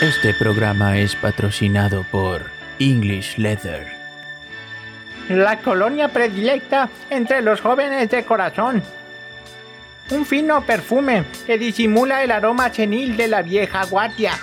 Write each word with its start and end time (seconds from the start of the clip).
Este 0.00 0.32
programa 0.32 0.96
es 0.96 1.14
patrocinado 1.14 2.04
por 2.04 2.46
English 2.78 3.36
Leather. 3.36 3.86
La 5.28 5.58
colonia 5.58 6.08
predilecta 6.08 6.88
entre 7.10 7.42
los 7.42 7.60
jóvenes 7.60 8.08
de 8.08 8.24
corazón. 8.24 8.82
Un 10.10 10.24
fino 10.24 10.64
perfume 10.64 11.24
que 11.46 11.58
disimula 11.58 12.24
el 12.24 12.30
aroma 12.30 12.72
senil 12.72 13.14
de 13.18 13.28
la 13.28 13.42
vieja 13.42 13.84
guardia. 13.84 14.38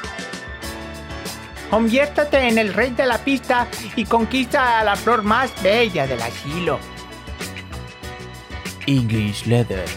Conviértate 1.72 2.48
en 2.48 2.60
el 2.60 2.72
rey 2.72 2.92
de 2.92 3.08
la 3.08 3.18
pista 3.18 3.66
y 3.96 4.06
conquista 4.06 4.80
a 4.80 4.84
la 4.84 4.96
flor 4.96 5.24
más 5.24 5.52
bella 5.64 6.06
del 6.06 6.22
asilo. 6.22 6.78
English 8.86 9.48
Leather. 9.48 9.90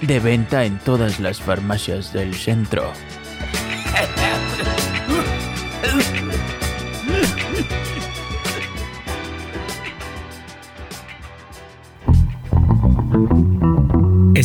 De 0.00 0.18
venta 0.18 0.64
en 0.64 0.80
todas 0.80 1.20
las 1.20 1.40
farmacias 1.40 2.12
del 2.12 2.34
centro. 2.34 2.92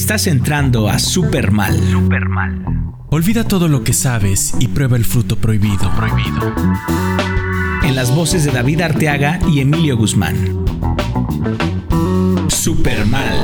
Estás 0.09 0.25
entrando 0.25 0.89
a 0.89 0.97
Supermal. 0.97 1.79
Supermal. 1.91 2.65
Olvida 3.11 3.43
todo 3.43 3.67
lo 3.67 3.83
que 3.83 3.93
sabes 3.93 4.55
y 4.59 4.67
prueba 4.69 4.97
el 4.97 5.05
fruto 5.05 5.35
prohibido. 5.35 5.87
Prohibido. 5.95 6.51
En 7.83 7.95
las 7.95 8.15
voces 8.15 8.43
de 8.43 8.49
David 8.49 8.81
Arteaga 8.81 9.39
y 9.47 9.59
Emilio 9.59 9.97
Guzmán. 9.97 10.65
Supermal. 12.47 13.37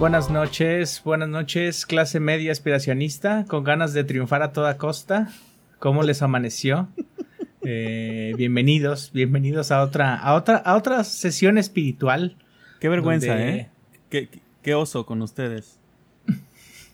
Buenas 0.00 0.30
noches, 0.30 1.02
buenas 1.04 1.28
noches, 1.28 1.84
clase 1.84 2.20
media 2.20 2.52
aspiracionista, 2.52 3.44
con 3.46 3.64
ganas 3.64 3.92
de 3.92 4.02
triunfar 4.02 4.42
a 4.42 4.50
toda 4.50 4.78
costa. 4.78 5.28
¿Cómo 5.78 6.02
les 6.02 6.22
amaneció? 6.22 6.88
Eh, 7.62 8.32
bienvenidos, 8.38 9.10
bienvenidos 9.12 9.70
a 9.70 9.82
otra, 9.82 10.16
a 10.16 10.32
otra, 10.32 10.56
a 10.56 10.74
otra 10.76 11.04
sesión 11.04 11.58
espiritual. 11.58 12.38
Qué 12.80 12.88
vergüenza, 12.88 13.38
¿eh? 13.38 13.68
Qué, 14.08 14.30
qué, 14.62 14.74
oso 14.74 15.04
con 15.04 15.20
ustedes. 15.20 15.78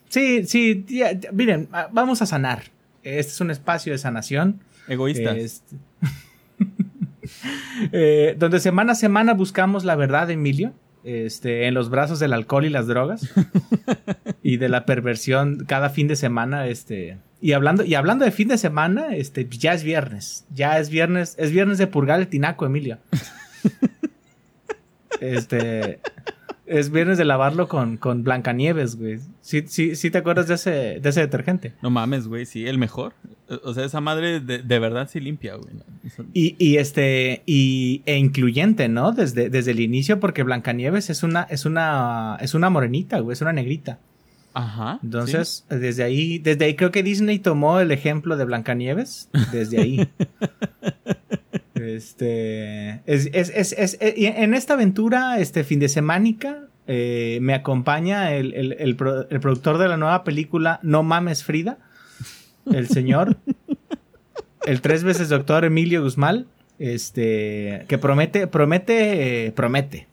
Sí, 0.08 0.44
sí, 0.44 0.84
miren, 1.32 1.68
vamos 1.92 2.22
a 2.22 2.26
sanar. 2.26 2.64
Este 3.04 3.30
es 3.30 3.40
un 3.40 3.52
espacio 3.52 3.92
de 3.92 3.98
sanación. 3.98 4.58
Egoístas. 4.88 5.36
Este, 5.36 5.76
eh, 7.92 8.34
donde 8.36 8.58
semana 8.58 8.92
a 8.92 8.96
semana 8.96 9.34
buscamos 9.34 9.84
la 9.84 9.94
verdad, 9.94 10.28
Emilio 10.32 10.74
este, 11.06 11.68
en 11.68 11.74
los 11.74 11.88
brazos 11.88 12.18
del 12.18 12.32
alcohol 12.32 12.64
y 12.64 12.70
las 12.70 12.88
drogas 12.88 13.32
y 14.42 14.56
de 14.56 14.68
la 14.68 14.84
perversión 14.84 15.64
cada 15.66 15.88
fin 15.88 16.08
de 16.08 16.16
semana, 16.16 16.66
este, 16.66 17.18
y 17.40 17.52
hablando, 17.52 17.84
y 17.84 17.94
hablando 17.94 18.24
de 18.24 18.32
fin 18.32 18.48
de 18.48 18.58
semana, 18.58 19.14
este, 19.14 19.46
ya 19.48 19.72
es 19.72 19.84
viernes, 19.84 20.44
ya 20.52 20.78
es 20.78 20.90
viernes, 20.90 21.36
es 21.38 21.52
viernes 21.52 21.78
de 21.78 21.86
purgar 21.86 22.18
el 22.18 22.28
tinaco, 22.28 22.66
Emilio. 22.66 22.98
Este, 25.18 25.98
es 26.66 26.90
viernes 26.90 27.18
de 27.18 27.24
lavarlo 27.24 27.68
con, 27.68 27.96
con 27.96 28.22
Blancanieves, 28.22 28.96
güey. 28.96 29.18
¿Sí, 29.40 29.64
sí, 29.66 29.96
sí 29.96 30.10
te 30.10 30.18
acuerdas 30.18 30.48
de 30.48 30.54
ese, 30.54 30.70
de 31.00 31.08
ese 31.08 31.20
detergente? 31.20 31.74
No 31.82 31.90
mames, 31.90 32.26
güey, 32.28 32.46
sí, 32.46 32.66
el 32.66 32.78
mejor. 32.78 33.14
O 33.62 33.74
sea, 33.74 33.84
esa 33.84 34.00
madre 34.00 34.40
de, 34.40 34.78
verdad 34.78 35.08
sí 35.10 35.20
limpia, 35.20 35.54
güey. 35.54 35.74
Y, 36.32 36.56
y, 36.58 36.78
este, 36.78 37.42
y, 37.46 38.02
e 38.06 38.16
incluyente, 38.16 38.88
¿no? 38.88 39.12
Desde, 39.12 39.50
desde 39.50 39.70
el 39.70 39.80
inicio, 39.80 40.18
porque 40.18 40.42
Blancanieves 40.42 41.10
es 41.10 41.22
una, 41.22 41.42
es 41.42 41.64
una, 41.64 42.38
es 42.40 42.54
una 42.54 42.70
morenita, 42.70 43.20
güey, 43.20 43.34
es 43.34 43.40
una 43.40 43.52
negrita. 43.52 43.98
Ajá. 44.52 44.98
Entonces, 45.02 45.66
desde 45.68 46.02
ahí, 46.02 46.38
desde 46.38 46.64
ahí 46.64 46.76
creo 46.76 46.90
que 46.90 47.02
Disney 47.02 47.38
tomó 47.38 47.78
el 47.78 47.92
ejemplo 47.92 48.36
de 48.36 48.46
Blancanieves, 48.46 49.28
desde 49.52 49.80
ahí. 49.80 50.08
Este. 51.86 53.00
Es, 53.06 53.28
es, 53.32 53.50
es, 53.54 53.72
es, 53.72 53.96
eh, 54.00 54.14
en 54.36 54.54
esta 54.54 54.74
aventura, 54.74 55.38
este 55.38 55.64
fin 55.64 55.80
de 55.80 55.88
semánica, 55.88 56.68
eh, 56.86 57.38
me 57.40 57.54
acompaña 57.54 58.32
el, 58.34 58.54
el, 58.54 58.72
el, 58.78 58.96
productor 58.96 59.78
de 59.78 59.88
la 59.88 59.96
nueva 59.96 60.22
película 60.22 60.78
No 60.82 61.02
Mames 61.02 61.42
Frida, 61.42 61.78
el 62.72 62.88
señor, 62.88 63.36
el 64.66 64.80
tres 64.80 65.02
veces 65.02 65.28
doctor 65.28 65.64
Emilio 65.64 66.02
Guzmán, 66.02 66.46
este, 66.78 67.86
que 67.88 67.98
promete, 67.98 68.46
promete, 68.46 69.52
promete. 69.56 70.06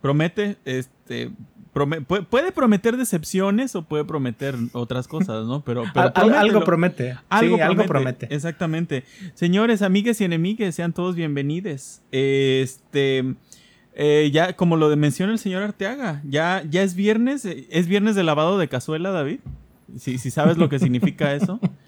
Promete, 0.00 0.56
este, 0.64 1.30
puede 1.72 2.52
prometer 2.52 2.96
decepciones 2.96 3.76
o 3.76 3.82
puede 3.82 4.04
prometer 4.04 4.56
otras 4.72 5.06
cosas, 5.06 5.46
¿no? 5.46 5.62
Pero, 5.62 5.84
algo 5.94 6.64
promete. 6.64 7.16
Algo, 7.28 7.56
promete. 7.56 7.62
algo 7.62 7.86
promete. 7.86 8.34
Exactamente. 8.34 9.04
Señores, 9.34 9.82
amigas 9.82 10.20
y 10.20 10.24
enemigues, 10.24 10.74
sean 10.74 10.92
todos 10.92 11.14
bienvenidos. 11.14 12.00
Este. 12.10 13.34
Eh, 13.94 14.30
ya, 14.32 14.54
como 14.54 14.76
lo 14.76 14.94
menciona 14.96 15.32
el 15.32 15.38
señor 15.38 15.62
Arteaga, 15.62 16.22
ya, 16.24 16.62
ya 16.70 16.82
es 16.82 16.94
viernes, 16.94 17.44
eh, 17.44 17.66
es 17.70 17.86
viernes 17.86 18.14
de 18.14 18.22
lavado 18.22 18.56
de 18.56 18.68
cazuela, 18.68 19.10
David. 19.10 19.40
Si, 19.98 20.18
si 20.18 20.30
sabes 20.30 20.56
lo 20.56 20.68
que 20.68 20.78
significa 20.78 21.34
eso. 21.34 21.60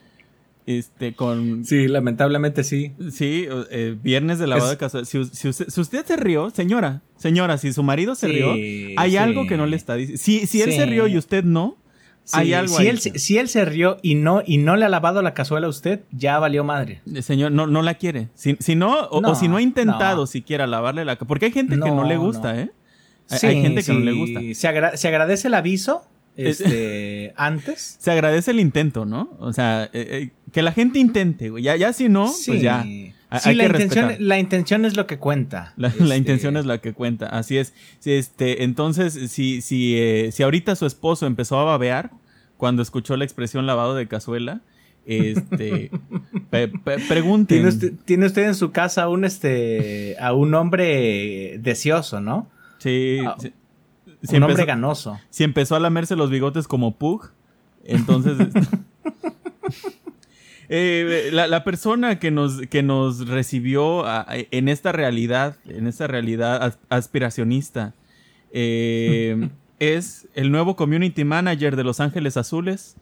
Este, 0.67 1.15
con. 1.15 1.65
Sí, 1.65 1.89
lamentablemente 1.89 2.63
sí. 2.63 2.93
Sí, 3.11 3.47
eh, 3.71 3.97
viernes 4.01 4.39
de 4.39 4.47
lavado 4.47 4.71
de 4.71 4.77
casa. 4.77 5.05
Si, 5.05 5.19
usted, 5.19 6.07
se 6.07 6.17
rió, 6.17 6.51
señora, 6.51 7.03
señora, 7.17 7.59
si 7.59 7.73
su 7.73 7.83
marido 7.83 8.15
se 8.15 8.29
rió, 8.29 8.53
hay 8.97 9.17
algo 9.17 9.47
que 9.47 9.57
no 9.57 9.67
le 9.67 9.77
está 9.77 9.95
diciendo. 9.95 10.23
Si, 10.23 10.47
si 10.47 10.63
él 10.63 10.73
se 10.73 10.87
rió 10.87 11.09
y 11.09 11.19
usted 11.19 11.45
no, 11.45 11.77
hay 12.33 12.55
algo 12.55 12.77
si 12.77 12.87
Él, 12.87 13.01
si 13.01 13.39
él 13.39 13.49
se 13.49 13.65
rió 13.65 13.99
y 14.03 14.15
no, 14.15 14.43
y 14.47 14.59
no 14.59 14.77
le 14.77 14.85
ha 14.85 14.89
lavado 14.89 15.23
la 15.23 15.35
cazuela 15.35 15.67
a 15.67 15.71
usted, 15.71 16.03
ya 16.13 16.39
valió 16.39 16.63
madre. 16.63 17.03
Eh, 17.13 17.23
señor, 17.23 17.51
no, 17.53 17.67
no 17.67 17.83
la 17.83 17.95
quiere. 17.95 18.29
Si, 18.35 18.57
si 18.61 18.77
no, 18.77 19.09
o, 19.11 19.35
si 19.35 19.49
no 19.49 19.57
ha 19.57 19.63
intentado 19.63 20.27
siquiera 20.27 20.67
lavarle 20.67 21.05
la 21.05 21.17
Porque 21.17 21.47
hay 21.47 21.53
gente 21.53 21.75
que 21.75 21.91
no 21.91 22.05
le 22.05 22.17
gusta, 22.17 22.61
¿eh? 22.61 22.71
hay 23.31 23.63
gente 23.63 23.83
que 23.83 23.93
no 23.93 24.01
le 24.01 24.13
gusta. 24.13 24.41
Se, 24.41 24.97
se 24.97 25.09
agradece 25.09 25.49
el 25.49 25.55
aviso, 25.55 26.07
este, 26.37 27.35
antes. 27.37 27.97
Se 28.01 28.11
agradece 28.11 28.51
el 28.53 28.61
intento, 28.61 29.05
¿no? 29.05 29.31
O 29.39 29.53
sea, 29.53 29.85
eh, 29.85 29.91
eh, 29.93 30.31
que 30.53 30.63
la 30.63 30.73
gente 30.73 30.99
intente, 30.99 31.51
güey. 31.51 31.65
Ya, 31.65 31.77
ya 31.77 31.93
si 31.93 32.09
no, 32.09 32.31
pues 32.47 32.61
ya. 32.61 32.83
Sí, 32.83 33.15
la, 33.55 33.65
intención, 33.65 34.15
la 34.19 34.39
intención 34.39 34.85
es 34.85 34.97
lo 34.97 35.07
que 35.07 35.19
cuenta. 35.19 35.73
La, 35.77 35.89
este 35.89 36.17
intención 36.17 36.57
es 36.57 36.67
la 36.67 36.79
que 36.79 36.93
cuenta, 36.93 37.27
así 37.27 37.57
es. 37.57 37.73
Este, 38.05 38.63
entonces, 38.63 39.31
si, 39.31 39.63
si, 39.63 39.97
eh, 39.99 40.31
si 40.33 40.43
ahorita 40.43 40.77
su 40.77 40.85
esposo 40.85 41.27
empezó 41.27 41.59
a 41.59 41.65
babear 41.65 42.11
cuando 42.59 42.83
escuchó 42.83 43.17
la 43.17 43.25
expresión 43.25 43.67
lavado 43.67 43.95
de 43.95 44.07
cazuela, 44.07 44.61
este, 45.07 45.91
pregunte. 47.09 47.55
¿Tiene 47.55 47.69
usted, 47.69 47.93
tiene 48.05 48.27
usted 48.27 48.45
en 48.45 48.55
su 48.55 48.71
casa 48.71 49.09
un, 49.09 49.25
este, 49.25 50.17
a 50.21 50.35
un 50.35 50.55
hombre 50.55 51.59
deseoso, 51.59 52.21
¿no? 52.21 52.51
Sí, 52.79 53.21
ah, 53.27 53.37
sí 53.39 53.53
si 54.23 54.37
un 54.37 54.43
hombre 54.45 54.65
ganoso. 54.65 55.19
Si 55.31 55.45
empezó 55.45 55.77
a 55.77 55.81
lamerse 55.81 56.17
los 56.17 56.31
bigotes 56.31 56.69
como 56.69 56.97
Pug, 56.97 57.31
entonces... 57.85 58.37
Eh, 60.75 61.29
la, 61.33 61.65
persona 61.65 62.19
que 62.19 62.31
nos, 62.31 62.63
que 62.63 62.83
nos 62.83 63.29
recibió 63.29 64.07
en 64.27 64.71
esta 64.71 64.91
realidad, 64.91 65.59
en 65.69 65.87
esta 65.87 66.07
realidad 66.07 66.79
aspiracionista, 66.89 67.93
eh, 68.53 69.51
es 69.81 70.29
el 70.33 70.51
nuevo 70.51 70.75
community 70.75 71.25
manager 71.25 71.77
de 71.77 71.85
Los 71.85 72.01
Ángeles 72.01 72.39
Azules, 72.39 72.97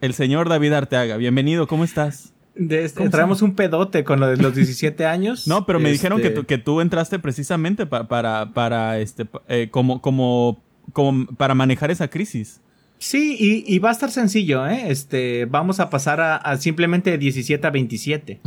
el 0.00 0.14
señor 0.14 0.48
David 0.48 0.74
Arteaga. 0.74 1.16
Bienvenido, 1.16 1.66
¿cómo 1.66 1.82
estás? 1.82 2.32
Este, 2.54 3.08
traemos 3.08 3.42
un 3.42 3.56
pedote 3.56 4.04
con 4.04 4.20
lo 4.20 4.28
de 4.28 4.36
los 4.36 4.54
17 4.54 5.06
años. 5.06 5.48
No, 5.48 5.66
pero 5.66 5.80
me 5.80 5.90
dijeron 5.90 6.20
que 6.20 6.28
este 6.28 6.40
tú, 6.40 6.46
que 6.46 6.58
tú 6.58 6.80
entraste 6.80 7.18
precisamente 7.18 7.84
para, 7.84 8.52
para 8.52 9.00
este, 9.00 9.26
eh, 9.48 9.70
como, 9.72 10.00
como, 10.00 10.62
como 10.92 11.26
para 11.34 11.56
manejar 11.56 11.90
esa 11.90 12.06
crisis. 12.06 12.60
Sí, 13.02 13.64
y, 13.66 13.78
va 13.78 13.88
a 13.88 13.92
estar 13.92 14.10
sencillo, 14.10 14.66
¿eh? 14.66 14.90
Este, 14.90 15.46
vamos 15.46 15.80
a 15.80 15.88
pasar 15.88 16.20
a, 16.20 16.56
simplemente 16.58 17.10
de 17.10 17.16
17 17.16 17.66
a 17.66 17.70
27. 17.70 18.40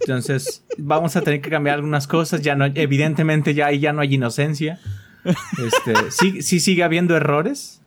Entonces, 0.00 0.64
vamos 0.78 1.16
a 1.16 1.20
tener 1.20 1.42
que 1.42 1.50
cambiar 1.50 1.76
algunas 1.76 2.06
cosas. 2.06 2.40
Ya 2.40 2.54
no, 2.54 2.64
evidentemente 2.64 3.52
ya 3.52 3.66
ahí 3.66 3.78
ya 3.78 3.92
no 3.92 4.00
hay 4.00 4.14
inocencia. 4.14 4.80
Este, 5.22 6.10
sí, 6.10 6.40
sí 6.40 6.60
sigue 6.60 6.82
habiendo 6.82 7.14
errores. 7.14 7.82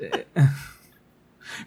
Eh, 0.00 0.26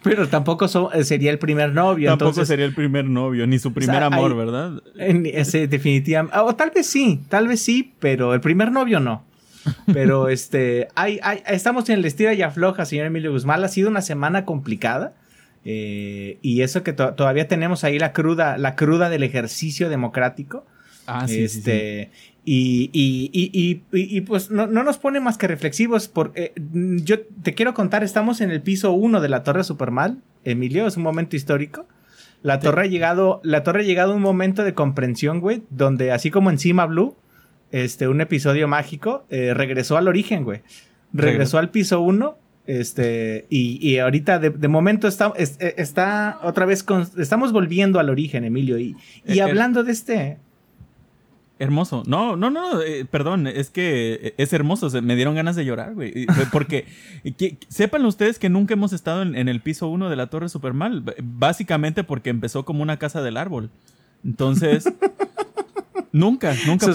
pero 0.02 0.26
tampoco 0.26 0.64
eh, 0.94 1.04
sería 1.04 1.30
el 1.30 1.38
primer 1.38 1.72
novio. 1.72 2.16
Tampoco 2.16 2.46
sería 2.46 2.64
el 2.64 2.74
primer 2.74 3.04
novio, 3.04 3.46
ni 3.46 3.58
su 3.58 3.74
primer 3.74 4.02
amor, 4.02 4.34
¿verdad? 4.34 4.82
ese, 4.96 5.68
definitivamente. 5.68 6.38
O 6.38 6.54
tal 6.54 6.72
vez 6.74 6.86
sí, 6.86 7.20
tal 7.28 7.48
vez 7.48 7.60
sí, 7.60 7.92
pero 8.00 8.32
el 8.32 8.40
primer 8.40 8.72
novio 8.72 9.00
no. 9.00 9.22
Pero 9.92 10.28
este, 10.28 10.88
hay, 10.94 11.20
hay, 11.22 11.42
estamos 11.46 11.88
en 11.88 11.98
el 11.98 12.04
estira 12.04 12.34
y 12.34 12.42
afloja, 12.42 12.84
señor 12.84 13.06
Emilio 13.06 13.32
Guzmán. 13.32 13.62
Ha 13.64 13.68
sido 13.68 13.88
una 13.88 14.02
semana 14.02 14.44
complicada. 14.44 15.14
Eh, 15.66 16.38
y 16.42 16.60
eso 16.60 16.82
que 16.82 16.92
todavía 16.92 17.48
tenemos 17.48 17.84
ahí 17.84 17.98
la 17.98 18.12
cruda, 18.12 18.58
la 18.58 18.76
cruda 18.76 19.08
del 19.08 19.22
ejercicio 19.22 19.88
democrático. 19.88 20.66
Ah, 21.06 21.26
sí, 21.26 21.44
este, 21.44 22.10
Y, 22.44 22.90
y, 22.92 23.30
y, 23.32 23.82
y, 23.92 24.20
pues 24.22 24.50
no, 24.50 24.66
nos 24.66 24.98
pone 24.98 25.20
más 25.20 25.38
que 25.38 25.46
reflexivos. 25.46 26.08
Por, 26.08 26.32
eh, 26.34 26.52
yo 26.56 27.20
te 27.42 27.54
quiero 27.54 27.72
contar, 27.74 28.04
estamos 28.04 28.40
en 28.40 28.50
el 28.50 28.62
piso 28.62 28.92
1 28.92 29.20
de 29.20 29.28
la 29.28 29.42
Torre 29.42 29.64
Supermal. 29.64 30.18
Emilio, 30.44 30.86
es 30.86 30.96
un 30.96 31.02
momento 31.02 31.36
histórico. 31.36 31.86
La 32.42 32.60
torre 32.60 32.82
ha 32.82 32.86
llegado, 32.86 33.40
la 33.42 33.62
torre 33.62 33.80
ha 33.80 33.84
llegado 33.84 34.12
a 34.12 34.16
un 34.16 34.20
momento 34.20 34.64
de 34.64 34.74
comprensión, 34.74 35.40
güey, 35.40 35.62
donde 35.70 36.12
así 36.12 36.30
como 36.30 36.50
encima 36.50 36.84
Blue, 36.84 37.16
este, 37.82 38.08
un 38.08 38.20
episodio 38.20 38.68
mágico, 38.68 39.24
eh, 39.30 39.52
regresó 39.54 39.96
al 39.96 40.08
origen, 40.08 40.44
güey. 40.44 40.62
Regresó 41.12 41.58
al 41.58 41.70
piso 41.70 42.00
1 42.00 42.36
este, 42.66 43.46
y, 43.50 43.98
ahorita 43.98 44.38
de, 44.38 44.68
momento 44.68 45.06
está, 45.06 45.32
eh, 45.36 45.74
está 45.76 46.38
otra 46.42 46.66
vez, 46.66 46.84
estamos 47.18 47.52
volviendo 47.52 48.00
al 48.00 48.10
origen, 48.10 48.44
Emilio. 48.44 48.78
Y, 48.78 48.96
y 49.26 49.40
hablando 49.40 49.84
de 49.84 49.92
este, 49.92 50.38
Hermoso. 51.60 52.02
No, 52.06 52.34
no, 52.34 52.50
no, 52.50 52.82
eh, 52.82 53.04
perdón, 53.04 53.46
es 53.46 53.70
que 53.70 54.14
eh, 54.14 54.34
es 54.38 54.52
hermoso. 54.52 54.90
me 55.02 55.14
dieron 55.14 55.36
ganas 55.36 55.54
de 55.54 55.64
llorar, 55.64 55.94
güey. 55.94 56.26
Porque 56.50 56.86
sepan 57.68 58.04
ustedes 58.06 58.40
que 58.40 58.48
nunca 58.48 58.74
hemos 58.74 58.92
estado 58.92 59.22
en, 59.22 59.48
el 59.48 59.60
piso 59.60 59.86
1 59.88 60.10
de 60.10 60.16
la 60.16 60.26
Torre 60.26 60.48
Supermal. 60.48 61.04
Básicamente 61.22 62.02
porque 62.02 62.30
empezó 62.30 62.64
como 62.64 62.82
una 62.82 62.98
casa 62.98 63.22
del 63.22 63.36
árbol. 63.36 63.70
Entonces, 64.24 64.92
nunca, 66.14 66.54
nunca 66.66 66.86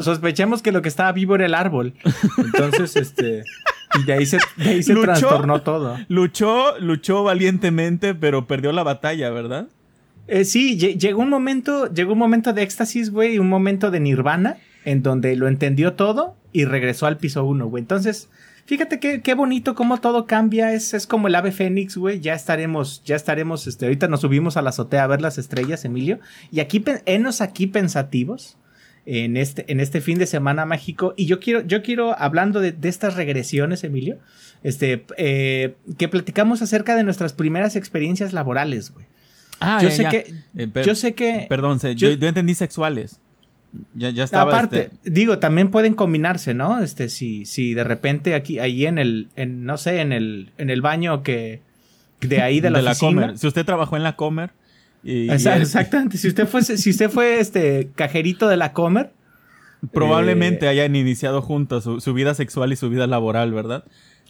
Sospechamos 0.00 0.62
que 0.62 0.72
lo 0.72 0.80
que 0.80 0.88
estaba 0.88 1.12
vivo 1.12 1.34
era 1.34 1.46
el 1.46 1.54
árbol. 1.54 1.94
Entonces, 2.38 2.96
este. 2.96 3.44
Y 3.98 4.04
de 4.04 4.12
ahí 4.12 4.26
se, 4.26 4.38
trastornó 5.02 5.62
todo. 5.62 5.98
Luchó, 6.08 6.78
luchó 6.78 7.24
valientemente, 7.24 8.14
pero 8.14 8.46
perdió 8.46 8.72
la 8.72 8.82
batalla, 8.82 9.30
¿verdad? 9.30 9.68
Eh, 10.26 10.44
sí, 10.44 10.76
llegó 10.76 11.22
un 11.22 11.30
momento, 11.30 11.92
llegó 11.92 12.12
un 12.12 12.18
momento 12.18 12.52
de 12.52 12.62
éxtasis, 12.62 13.10
güey, 13.10 13.38
un 13.38 13.48
momento 13.48 13.90
de 13.90 13.98
nirvana, 13.98 14.58
en 14.84 15.02
donde 15.02 15.34
lo 15.36 15.48
entendió 15.48 15.94
todo 15.94 16.36
y 16.52 16.66
regresó 16.66 17.06
al 17.06 17.16
piso 17.16 17.44
uno, 17.44 17.66
güey. 17.66 17.80
Entonces, 17.80 18.28
fíjate 18.66 19.00
qué, 19.00 19.22
qué 19.22 19.32
bonito 19.32 19.74
cómo 19.74 19.98
todo 19.98 20.26
cambia, 20.26 20.74
es, 20.74 20.92
es 20.92 21.06
como 21.06 21.28
el 21.28 21.34
ave 21.34 21.50
fénix, 21.50 21.96
güey, 21.96 22.20
ya 22.20 22.34
estaremos, 22.34 23.02
ya 23.04 23.16
estaremos, 23.16 23.66
este, 23.66 23.86
ahorita 23.86 24.08
nos 24.08 24.20
subimos 24.20 24.58
a 24.58 24.62
la 24.62 24.68
azotea 24.68 25.04
a 25.04 25.06
ver 25.06 25.22
las 25.22 25.38
estrellas, 25.38 25.86
Emilio, 25.86 26.20
y 26.50 26.60
aquí, 26.60 26.84
enos 27.06 27.40
aquí 27.40 27.66
pensativos, 27.66 28.58
en 29.08 29.38
este, 29.38 29.64
en 29.72 29.80
este 29.80 30.02
fin 30.02 30.18
de 30.18 30.26
semana 30.26 30.66
mágico, 30.66 31.14
y 31.16 31.24
yo 31.24 31.40
quiero, 31.40 31.62
yo 31.62 31.82
quiero, 31.82 32.18
hablando 32.18 32.60
de, 32.60 32.72
de 32.72 32.88
estas 32.90 33.16
regresiones, 33.16 33.82
Emilio, 33.82 34.18
este, 34.62 35.06
eh, 35.16 35.76
que 35.96 36.08
platicamos 36.08 36.60
acerca 36.60 36.94
de 36.94 37.04
nuestras 37.04 37.32
primeras 37.32 37.74
experiencias 37.74 38.34
laborales, 38.34 38.92
güey. 38.92 39.06
Ah, 39.60 39.80
yo 39.82 39.90
sé 39.90 40.04
que. 40.08 40.34
Eh, 40.56 40.84
yo 40.84 40.94
sé 40.94 41.14
que. 41.14 41.46
Perdón, 41.48 41.80
yo, 41.96 42.08
entendí 42.10 42.54
sexuales. 42.54 43.20
Ya, 43.94 44.10
ya 44.10 44.24
estaba. 44.24 44.52
Aparte, 44.52 44.90
este 44.92 45.10
digo, 45.10 45.38
también 45.38 45.70
pueden 45.70 45.94
combinarse, 45.94 46.54
¿no? 46.54 46.80
Este, 46.80 47.08
si, 47.08 47.44
si 47.44 47.74
de 47.74 47.84
repente 47.84 48.34
aquí, 48.34 48.58
ahí 48.58 48.86
en 48.86 48.98
el, 48.98 49.28
en, 49.36 49.64
no 49.64 49.76
sé, 49.78 50.00
en 50.00 50.12
el, 50.12 50.52
en 50.58 50.70
el 50.70 50.82
baño 50.82 51.22
que. 51.22 51.62
De 52.20 52.42
ahí 52.42 52.60
de 52.60 52.70
la, 52.70 52.82
de 52.82 52.96
Comer. 52.98 53.38
Si 53.38 53.46
usted 53.46 53.64
trabajó 53.64 53.96
en 53.96 54.02
la 54.02 54.16
Comer. 54.16 54.50
Y, 55.02 55.30
Exactamente. 55.30 56.18
si 56.18 56.28
usted 56.28 56.46
fue, 56.46 56.62
si 56.62 56.90
usted 56.90 57.10
fue 57.10 57.40
este 57.40 57.90
cajerito 57.94 58.48
de 58.48 58.56
la 58.56 58.72
Comer. 58.72 59.12
Probablemente 59.92 60.66
eh, 60.66 60.70
hayan 60.70 60.96
iniciado 60.96 61.40
juntos 61.40 61.84
su, 61.84 62.14
vida 62.14 62.34
sexual 62.34 62.72
y 62.72 62.76
su 62.76 62.90
vida 62.90 63.06
laboral, 63.06 63.52
¿verdad? 63.52 63.84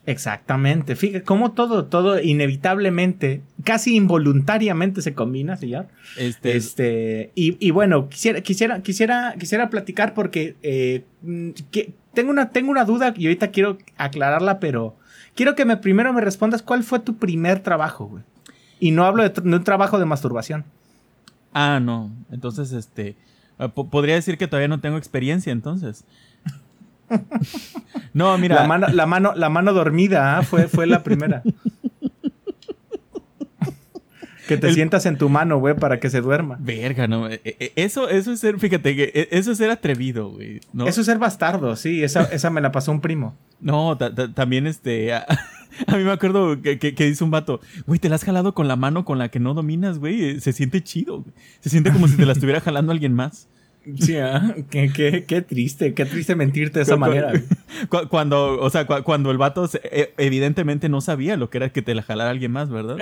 Exactamente. 0.05 0.95
Fíjate 0.95 1.25
cómo 1.25 1.53
todo, 1.53 1.87
todo 1.87 2.21
inevitablemente, 2.21 3.43
casi 3.65 3.97
involuntariamente 3.97 5.03
se 5.03 5.15
combina, 5.15 5.57
señor. 5.57 5.89
Este, 6.17 6.57
este 6.57 7.31
y, 7.35 7.71
bueno, 7.71 8.09
quisiera, 8.09 8.41
quisiera, 8.43 8.83
quisiera, 8.83 9.35
quisiera 9.39 9.71
platicar 9.71 10.15
porque 10.15 10.57
eh, 10.63 11.05
que, 11.71 11.93
tengo 12.15 12.31
una, 12.31 12.51
tengo 12.51 12.71
una 12.71 12.85
duda 12.85 13.15
y 13.17 13.27
ahorita 13.27 13.51
quiero 13.51 13.79
aclararla, 13.97 14.61
pero 14.61 14.97
quiero 15.35 15.55
que 15.55 15.65
me 15.65 15.77
primero 15.77 16.13
me 16.13 16.21
respondas 16.21 16.63
cuál 16.63 16.85
fue 16.85 17.01
tu 17.01 17.17
primer 17.17 17.61
trabajo, 17.61 18.07
güey. 18.07 18.25
Y 18.81 18.91
no 18.91 19.05
hablo 19.05 19.29
de, 19.29 19.41
un 19.41 19.65
trabajo 19.65 19.99
de 19.99 20.05
masturbación. 20.05 20.65
Ah, 21.53 21.81
no. 21.81 22.11
Entonces, 22.31 22.73
este, 22.73 23.17
ah, 23.59 23.69
podría 23.69 24.15
decir 24.15 24.39
que 24.39 24.47
todavía 24.47 24.69
no 24.69 24.81
tengo 24.81 24.97
experiencia, 24.97 25.53
entonces. 25.53 26.05
No, 28.13 28.37
mira. 28.37 28.57
La 28.57 28.67
mano, 28.67 28.89
la 28.89 29.07
mano, 29.07 29.33
la 29.35 29.49
mano 29.49 29.73
dormida 29.73 30.39
¿ah? 30.39 30.43
fue, 30.43 30.69
fue 30.69 30.87
la 30.87 31.03
primera. 31.03 31.43
Que 34.49 34.57
te 34.57 34.73
sientas 34.73 35.07
en 35.07 35.19
tu 35.19 35.29
mano, 35.29 35.59
güey, 35.59 35.75
para 35.75 36.01
que 36.01 36.11
se 36.11 36.21
duerma. 36.21 36.57
Verga, 36.59 37.07
no. 37.07 37.29
E, 37.29 37.41
e, 37.45 37.73
eso, 37.77 38.09
eso 38.09 38.33
es 38.33 38.41
ser, 38.41 38.59
fíjate, 38.59 38.97
que 38.97 39.13
e, 39.15 39.29
eso 39.31 39.53
es 39.53 39.59
ser 39.59 39.71
atrevido, 39.71 40.31
güey. 40.31 40.61
Eso 40.87 41.01
es 41.01 41.07
ser 41.07 41.19
bastardo, 41.19 41.77
sí. 41.77 42.03
Esa, 42.03 42.23
esa 42.25 42.51
me 42.51 42.61
la 42.61 42.73
pasó 42.73 42.91
un 42.91 43.01
primo. 43.01 43.37
No, 43.61 43.97
también 44.35 44.67
este. 44.67 45.13
A, 45.87 45.97
mí 45.97 46.03
me 46.03 46.11
acuerdo 46.11 46.61
que, 46.61 46.79
que, 46.79 47.05
dice 47.05 47.23
un 47.23 47.31
vato, 47.31 47.61
güey, 47.87 48.01
te 48.01 48.09
la 48.09 48.17
has 48.17 48.25
jalado 48.25 48.53
con 48.53 48.67
la 48.67 48.75
mano 48.75 49.05
con 49.05 49.19
la 49.19 49.29
que 49.29 49.39
no 49.39 49.55
dominas, 49.55 49.99
güey. 49.99 50.41
Se 50.41 50.53
siente 50.53 50.83
chido, 50.83 51.25
Se 51.61 51.71
siente 51.71 51.93
como 51.93 52.09
si 52.09 52.17
te 52.17 52.27
la 52.27 52.33
estuviera 52.33 52.61
jalando 52.61 52.91
alguien 52.91 53.15
más. 53.15 53.49
Sí, 53.99 54.17
¿ah? 54.17 54.55
qué, 54.71 55.25
qué, 55.27 55.43
triste, 55.43 55.95
qué 55.95 56.05
triste 56.05 56.35
mentirte 56.35 56.79
de 56.79 56.83
esa 56.83 56.97
manera. 56.97 57.33
Cuando, 58.11 58.61
o 58.61 58.71
sea, 58.71 58.87
cuando 58.87 59.31
el 59.31 59.39
vato 59.39 59.69
evidentemente 60.19 60.89
no 60.89 61.01
sabía 61.01 61.37
lo 61.37 61.49
que 61.49 61.59
era 61.59 61.71
que 61.71 61.81
te 61.81 61.95
la 61.95 62.03
jalara 62.03 62.31
alguien 62.31 62.53
más, 62.53 62.69
¿verdad? 62.69 62.99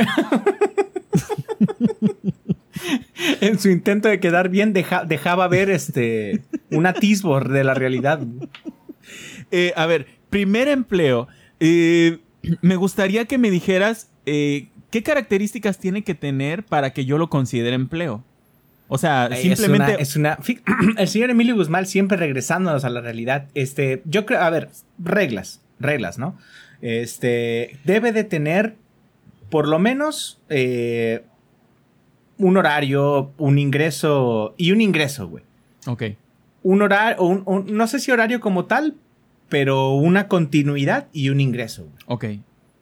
En 3.40 3.58
su 3.58 3.70
intento 3.70 4.08
de 4.08 4.20
quedar 4.20 4.48
bien 4.48 4.72
dejaba 4.72 5.48
ver 5.48 5.70
este 5.70 6.42
un 6.70 6.86
atisbo 6.86 7.40
de 7.40 7.64
la 7.64 7.74
realidad. 7.74 8.20
Eh, 9.50 9.72
a 9.76 9.86
ver, 9.86 10.06
primer 10.30 10.68
empleo. 10.68 11.28
Eh, 11.60 12.18
me 12.60 12.76
gustaría 12.76 13.24
que 13.24 13.38
me 13.38 13.50
dijeras 13.50 14.10
eh, 14.26 14.68
qué 14.90 15.02
características 15.02 15.78
tiene 15.78 16.04
que 16.04 16.14
tener 16.14 16.64
para 16.64 16.92
que 16.92 17.04
yo 17.04 17.18
lo 17.18 17.28
considere 17.30 17.74
empleo. 17.74 18.24
O 18.88 18.98
sea, 18.98 19.28
simplemente. 19.34 19.96
Es 20.00 20.16
una, 20.16 20.38
el 20.98 21.08
señor 21.08 21.30
Emilio 21.30 21.56
Guzmán 21.56 21.86
siempre 21.86 22.16
regresándonos 22.16 22.84
a 22.84 22.90
la 22.90 23.00
realidad. 23.00 23.48
Este, 23.54 24.02
yo 24.04 24.26
creo, 24.26 24.40
a 24.40 24.50
ver, 24.50 24.70
reglas, 24.98 25.60
reglas, 25.80 26.18
¿no? 26.18 26.36
Este, 26.82 27.78
debe 27.84 28.12
de 28.12 28.24
tener 28.24 28.76
por 29.50 29.68
lo 29.68 29.78
menos 29.78 30.40
eh, 30.48 31.24
un 32.38 32.56
horario, 32.56 33.32
un 33.38 33.58
ingreso 33.58 34.54
y 34.56 34.72
un 34.72 34.80
ingreso, 34.80 35.28
güey. 35.28 35.44
Ok. 35.86 36.02
Un 36.62 36.82
horario, 36.82 37.44
no 37.66 37.86
sé 37.86 38.00
si 38.00 38.10
horario 38.10 38.40
como 38.40 38.64
tal, 38.64 38.94
pero 39.48 39.92
una 39.92 40.28
continuidad 40.28 41.06
y 41.12 41.28
un 41.28 41.40
ingreso. 41.40 41.84
Güey. 41.84 42.04
Ok. 42.06 42.24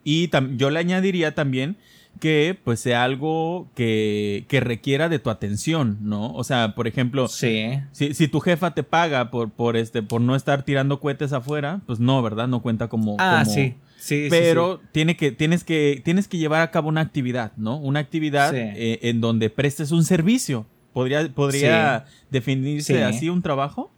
Y 0.03 0.29
yo 0.57 0.69
le 0.69 0.79
añadiría 0.79 1.35
también 1.35 1.77
que 2.19 2.57
pues 2.63 2.79
sea 2.79 3.03
algo 3.03 3.67
que, 3.75 4.45
que, 4.47 4.59
requiera 4.59 5.09
de 5.09 5.19
tu 5.19 5.29
atención, 5.29 5.97
¿no? 6.01 6.33
O 6.33 6.43
sea, 6.43 6.73
por 6.75 6.87
ejemplo, 6.87 7.27
sí. 7.27 7.79
si, 7.91 8.13
si, 8.13 8.27
tu 8.27 8.39
jefa 8.39 8.73
te 8.73 8.83
paga 8.83 9.31
por, 9.31 9.49
por, 9.49 9.75
este, 9.75 10.01
por 10.01 10.21
no 10.21 10.35
estar 10.35 10.63
tirando 10.63 10.99
cohetes 10.99 11.33
afuera, 11.33 11.81
pues 11.85 11.99
no, 11.99 12.21
¿verdad? 12.21 12.47
No 12.47 12.61
cuenta 12.61 12.87
como... 12.87 13.17
Ah, 13.19 13.43
sí. 13.45 13.75
Sí, 14.05 14.27
Pero 14.29 14.81
Tiene 14.91 15.17
que, 15.17 15.31
tienes, 15.31 15.63
que, 15.63 16.01
tienes 16.03 16.27
que 16.27 16.37
llevar 16.37 16.61
a 16.61 16.71
cabo 16.71 16.89
una 16.89 17.01
actividad, 17.01 17.53
¿no? 17.57 17.77
Una 17.77 17.99
actividad 17.99 18.53
eh, 18.55 18.99
en 19.01 19.21
donde 19.21 19.49
prestes 19.49 19.91
un 19.91 20.03
servicio. 20.03 20.67
¿Podría, 20.93 21.27
podría 21.33 22.05
definirse 22.29 23.03
así 23.03 23.29
un 23.29 23.41
trabajo? 23.41 23.91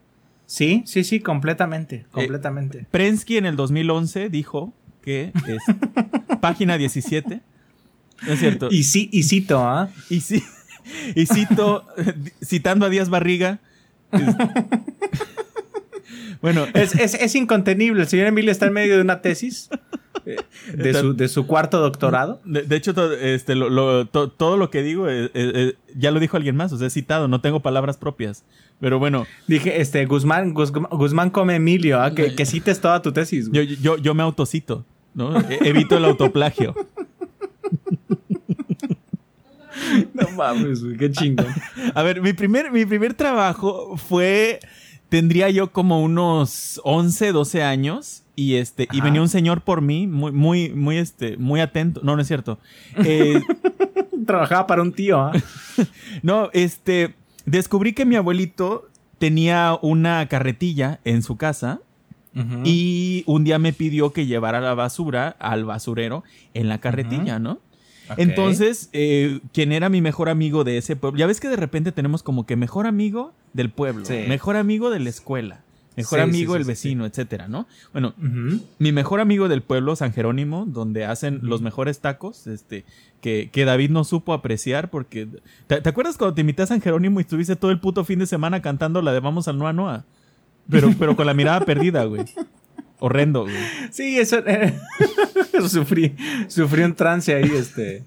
Sí, 0.45 0.83
sí, 0.85 1.03
sí, 1.03 1.19
completamente, 1.19 1.95
eh, 1.97 2.05
completamente. 2.09 2.87
Prensky 2.89 3.37
en 3.37 3.45
el 3.45 3.55
2011 3.55 4.29
dijo 4.29 4.73
que 5.01 5.33
es 5.47 5.61
página 6.41 6.77
17 6.77 7.41
es 8.25 8.39
cierto. 8.39 8.69
Y, 8.71 8.83
sí, 8.83 9.09
y 9.11 9.23
cito, 9.23 9.59
¿ah? 9.59 9.89
Y, 10.09 10.21
sí, 10.21 10.43
y 11.15 11.25
cito, 11.25 11.85
citando 12.43 12.85
a 12.85 12.89
Díaz 12.89 13.09
Barriga. 13.09 13.59
bueno, 16.41 16.65
es, 16.73 16.95
es, 16.95 17.35
incontenible. 17.35 18.01
El 18.01 18.07
señor 18.07 18.27
Emilio 18.27 18.51
está 18.51 18.67
en 18.67 18.73
medio 18.73 18.95
de 18.95 19.01
una 19.01 19.21
tesis. 19.21 19.69
Eh, 20.25 20.37
de 20.73 20.93
su, 20.93 21.15
de 21.15 21.27
su, 21.29 21.47
cuarto 21.47 21.79
doctorado. 21.79 22.41
De, 22.43 22.75
hecho, 22.75 22.91
este, 23.13 23.55
todo 23.55 24.57
lo 24.57 24.69
que 24.69 24.81
digo 24.81 25.07
eh, 25.07 25.31
eh, 25.33 25.75
ya 25.95 26.11
lo 26.11 26.19
dijo 26.19 26.35
alguien 26.35 26.55
más, 26.55 26.73
o 26.73 26.77
sea, 26.77 26.87
he 26.87 26.89
citado, 26.89 27.27
no 27.27 27.39
tengo 27.39 27.61
palabras 27.61 27.97
propias. 27.97 28.43
Pero 28.79 28.99
bueno. 28.99 29.25
Dije, 29.47 29.79
este, 29.81 30.05
Guzmán, 30.05 30.53
Guzmán, 30.53 31.29
come 31.29 31.55
Emilio, 31.55 32.01
¿ah? 32.01 32.13
que, 32.13 32.35
que, 32.35 32.45
cites 32.45 32.81
toda 32.81 33.01
tu 33.01 33.11
tesis. 33.11 33.49
Yo, 33.51 33.61
yo, 33.61 33.97
yo, 33.97 34.13
me 34.13 34.23
autocito, 34.23 34.85
¿no? 35.13 35.39
E, 35.39 35.59
evito 35.61 35.97
el 35.97 36.05
autoplagio. 36.05 36.75
no 40.13 40.29
mames, 40.35 40.83
qué 40.97 41.09
chingón. 41.11 41.47
A 41.93 42.03
ver, 42.03 42.21
mi 42.21 42.33
primer, 42.33 42.71
mi 42.71 42.85
primer 42.85 43.13
trabajo 43.13 43.97
fue. 43.97 44.59
Tendría 45.09 45.49
yo 45.49 45.71
como 45.71 46.01
unos 46.01 46.81
11, 46.83 47.31
12 47.31 47.63
años. 47.63 48.23
Y 48.35 48.55
este, 48.55 48.87
y 48.91 49.01
venía 49.01 49.21
un 49.21 49.29
señor 49.29 49.61
por 49.61 49.81
mí, 49.81 50.05
muy, 50.05 50.31
muy, 50.31 50.69
muy, 50.69 50.97
este, 50.97 51.37
muy 51.37 51.59
atento. 51.59 52.01
No, 52.03 52.15
no 52.15 52.21
es 52.21 52.27
cierto. 52.27 52.59
Eh, 53.03 53.41
Trabajaba 54.27 54.67
para 54.67 54.83
un 54.83 54.93
tío, 54.93 55.19
¿ah? 55.19 55.31
no, 56.21 56.49
este, 56.53 57.15
descubrí 57.45 57.93
que 57.93 58.05
mi 58.05 58.15
abuelito 58.15 58.89
tenía 59.17 59.79
una 59.81 60.27
carretilla 60.27 60.99
en 61.03 61.23
su 61.23 61.37
casa 61.37 61.79
y 62.63 63.23
un 63.25 63.43
día 63.43 63.57
me 63.57 63.73
pidió 63.73 64.13
que 64.13 64.27
llevara 64.27 64.61
la 64.61 64.75
basura 64.75 65.35
al 65.39 65.65
basurero 65.65 66.23
en 66.53 66.69
la 66.69 66.77
carretilla, 66.77 67.39
¿no? 67.39 67.59
Entonces, 68.15 68.89
eh, 68.93 69.39
quien 69.53 69.71
era 69.71 69.89
mi 69.89 70.01
mejor 70.01 70.29
amigo 70.29 70.63
de 70.63 70.77
ese 70.77 70.95
pueblo, 70.95 71.19
ya 71.19 71.27
ves 71.27 71.39
que 71.39 71.49
de 71.49 71.55
repente 71.55 71.91
tenemos 71.91 72.23
como 72.23 72.45
que 72.45 72.55
mejor 72.55 72.87
amigo 72.87 73.33
del 73.53 73.69
pueblo, 73.69 74.05
mejor 74.27 74.55
amigo 74.55 74.89
de 74.89 74.99
la 74.99 75.09
escuela, 75.09 75.61
mejor 75.97 76.19
amigo 76.21 76.53
del 76.53 76.63
vecino, 76.63 77.05
etcétera, 77.05 77.47
¿no? 77.47 77.67
Bueno, 77.91 78.13
mi 78.79 78.91
mejor 78.91 79.19
amigo 79.19 79.49
del 79.49 79.61
pueblo, 79.61 79.95
San 79.95 80.13
Jerónimo, 80.13 80.65
donde 80.67 81.05
hacen 81.05 81.39
los 81.41 81.61
mejores 81.61 81.99
tacos, 81.99 82.47
este, 82.47 82.85
que, 83.19 83.49
que, 83.51 83.65
David 83.65 83.89
no 83.89 84.03
supo 84.03 84.33
apreciar 84.33 84.89
porque... 84.89 85.27
¿te, 85.67 85.89
acuerdas 85.89 86.17
cuando 86.17 86.35
te 86.35 86.41
invité 86.41 86.61
a 86.61 86.67
San 86.67 86.81
Jerónimo 86.81 87.19
y 87.19 87.23
estuviste 87.23 87.55
todo 87.55 87.71
el 87.71 87.79
puto 87.79 88.05
fin 88.05 88.19
de 88.19 88.27
semana 88.27 88.61
cantando 88.61 89.01
la 89.01 89.11
de 89.11 89.19
Vamos 89.19 89.47
al 89.47 89.57
Noa 89.57 89.73
Noa? 89.73 90.05
Pero, 90.69 90.93
pero 90.99 91.15
con 91.15 91.25
la 91.25 91.33
mirada 91.33 91.61
perdida, 91.61 92.03
güey. 92.05 92.25
Horrendo, 92.99 93.43
güey. 93.43 93.55
Sí, 93.91 94.17
eso, 94.19 94.41
sufrí, 95.67 96.15
sufrí 96.47 96.81
un 96.81 96.95
trance 96.95 97.33
ahí, 97.33 97.51
este. 97.55 98.03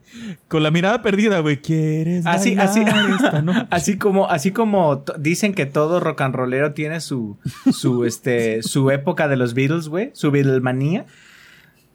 Con 0.49 0.64
la 0.64 0.70
mirada 0.70 1.00
perdida, 1.00 1.38
güey. 1.40 1.61
¿Quieres 1.61 2.26
así, 2.26 2.56
así, 2.59 2.82
así 3.70 3.99
como, 3.99 4.28
así 4.28 4.50
como 4.50 5.04
dicen 5.18 5.54
que 5.54 5.66
todo 5.66 6.00
rock 6.00 6.23
and 6.23 6.35
rollero 6.35 6.73
tiene 6.73 7.00
su, 7.00 7.38
su, 7.73 8.04
este, 8.04 8.62
su 8.62 8.90
época 8.90 9.28
de 9.28 9.37
los 9.37 9.54
Beatles, 9.54 9.88
güey, 9.88 10.11
su 10.12 10.30
Beatlemanía. 10.32 11.06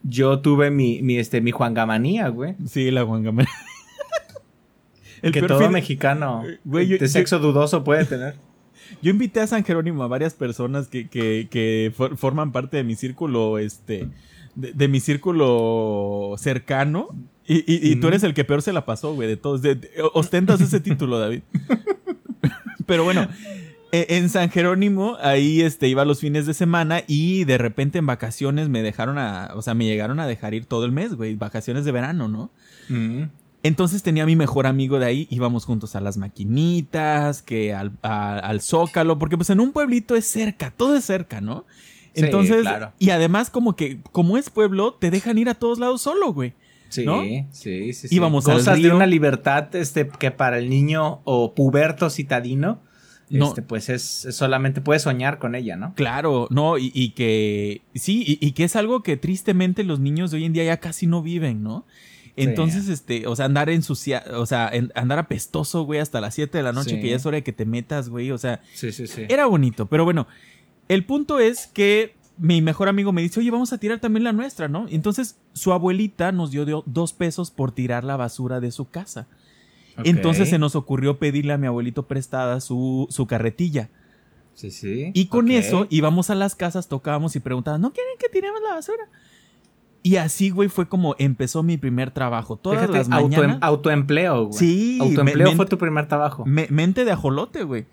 Yo 0.02 0.38
tuve 0.38 0.70
mi, 0.70 1.02
mi, 1.02 1.18
este, 1.18 1.40
mi 1.40 1.50
Juangamanía, 1.50 2.28
güey. 2.28 2.54
Sí, 2.66 2.90
la 2.90 3.04
Juangamanía. 3.04 3.52
El 5.22 5.32
que 5.32 5.42
todo 5.42 5.70
mexicano 5.70 6.44
güey, 6.64 6.98
de 6.98 7.08
sexo 7.08 7.38
dudoso 7.38 7.84
puede 7.84 8.04
tener. 8.04 8.36
Yo 9.02 9.10
invité 9.10 9.40
a 9.40 9.46
San 9.46 9.64
Jerónimo 9.64 10.02
a 10.02 10.08
varias 10.08 10.34
personas 10.34 10.88
que, 10.88 11.08
que, 11.08 11.48
que 11.50 11.92
forman 12.16 12.52
parte 12.52 12.76
de 12.76 12.84
mi 12.84 12.94
círculo, 12.94 13.58
este, 13.58 14.08
de, 14.54 14.88
mi 14.88 15.00
círculo 15.00 16.34
cercano. 16.38 17.08
Y, 17.46 17.62
y, 17.66 17.96
tú 17.96 18.08
eres 18.08 18.24
el 18.24 18.34
que 18.34 18.44
peor 18.44 18.60
se 18.62 18.72
la 18.72 18.84
pasó, 18.84 19.14
güey, 19.14 19.28
de 19.28 19.36
todos. 19.36 19.60
ostentas 20.14 20.60
ese 20.60 20.80
título, 20.80 21.18
David. 21.18 21.42
Pero 22.86 23.04
bueno, 23.04 23.28
e, 23.92 24.06
en 24.16 24.28
San 24.28 24.50
Jerónimo, 24.50 25.16
ahí 25.20 25.60
este, 25.60 25.88
iba 25.88 26.04
los 26.04 26.20
fines 26.20 26.46
de 26.46 26.54
semana 26.54 27.02
y 27.06 27.44
de 27.44 27.58
repente 27.58 27.98
en 27.98 28.06
vacaciones 28.06 28.68
me 28.68 28.82
dejaron 28.82 29.18
a, 29.18 29.52
o 29.54 29.62
sea, 29.62 29.74
me 29.74 29.84
llegaron 29.84 30.18
a 30.18 30.26
dejar 30.26 30.54
ir 30.54 30.66
todo 30.66 30.84
el 30.84 30.92
mes, 30.92 31.14
güey, 31.14 31.34
vacaciones 31.36 31.84
de 31.84 31.92
verano, 31.92 32.28
¿no? 32.28 32.50
Entonces 33.66 34.02
tenía 34.02 34.22
a 34.22 34.26
mi 34.26 34.36
mejor 34.36 34.66
amigo 34.66 34.98
de 34.98 35.06
ahí, 35.06 35.26
íbamos 35.30 35.64
juntos 35.64 35.96
a 35.96 36.00
las 36.00 36.16
maquinitas, 36.16 37.42
que 37.42 37.74
al, 37.74 37.92
al 38.02 38.60
Zócalo, 38.60 39.18
porque 39.18 39.36
pues 39.36 39.50
en 39.50 39.60
un 39.60 39.72
pueblito 39.72 40.14
es 40.14 40.26
cerca, 40.26 40.70
todo 40.70 40.96
es 40.96 41.04
cerca, 41.04 41.40
¿no? 41.40 41.64
Entonces, 42.14 42.62
claro. 42.62 42.92
y 42.98 43.10
además 43.10 43.50
como 43.50 43.76
que, 43.76 44.00
como 44.12 44.38
es 44.38 44.48
pueblo, 44.48 44.94
te 44.94 45.10
dejan 45.10 45.36
ir 45.36 45.48
a 45.48 45.54
todos 45.54 45.78
lados 45.78 46.02
solo, 46.02 46.32
güey. 46.32 46.54
Sí, 46.88 47.04
sí, 47.50 47.92
sí, 47.92 48.08
Íbamos 48.10 48.44
Cosas 48.44 48.68
al 48.68 48.76
río. 48.76 48.90
de 48.90 48.96
una 48.96 49.06
libertad 49.06 49.74
este, 49.74 50.08
que 50.08 50.30
para 50.30 50.58
el 50.58 50.70
niño 50.70 51.20
o 51.24 51.54
puberto 51.54 52.08
citadino, 52.08 52.80
este, 53.28 53.60
pues 53.60 53.88
es, 53.88 54.28
solamente 54.30 54.80
puede 54.80 55.00
soñar 55.00 55.38
con 55.38 55.54
ella, 55.54 55.76
¿no? 55.76 55.94
Claro, 55.94 56.46
no, 56.50 56.78
y, 56.78 57.10
que 57.10 57.82
sí, 57.94 58.38
y, 58.40 58.52
que 58.52 58.64
es 58.64 58.76
algo 58.76 59.02
que 59.02 59.16
tristemente 59.16 59.82
los 59.82 59.98
niños 59.98 60.30
de 60.30 60.38
hoy 60.38 60.44
en 60.44 60.52
día 60.52 60.64
ya 60.64 60.76
casi 60.78 61.06
no 61.06 61.22
viven, 61.22 61.62
¿no? 61.62 61.84
Entonces, 62.36 62.88
este, 62.88 63.26
o 63.26 63.34
sea, 63.34 63.46
andar 63.46 63.70
ensuciado, 63.70 64.40
o 64.40 64.46
sea, 64.46 64.70
andar 64.94 65.18
apestoso, 65.18 65.84
güey, 65.84 66.00
hasta 66.00 66.20
las 66.20 66.34
7 66.34 66.58
de 66.58 66.62
la 66.62 66.72
noche, 66.72 67.00
que 67.00 67.08
ya 67.08 67.16
es 67.16 67.24
hora 67.24 67.36
de 67.36 67.42
que 67.42 67.52
te 67.52 67.64
metas, 67.64 68.10
güey, 68.10 68.30
o 68.30 68.38
sea, 68.38 68.60
sí, 68.74 68.92
sí, 68.92 69.06
sí. 69.06 69.22
era 69.28 69.46
bonito, 69.46 69.86
pero 69.86 70.04
bueno, 70.04 70.26
el 70.88 71.04
punto 71.04 71.40
es 71.40 71.66
que 71.66 72.14
mi 72.38 72.60
mejor 72.60 72.88
amigo 72.88 73.12
me 73.12 73.22
dice, 73.22 73.40
oye, 73.40 73.50
vamos 73.50 73.72
a 73.72 73.78
tirar 73.78 73.98
también 74.00 74.24
la 74.24 74.32
nuestra, 74.32 74.68
¿no? 74.68 74.86
Entonces, 74.90 75.36
su 75.54 75.72
abuelita 75.72 76.32
nos 76.32 76.50
dio 76.50 76.82
dos 76.84 77.12
pesos 77.14 77.50
por 77.50 77.72
tirar 77.72 78.04
la 78.04 78.16
basura 78.16 78.60
de 78.60 78.70
su 78.70 78.88
casa. 78.88 79.26
Entonces 80.04 80.50
se 80.50 80.58
nos 80.58 80.76
ocurrió 80.76 81.18
pedirle 81.18 81.54
a 81.54 81.58
mi 81.58 81.66
abuelito 81.66 82.06
prestada 82.06 82.60
su, 82.60 83.06
su 83.10 83.26
carretilla. 83.26 83.88
Sí, 84.54 84.70
sí. 84.70 85.10
Y 85.14 85.26
con 85.26 85.50
eso 85.50 85.86
íbamos 85.90 86.30
a 86.30 86.34
las 86.34 86.54
casas, 86.54 86.88
tocábamos 86.88 87.34
y 87.36 87.40
preguntábamos, 87.40 87.80
¿no 87.80 87.92
quieren 87.92 88.14
que 88.18 88.28
tiremos 88.28 88.60
la 88.62 88.74
basura? 88.74 89.08
Y 90.06 90.18
así, 90.18 90.50
güey, 90.50 90.68
fue 90.68 90.88
como 90.88 91.16
empezó 91.18 91.64
mi 91.64 91.78
primer 91.78 92.12
trabajo. 92.12 92.56
Todas 92.56 92.88
las 92.88 93.08
mañanas. 93.08 93.58
autoempleo, 93.60 94.46
güey. 94.46 94.56
Sí. 94.56 94.98
Autoempleo 95.00 95.50
fue 95.56 95.66
tu 95.66 95.78
primer 95.78 96.06
trabajo. 96.06 96.44
mente 96.46 97.04
de 97.04 97.10
ajolote, 97.10 97.64
güey. 97.64 97.86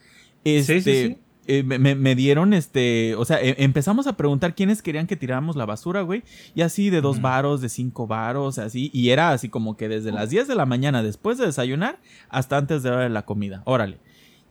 Este, 0.44 0.80
sí, 0.80 0.92
sí, 0.92 1.08
sí. 1.08 1.18
Eh, 1.48 1.64
me, 1.64 2.16
dieron 2.16 2.54
este, 2.54 3.16
o 3.16 3.26
sea, 3.26 3.42
e, 3.42 3.56
empezamos 3.64 4.06
a 4.06 4.16
preguntar 4.16 4.54
quiénes 4.54 4.84
querían 4.84 5.08
que 5.08 5.16
tiráramos 5.16 5.56
la 5.56 5.66
basura, 5.66 6.04
güey. 6.04 6.22
Y 6.54 6.62
así 6.62 6.92
de 6.92 7.02
dos 7.02 7.20
varos, 7.20 7.62
de 7.62 7.70
cinco 7.70 8.06
varos, 8.06 8.60
así. 8.60 8.92
Y 8.94 9.10
era 9.10 9.32
así 9.32 9.50
como 9.50 9.76
que 9.76 9.90
desde 9.90 10.12
las 10.12 10.30
10 10.30 10.48
de 10.48 10.54
la 10.54 10.68
mañana, 10.68 11.02
después 11.02 11.40
de 11.40 11.48
desayunar, 11.48 11.98
hasta 12.30 12.58
antes 12.58 12.84
de 12.84 12.92
la 12.92 12.98
hora 12.98 13.04
de 13.06 13.10
la 13.10 13.26
comida. 13.26 13.64
Órale. 13.66 13.98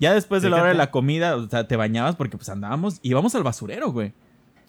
Ya 0.01 0.13
después 0.15 0.43
de 0.43 0.51
la 0.51 0.57
hora 0.57 0.71
de 0.71 0.75
la 0.75 0.91
comida, 0.91 1.37
o 1.37 1.49
sea, 1.49 1.69
te 1.69 1.77
bañabas 1.77 2.17
porque 2.17 2.37
pues 2.37 2.49
andábamos, 2.49 2.99
íbamos 3.03 3.37
al 3.37 3.45
basurero, 3.45 3.93
güey. 3.93 4.15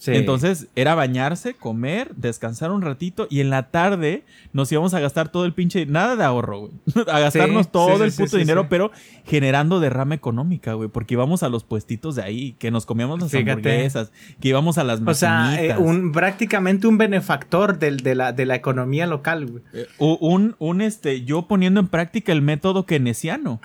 Entonces 0.06 0.68
era 0.76 0.96
bañarse, 0.96 1.54
comer, 1.54 2.14
descansar 2.16 2.72
un 2.72 2.82
ratito 2.82 3.28
y 3.30 3.40
en 3.40 3.50
la 3.50 3.70
tarde 3.70 4.24
nos 4.52 4.72
íbamos 4.72 4.94
a 4.94 5.00
gastar 5.00 5.30
todo 5.30 5.46
el 5.46 5.54
pinche, 5.54 5.86
nada 5.86 6.16
de 6.16 6.24
ahorro, 6.24 6.60
güey. 6.60 6.72
a 7.08 7.20
gastarnos 7.20 7.72
todo 7.72 8.04
el 8.04 8.12
puto 8.12 8.38
dinero, 8.38 8.68
pero 8.70 8.92
generando 9.26 9.80
derrama 9.80 10.16
económica, 10.16 10.74
güey, 10.74 10.90
porque 10.90 11.14
íbamos 11.14 11.44
a 11.44 11.50
los 11.50 11.64
puestitos 11.64 12.16
de 12.16 12.24
ahí, 12.24 12.54
que 12.60 12.72
nos 12.72 12.86
comíamos 12.86 13.22
las 13.22 13.34
hamburguesas, 13.34 14.12
que 14.40 14.50
íbamos 14.50 14.78
a 14.78 14.84
las 14.84 15.02
O 15.06 15.14
sea, 15.14 15.64
eh, 15.64 15.78
un, 15.78 16.12
prácticamente 16.12 16.88
un 16.88 16.98
benefactor 16.98 17.80
del, 17.80 17.98
de, 17.98 18.16
la, 18.16 18.34
de 18.34 18.46
la 18.46 18.56
economía 18.56 19.08
local, 19.08 19.46
güey. 19.46 19.64
Eh, 19.74 19.88
un, 20.00 20.56
un, 20.60 20.82
este, 20.82 21.24
yo 21.24 21.48
poniendo 21.48 21.80
en 21.80 21.88
práctica 21.88 22.32
el 22.32 22.42
método 22.42 22.86
keynesiano. 22.86 23.62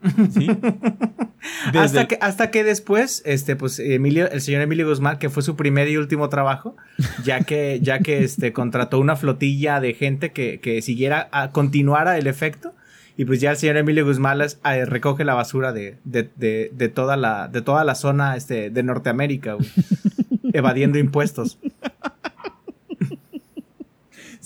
hasta, 1.74 2.06
que, 2.06 2.18
hasta 2.20 2.50
que 2.50 2.64
después, 2.64 3.22
este, 3.24 3.56
pues, 3.56 3.78
Emilio, 3.78 4.30
el 4.30 4.40
señor 4.40 4.62
Emilio 4.62 4.88
Guzmán, 4.88 5.18
que 5.18 5.30
fue 5.30 5.42
su 5.42 5.56
primer 5.56 5.88
y 5.88 5.96
último 5.96 6.28
trabajo, 6.28 6.76
ya 7.24 7.40
que, 7.40 7.80
ya 7.82 8.00
que 8.00 8.22
este, 8.24 8.52
contrató 8.52 8.98
una 9.00 9.16
flotilla 9.16 9.80
de 9.80 9.94
gente 9.94 10.32
que, 10.32 10.60
que 10.60 10.82
siguiera, 10.82 11.28
a, 11.32 11.50
continuara 11.52 12.18
el 12.18 12.26
efecto. 12.26 12.74
Y 13.16 13.24
pues 13.24 13.40
ya 13.40 13.50
el 13.50 13.56
señor 13.56 13.76
Emilio 13.76 14.06
Guzmán 14.06 14.40
eh, 14.40 14.84
recoge 14.84 15.24
la 15.24 15.34
basura 15.34 15.72
de, 15.72 15.96
de, 16.04 16.30
de, 16.36 16.70
de, 16.72 16.88
toda 16.88 17.16
la, 17.16 17.48
de 17.48 17.62
toda 17.62 17.82
la 17.82 17.96
zona 17.96 18.36
este, 18.36 18.70
de 18.70 18.82
Norteamérica, 18.84 19.56
evadiendo 20.52 20.98
impuestos. 20.98 21.58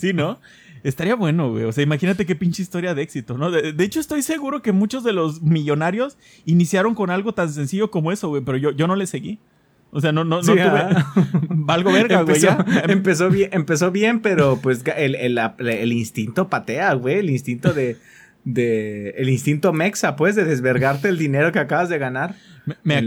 Sí, 0.02 0.14
¿no? 0.14 0.40
Estaría 0.84 1.14
bueno, 1.14 1.50
güey. 1.50 1.64
O 1.64 1.72
sea, 1.72 1.84
imagínate 1.84 2.26
qué 2.26 2.34
pinche 2.34 2.62
historia 2.62 2.94
de 2.94 3.02
éxito, 3.02 3.38
¿no? 3.38 3.50
De, 3.50 3.84
hecho, 3.84 4.00
estoy 4.00 4.22
seguro 4.22 4.62
que 4.62 4.72
muchos 4.72 5.04
de 5.04 5.12
los 5.12 5.42
millonarios 5.42 6.18
iniciaron 6.44 6.94
con 6.94 7.10
algo 7.10 7.34
tan 7.34 7.52
sencillo 7.52 7.90
como 7.90 8.10
eso, 8.10 8.28
güey, 8.28 8.42
pero 8.42 8.58
yo, 8.58 8.72
yo 8.72 8.86
no 8.88 8.96
le 8.96 9.06
seguí. 9.06 9.38
O 9.92 10.00
sea, 10.00 10.10
no, 10.10 10.24
no, 10.24 10.42
no 10.42 10.54
tuve. 10.54 10.64
Valgo 11.50 11.92
verga, 11.92 12.22
güey. 12.22 12.40
Empezó, 12.88 13.28
bien, 13.28 13.50
empezó 13.52 13.90
bien, 13.90 14.20
pero 14.20 14.56
pues 14.56 14.82
el, 14.96 15.14
el, 15.14 15.38
el 15.58 15.92
instinto 15.92 16.48
patea, 16.48 16.94
güey. 16.94 17.18
El 17.18 17.30
instinto 17.30 17.74
de, 17.74 17.98
de. 18.44 19.10
El 19.10 19.28
instinto 19.28 19.72
mexa, 19.72 20.16
pues, 20.16 20.34
de 20.34 20.44
desvergarte 20.44 21.08
el 21.08 21.18
dinero 21.18 21.52
que 21.52 21.58
acabas 21.58 21.90
de 21.90 21.98
ganar. 21.98 22.34
Me, 22.82 23.02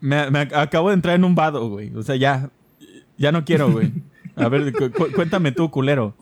me, 0.00 0.30
me, 0.30 0.38
acabo 0.40 0.88
de 0.88 0.94
entrar 0.94 1.16
en 1.16 1.24
un 1.24 1.34
vado, 1.34 1.68
güey. 1.68 1.94
O 1.94 2.02
sea, 2.02 2.16
ya. 2.16 2.50
Ya 3.18 3.30
no 3.30 3.44
quiero, 3.44 3.70
güey. 3.70 3.92
A 4.36 4.48
ver, 4.48 4.72
cuéntame 5.14 5.52
tú, 5.52 5.70
culero. 5.70 6.16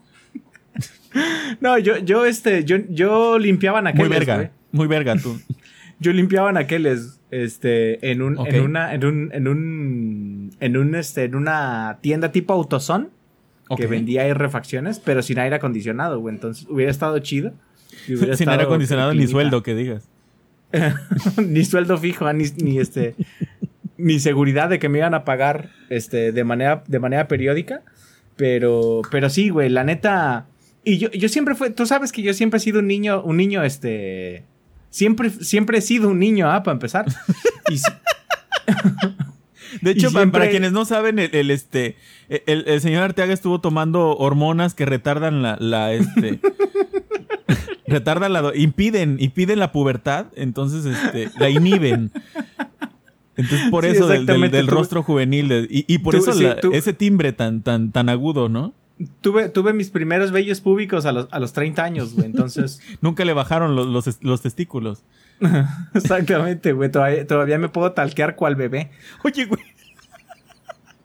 No, 1.60 1.78
yo, 1.78 1.98
yo, 1.98 2.24
este, 2.24 2.64
yo, 2.64 2.78
yo 2.88 3.38
limpiaba. 3.38 3.82
Muy 3.92 4.08
verga, 4.08 4.50
muy 4.72 4.86
verga 4.86 5.16
tú. 5.16 5.40
yo 6.00 6.12
limpiaba 6.12 6.58
aquellos, 6.58 7.20
este, 7.30 8.10
en 8.10 8.22
un, 8.22 8.38
en 8.46 8.62
una, 8.62 8.94
en 8.94 9.04
un, 9.04 9.30
en 9.32 9.48
un, 9.48 10.50
en 10.60 10.76
un, 10.76 10.94
este, 10.94 11.24
en 11.24 11.34
una 11.34 11.98
tienda 12.00 12.32
tipo 12.32 12.54
Autoson. 12.54 13.10
Que 13.76 13.86
vendía 13.86 14.22
ahí 14.22 14.32
refacciones, 14.32 14.98
pero 14.98 15.22
sin 15.22 15.38
aire 15.38 15.54
acondicionado, 15.54 16.18
güey. 16.18 16.34
Entonces, 16.34 16.66
hubiera 16.68 16.90
estado 16.90 17.16
chido. 17.20 17.52
sin 18.34 18.48
aire 18.48 18.64
acondicionado 18.64 19.14
ni 19.14 19.28
sueldo, 19.28 19.62
que 19.62 19.76
digas. 19.76 20.08
ni 21.36 21.64
sueldo 21.64 21.96
fijo, 21.96 22.26
ah, 22.26 22.32
ni, 22.32 22.46
ni 22.56 22.78
este, 22.78 23.14
ni 23.96 24.18
seguridad 24.18 24.68
de 24.68 24.80
que 24.80 24.88
me 24.88 24.98
iban 24.98 25.14
a 25.14 25.24
pagar, 25.24 25.70
este, 25.88 26.32
de 26.32 26.42
manera, 26.42 26.82
de 26.88 26.98
manera 26.98 27.28
periódica. 27.28 27.82
Pero, 28.34 29.02
pero 29.10 29.30
sí, 29.30 29.50
güey, 29.50 29.68
la 29.68 29.84
neta, 29.84 30.46
y 30.84 30.98
yo, 30.98 31.10
yo 31.10 31.28
siempre 31.28 31.54
fue, 31.54 31.70
tú 31.70 31.86
sabes 31.86 32.12
que 32.12 32.22
yo 32.22 32.32
siempre 32.34 32.58
he 32.58 32.60
sido 32.60 32.78
un 32.80 32.86
niño, 32.86 33.22
un 33.22 33.36
niño, 33.36 33.62
este, 33.62 34.44
siempre, 34.90 35.30
siempre 35.30 35.78
he 35.78 35.82
sido 35.82 36.08
un 36.08 36.18
niño, 36.18 36.50
¿ah? 36.50 36.62
Para 36.62 36.72
empezar. 36.74 37.06
De 39.82 39.92
hecho, 39.92 40.10
para 40.12 40.50
quienes 40.50 40.72
no 40.72 40.84
saben, 40.84 41.18
el, 41.18 41.50
este, 41.50 41.96
el, 42.28 42.80
señor 42.80 43.02
Arteaga 43.04 43.32
estuvo 43.32 43.60
tomando 43.60 44.16
hormonas 44.16 44.74
que 44.74 44.84
retardan 44.84 45.42
la, 45.42 45.56
la, 45.60 45.92
este, 45.92 46.40
retardan 47.86 48.32
la, 48.32 48.52
impiden, 48.54 49.16
impiden 49.20 49.58
la 49.60 49.70
pubertad, 49.70 50.26
entonces 50.34 50.84
este, 50.86 51.30
la 51.38 51.50
inhiben. 51.50 52.10
Entonces 53.36 53.70
por 53.70 53.84
Sí, 53.84 53.90
eso 53.92 54.08
del, 54.08 54.26
del- 54.26 54.66
Tú- 54.66 54.74
rostro 54.74 55.02
juvenil 55.02 55.48
de- 55.48 55.68
y, 55.70 55.84
y 55.86 55.98
por 55.98 56.14
tú- 56.14 56.20
eso 56.20 56.32
sí, 56.32 56.42
la- 56.42 56.60
tú- 56.60 56.72
ese 56.72 56.92
timbre 56.92 57.32
tan, 57.32 57.62
tan, 57.62 57.92
tan 57.92 58.08
agudo, 58.08 58.48
¿no? 58.48 58.74
Tuve, 59.20 59.48
tuve 59.48 59.72
mis 59.72 59.90
primeros 59.90 60.30
vellos 60.30 60.60
públicos 60.60 61.06
a 61.06 61.12
los, 61.12 61.28
a 61.30 61.38
los 61.40 61.52
30 61.52 61.82
años, 61.82 62.14
güey. 62.14 62.26
Entonces, 62.26 62.80
Nunca 63.00 63.24
le 63.24 63.32
bajaron 63.32 63.74
los, 63.76 63.86
los, 63.86 64.18
los 64.22 64.42
testículos. 64.42 65.04
exactamente, 65.94 66.72
güey. 66.72 66.90
Todavía, 66.90 67.26
todavía 67.26 67.58
me 67.58 67.68
puedo 67.70 67.92
talquear 67.92 68.36
cual 68.36 68.56
bebé. 68.56 68.90
Oye, 69.24 69.46
güey. 69.46 69.62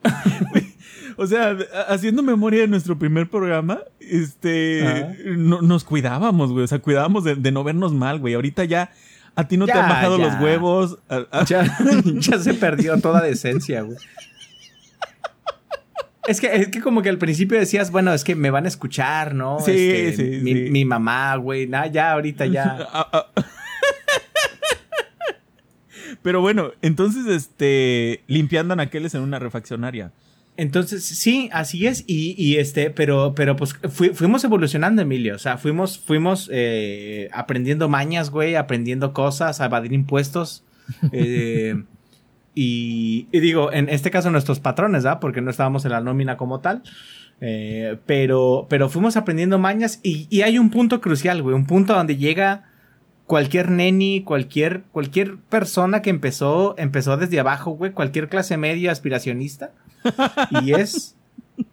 O 1.18 1.26
sea, 1.28 1.56
haciendo 1.88 2.22
memoria 2.24 2.60
de 2.62 2.68
nuestro 2.68 3.00
primer 3.00 3.30
programa, 3.30 3.80
este, 4.02 5.16
no- 5.38 5.62
nos 5.62 5.86
cuidábamos, 5.86 6.52
güey. 6.52 6.66
O 6.66 6.68
sea, 6.68 6.80
cuidábamos 6.80 7.24
de, 7.24 7.36
de 7.36 7.52
no 7.54 7.64
vernos 7.64 7.94
mal, 7.94 8.20
güey. 8.20 8.34
Ahorita 8.34 8.66
ya 8.66 8.92
a 9.34 9.48
ti 9.48 9.56
no 9.56 9.66
te 9.66 9.72
han 9.72 9.88
bajado 9.88 10.18
ya. 10.18 10.26
los 10.26 10.42
huevos. 10.42 10.98
a- 11.08 11.26
a- 11.32 11.46
Ya, 11.46 11.64
ya 12.16 12.38
se 12.40 12.54
perdió 12.56 13.00
toda 13.00 13.22
decencia, 13.22 13.82
güey. 13.84 13.98
Es 16.28 16.42
que, 16.42 16.48
es 16.56 16.68
que 16.70 16.82
como 16.82 17.02
que 17.02 17.10
al 17.10 17.18
principio 17.18 17.60
decías, 17.60 17.92
bueno, 17.92 18.14
es 18.14 18.24
que 18.24 18.36
me 18.36 18.50
van 18.50 18.66
a 18.66 18.68
escuchar, 18.68 19.36
¿no? 19.36 19.60
Sí, 19.60 19.72
Este, 19.72 20.14
sí, 20.38 20.44
mi, 20.44 20.54
sí. 20.54 20.70
mi 20.72 20.84
mamá, 20.86 21.36
güey. 21.36 21.70
Ya, 21.92 22.12
ahorita 22.14 22.46
ya. 22.48 22.64
a- 22.92 23.10
a- 23.18 23.28
Pero 26.22 26.42
bueno, 26.42 26.72
entonces, 26.82 27.28
este, 27.28 28.22
limpiando 28.28 28.74
anaqueles 28.74 29.14
en 29.16 29.22
una 29.22 29.38
refaccionaria. 29.40 30.12
Entonces, 30.58 31.04
sí, 31.04 31.50
así 31.52 31.86
es. 31.86 32.04
Y, 32.08 32.34
y 32.42 32.58
este, 32.58 32.90
pero, 32.90 33.34
pero 33.36 33.56
pues 33.56 33.74
fui- 33.90 34.10
fuimos 34.14 34.44
evolucionando, 34.44 35.02
Emilio. 35.02 35.36
O 35.36 35.40
sea, 35.40 35.58
fuimos, 35.58 36.00
fuimos 36.00 36.50
eh, 36.52 37.30
aprendiendo 37.34 37.90
mañas, 37.90 38.30
güey, 38.30 38.56
aprendiendo 38.56 39.14
cosas, 39.14 39.60
a 39.62 39.66
evadir 39.66 39.94
impuestos. 39.94 40.64
eh, 41.12 41.84
y, 42.56 43.28
y 43.32 43.40
digo, 43.42 43.72
en 43.72 43.90
este 43.90 44.10
caso 44.12 44.32
nuestros 44.32 44.60
patrones, 44.60 45.04
¿verdad? 45.04 45.20
Porque 45.20 45.42
no 45.42 45.52
estábamos 45.52 45.86
en 45.86 45.92
la 45.92 46.02
nómina 46.02 46.38
como 46.38 46.60
tal. 46.62 46.82
Eh, 47.42 47.98
pero, 48.06 48.66
pero 48.70 48.88
fuimos 48.90 49.18
aprendiendo 49.18 49.60
mañas 49.60 50.00
y, 50.02 50.26
y 50.30 50.42
hay 50.44 50.58
un 50.58 50.70
punto 50.70 51.02
crucial, 51.02 51.42
güey. 51.44 51.54
Un 51.54 51.66
punto 51.66 51.94
donde 51.94 52.16
llega 52.18 52.64
cualquier 53.28 53.70
neni, 53.72 54.22
cualquier, 54.24 54.84
cualquier 54.94 55.38
persona 55.38 56.02
que 56.02 56.10
empezó, 56.12 56.76
empezó 56.78 57.18
desde 57.18 57.40
abajo, 57.40 57.72
güey. 57.72 57.92
Cualquier 57.92 58.30
clase 58.30 58.56
media 58.58 58.92
aspiracionista. 58.92 59.72
Y 60.64 60.72
es, 60.74 61.16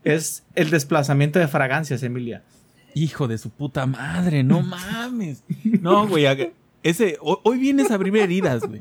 es 0.04 0.44
el 0.56 0.70
desplazamiento 0.70 1.38
de 1.38 1.46
fragancias, 1.48 2.02
Emilia. 2.02 2.42
Hijo 2.94 3.28
de 3.28 3.38
su 3.38 3.50
puta 3.50 3.86
madre, 3.86 4.42
no 4.42 4.62
mames. 4.62 5.44
No, 5.80 6.08
güey, 6.08 6.26
ese, 6.82 7.16
ho- 7.20 7.40
hoy 7.44 7.58
vienes 7.58 7.90
a 7.90 7.94
abrir 7.94 8.16
heridas, 8.16 8.62
güey. 8.66 8.80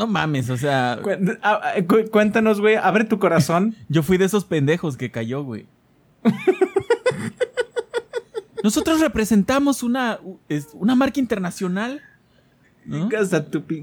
No 0.00 0.06
mames, 0.06 0.48
o 0.48 0.56
sea, 0.56 0.98
Cu- 1.02 1.86
cu- 1.86 2.10
Cuéntanos, 2.10 2.58
güey, 2.58 2.76
abre 2.76 3.04
tu 3.04 3.18
corazón. 3.18 3.76
yo 3.90 4.02
fui 4.02 4.16
de 4.16 4.24
esos 4.24 4.46
pendejos 4.46 4.96
que 4.96 5.10
cayó, 5.10 5.44
güey. 5.44 5.66
Nosotros 8.62 9.00
representamos 9.00 9.82
una, 9.82 10.20
es- 10.48 10.68
una 10.74 10.94
marca 10.94 11.20
internacional. 11.20 12.02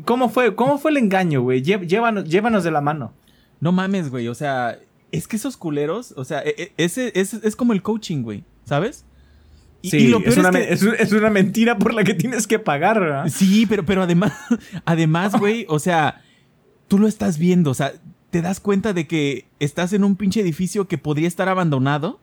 ¿Cómo 0.05 0.29
fue, 0.29 0.55
cómo 0.55 0.77
fue 0.77 0.91
el 0.91 0.97
engaño, 0.97 1.41
güey? 1.41 1.61
Llévanos, 1.61 2.25
llévanos 2.25 2.63
de 2.63 2.71
la 2.71 2.81
mano. 2.81 3.13
No 3.59 3.71
mames, 3.71 4.09
güey. 4.09 4.27
O 4.27 4.35
sea, 4.35 4.79
es 5.11 5.27
que 5.27 5.35
esos 5.35 5.57
culeros, 5.57 6.13
o 6.17 6.25
sea, 6.25 6.41
e- 6.41 6.55
e- 6.57 6.73
es, 6.77 6.97
es 6.97 7.55
como 7.55 7.73
el 7.73 7.81
coaching, 7.81 8.23
güey. 8.23 8.43
¿Sabes? 8.65 9.05
Y, 9.81 9.89
Sí, 9.91 9.97
y 9.97 10.07
lo 10.07 10.19
peor 10.19 10.29
es, 10.29 10.37
una, 10.37 10.59
es 10.59 11.09
que- 11.09 11.15
una 11.15 11.29
mentira 11.29 11.77
por 11.77 11.93
la 11.93 12.03
que 12.03 12.13
tienes 12.13 12.47
que 12.47 12.59
pagar, 12.59 12.99
¿verdad? 12.99 13.27
Sí, 13.29 13.65
pero, 13.67 13.85
pero 13.85 14.03
además, 14.03 14.33
además, 14.85 15.33
güey, 15.39 15.65
o 15.69 15.79
sea, 15.79 16.21
tú 16.87 16.97
lo 16.99 17.07
estás 17.07 17.37
viendo, 17.37 17.71
o 17.71 17.73
sea, 17.73 17.93
te 18.31 18.41
das 18.41 18.59
cuenta 18.59 18.93
de 18.93 19.07
que 19.07 19.45
estás 19.59 19.93
en 19.93 20.03
un 20.03 20.15
pinche 20.15 20.41
edificio 20.41 20.87
que 20.87 20.97
podría 20.97 21.27
estar 21.27 21.47
abandonado 21.47 22.19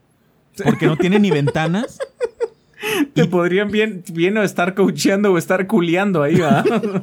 porque 0.65 0.87
no 0.87 0.97
tiene 0.97 1.19
ni 1.19 1.31
ventanas. 1.31 1.99
Te 3.15 3.25
podrían 3.25 3.71
bien, 3.71 4.05
bien 4.13 4.37
o 4.37 4.43
estar 4.43 4.75
coacheando 4.75 5.33
o 5.33 5.39
estar 5.39 5.67
culeando 5.67 6.23
ahí, 6.23 6.35
¿verdad? 6.37 6.65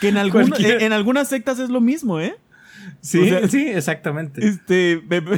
Que 0.00 0.08
en, 0.08 0.16
algún- 0.16 0.48
Cualquier- 0.50 0.76
en, 0.76 0.82
en 0.86 0.92
algunas 0.92 1.28
sectas 1.28 1.58
es 1.58 1.68
lo 1.70 1.80
mismo, 1.80 2.20
¿eh? 2.20 2.36
Sí, 3.06 3.18
O 3.20 3.24
sea, 3.26 3.48
sí, 3.48 3.68
exactamente. 3.68 4.46
Este. 4.46 4.98
Pero 5.10 5.36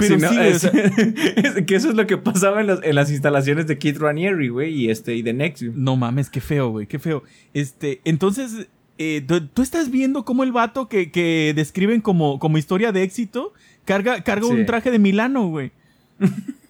Sí, 0.00 0.16
no, 0.20 0.28
sí, 0.30 0.34
güey, 0.36 0.48
o 0.48 0.50
es- 0.50 0.60
sea, 0.62 0.70
es 1.36 1.64
que 1.64 1.74
eso 1.76 1.90
es 1.90 1.94
lo 1.94 2.08
que 2.08 2.16
pasaba 2.18 2.60
en 2.60 2.66
las, 2.66 2.80
en 2.82 2.96
las 2.96 3.08
instalaciones 3.12 3.68
de 3.68 3.78
Kid 3.78 3.98
Ranieri, 3.98 4.48
güey, 4.48 4.74
y 4.74 4.90
este, 4.90 5.14
y 5.14 5.22
de 5.22 5.32
Nexium. 5.32 5.74
No 5.76 5.94
mames, 5.96 6.28
qué 6.28 6.40
feo, 6.40 6.70
güey, 6.70 6.88
qué 6.88 6.98
feo. 6.98 7.22
Este, 7.54 8.00
entonces, 8.04 8.66
eh, 8.98 9.22
tú, 9.24 9.46
tú 9.46 9.62
estás 9.62 9.92
viendo 9.92 10.24
cómo 10.24 10.42
el 10.42 10.50
vato 10.50 10.88
que, 10.88 11.12
que 11.12 11.52
describen 11.54 12.00
como, 12.00 12.40
como 12.40 12.58
historia 12.58 12.90
de 12.90 13.04
éxito 13.04 13.52
carga, 13.84 14.22
carga 14.24 14.46
Sí. 14.48 14.52
un 14.52 14.66
traje 14.66 14.90
de 14.90 14.98
Milano, 14.98 15.46
güey. 15.46 15.70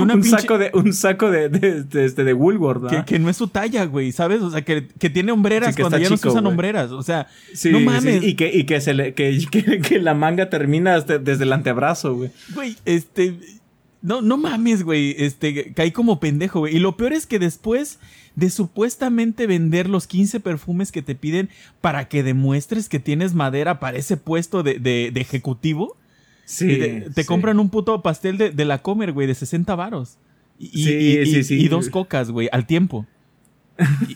Una 0.00 0.14
un, 0.14 0.22
pinche- 0.22 0.40
saco 0.40 0.58
de, 0.58 0.70
un 0.74 0.92
saco 0.92 1.30
de, 1.30 1.48
de, 1.48 1.82
de, 1.82 2.04
este, 2.04 2.24
de 2.24 2.32
Woolworth, 2.32 2.88
que, 2.88 3.04
que 3.04 3.18
no 3.18 3.28
es 3.28 3.36
su 3.36 3.48
talla, 3.48 3.84
güey, 3.86 4.12
¿sabes? 4.12 4.40
O 4.42 4.50
sea, 4.50 4.62
que, 4.62 4.86
que 4.86 5.10
tiene 5.10 5.32
hombreras 5.32 5.70
Sí, 5.70 5.76
que 5.76 5.82
cuando 5.82 5.98
ya 5.98 6.08
no 6.08 6.16
se 6.16 6.22
chico, 6.22 6.28
usan 6.30 6.44
güey. 6.44 6.52
hombreras. 6.52 6.90
O 6.92 7.02
sea, 7.02 7.26
Sí, 7.52 7.70
no 7.70 7.78
sí, 7.78 7.84
mames. 7.84 8.22
y 8.22 8.34
que, 8.34 8.50
y 8.54 8.64
que, 8.64 8.80
se 8.80 8.94
le, 8.94 9.14
que, 9.14 9.38
que, 9.50 9.80
que 9.80 9.98
la 9.98 10.14
manga 10.14 10.48
termina 10.50 10.94
hasta- 10.94 11.18
desde 11.18 11.44
el 11.44 11.52
antebrazo, 11.52 12.14
güey. 12.14 12.30
Güey, 12.54 12.76
este. 12.84 13.36
No, 14.02 14.20
no 14.20 14.36
mames, 14.36 14.82
güey. 14.82 15.14
Este, 15.18 15.72
caí 15.74 15.92
como 15.92 16.18
pendejo, 16.18 16.60
güey. 16.60 16.74
Y 16.76 16.80
lo 16.80 16.96
peor 16.96 17.12
es 17.12 17.26
que 17.26 17.38
después 17.38 17.98
de 18.34 18.50
supuestamente 18.50 19.46
vender 19.46 19.88
los 19.88 20.06
15 20.06 20.40
perfumes 20.40 20.90
que 20.90 21.02
te 21.02 21.14
piden 21.14 21.50
para 21.80 22.08
que 22.08 22.22
demuestres 22.22 22.88
que 22.88 22.98
tienes 22.98 23.34
madera 23.34 23.78
para 23.78 23.98
ese 23.98 24.16
puesto 24.16 24.62
de, 24.62 24.78
de- 24.80 25.10
de 25.12 25.20
ejecutivo, 25.20 25.96
Sí. 26.44 26.66
te, 26.78 27.00
te 27.14 27.22
sí. 27.22 27.26
compran 27.28 27.58
un 27.60 27.70
puto 27.70 28.02
pastel 28.02 28.36
de, 28.38 28.50
de 28.50 28.64
la 28.64 28.78
Comer, 28.82 29.12
güey, 29.12 29.26
de 29.26 29.34
60 29.34 29.74
varos. 29.74 30.18
Y, 30.58 30.84
Sí, 30.84 30.92
y- 30.92 31.26
sí, 31.26 31.38
y- 31.38 31.44
sí. 31.44 31.60
y 31.64 31.68
dos 31.68 31.88
cocas, 31.88 32.30
güey, 32.30 32.48
al 32.52 32.66
tiempo. 32.66 33.06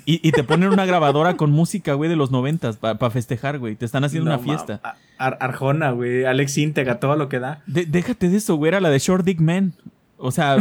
Y, 0.04 0.30
te 0.32 0.44
ponen 0.44 0.68
una 0.68 0.84
grabadora 0.84 1.36
con 1.36 1.50
música, 1.50 1.94
güey, 1.94 2.08
de 2.10 2.14
los 2.14 2.30
noventas 2.30 2.76
para 2.76 3.10
festejar, 3.10 3.58
güey. 3.58 3.74
Te 3.74 3.84
están 3.84 4.04
haciendo 4.04 4.30
No, 4.30 4.36
una 4.36 4.44
fiesta. 4.44 4.80
Ar- 5.18 5.38
Arjona, 5.40 5.90
güey. 5.90 6.24
Alex 6.24 6.58
Intega, 6.58 7.00
todo 7.00 7.16
lo 7.16 7.28
que 7.28 7.38
da. 7.40 7.62
De- 7.66 7.86
déjate 7.86 8.28
de 8.28 8.36
eso, 8.36 8.54
güey. 8.56 8.68
Era 8.68 8.80
la 8.80 8.90
de 8.90 8.98
Short 8.98 9.24
Dick 9.24 9.40
Man. 9.40 9.72
O 10.18 10.30
sea, 10.30 10.58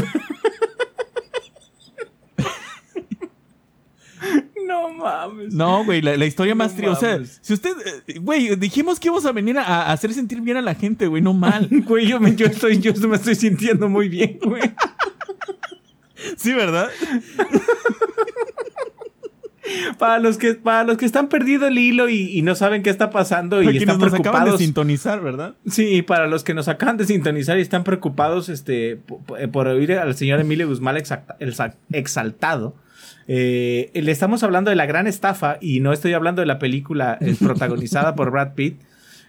No 4.82 4.90
mames. 4.94 5.54
no, 5.54 5.84
güey. 5.86 6.02
La, 6.02 6.18
la 6.18 6.26
historia 6.26 6.54
más 6.56 6.74
triste. 6.76 6.90
O 6.92 6.96
sea, 6.96 7.20
si 7.42 7.54
usted. 7.54 7.76
eh, 8.08 8.20
Güey, 8.20 8.56
dijimos 8.56 9.00
que 9.00 9.08
íbamos 9.08 9.26
a 9.26 9.32
venir 9.32 9.58
a, 9.58 9.64
a 9.64 9.92
hacer 9.92 10.14
sentir 10.14 10.42
bien 10.42 10.58
a 10.58 10.62
la 10.62 10.76
gente, 10.76 11.08
güey. 11.08 11.22
No 11.22 11.34
mal. 11.34 11.68
Güey, 11.88 12.08
yo 12.08 12.20
me, 12.20 12.36
yo, 12.36 12.46
estoy, 12.48 12.80
yo 12.80 12.94
me 13.08 13.16
estoy 13.16 13.36
sintiendo 13.36 13.88
muy 13.90 14.10
bien, 14.10 14.40
güey. 14.44 14.62
Sí, 16.38 16.54
¿verdad? 16.54 16.90
Para 19.98 20.20
los 20.20 20.38
que, 20.38 20.54
para 20.56 20.84
los 20.84 20.98
que 20.98 21.06
están 21.06 21.28
perdido 21.28 21.66
el 21.68 21.78
hilo 21.78 22.08
y, 22.08 22.38
y 22.38 22.42
no 22.44 22.54
saben 22.56 22.84
qué 22.84 22.92
está 22.92 23.10
pasando 23.10 23.62
y 23.62 23.66
Para 23.66 23.78
quienes 23.78 23.90
están 23.96 24.00
nos 24.00 24.08
acaban 24.14 24.24
de 24.24 24.32
preocupados. 24.32 24.60
sintonizar, 24.62 25.22
¿verdad? 25.22 25.56
Sí, 25.68 26.02
para 26.04 26.28
los 26.28 26.44
que 26.44 26.54
nos 26.54 26.68
acaban 26.68 26.98
de 26.98 27.06
sintonizar 27.06 27.58
y 27.58 27.62
están 27.62 27.84
preocupados 27.84 28.50
este, 28.50 29.00
eh, 29.40 29.48
por, 29.52 29.68
oír 29.68 29.94
al 29.94 30.16
señor 30.16 30.40
Emilio 30.40 30.68
Guzmán 30.68 30.98
exaltado, 31.92 32.76
eh, 33.28 33.92
le 33.94 34.12
estamos 34.12 34.44
hablando 34.44 34.70
de 34.70 34.76
la 34.76 34.86
gran 34.86 35.08
estafa 35.08 35.58
y 35.62 35.80
no 35.80 35.94
estoy 35.94 36.14
hablando 36.14 36.42
de 36.42 36.46
la 36.46 36.60
película 36.60 37.18
eh, 37.22 37.36
protagonizada 37.44 38.16
por 38.16 38.32
Brad 38.32 38.54
Pitt. 38.54 38.82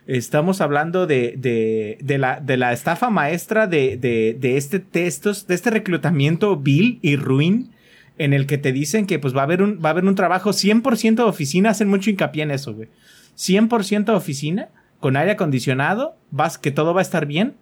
Estamos 0.06 0.61
hablando 0.61 1.06
de, 1.06 1.35
de, 1.37 1.98
de 2.00 2.18
la, 2.18 2.38
de 2.40 2.56
la 2.56 2.72
estafa 2.72 3.11
maestra 3.11 3.66
de, 3.66 3.96
de, 3.96 4.37
de 4.38 4.56
este 4.56 4.78
textos, 4.78 5.46
de 5.48 5.54
este 5.54 5.70
reclutamiento 5.70 6.56
vil 6.56 7.00
y 7.02 7.16
ruin 7.16 7.72
en 8.18 8.32
el 8.32 8.46
que 8.46 8.59
te 8.59 8.72
dicen 8.72 9.06
que 9.06 9.18
pues 9.18 9.35
va 9.35 9.40
a 9.40 9.44
haber 9.44 9.62
un, 9.62 9.80
va 9.85 9.90
a 9.90 9.92
haber 9.92 10.04
un 10.04 10.14
trabajo 10.14 10.50
100% 10.50 11.16
de 11.16 11.22
oficina, 11.22 11.70
hacen 11.70 11.88
mucho 11.88 12.11
hincapié 12.11 12.44
en 12.44 12.50
eso, 12.50 12.74
güey. 12.74 12.88
100% 13.37 14.04
de 14.04 14.12
oficina, 14.12 14.68
con 15.00 15.16
aire 15.16 15.32
acondicionado, 15.32 16.16
vas, 16.30 16.56
que 16.56 16.70
todo 16.70 16.94
va 16.94 17.00
a 17.00 17.02
estar 17.02 17.26
bien, 17.26 17.54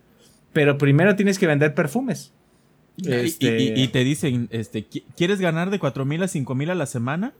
pero 0.52 0.78
primero 0.78 1.16
tienes 1.16 1.38
que 1.38 1.46
vender 1.46 1.74
perfumes. 1.74 2.32
Y- 2.96 3.12
Este, 3.12 3.60
Y, 3.60 3.82
y 3.82 3.88
te 3.88 4.04
dicen, 4.04 4.48
este, 4.52 4.88
¿qui- 4.88 5.04
¿quieres 5.16 5.40
ganar 5.40 5.70
de 5.70 5.78
cuatro 5.78 6.04
mil 6.04 6.22
a 6.22 6.28
cinco 6.28 6.54
mil 6.54 6.70
a 6.70 6.74
la 6.74 6.86
semana? 6.86 7.32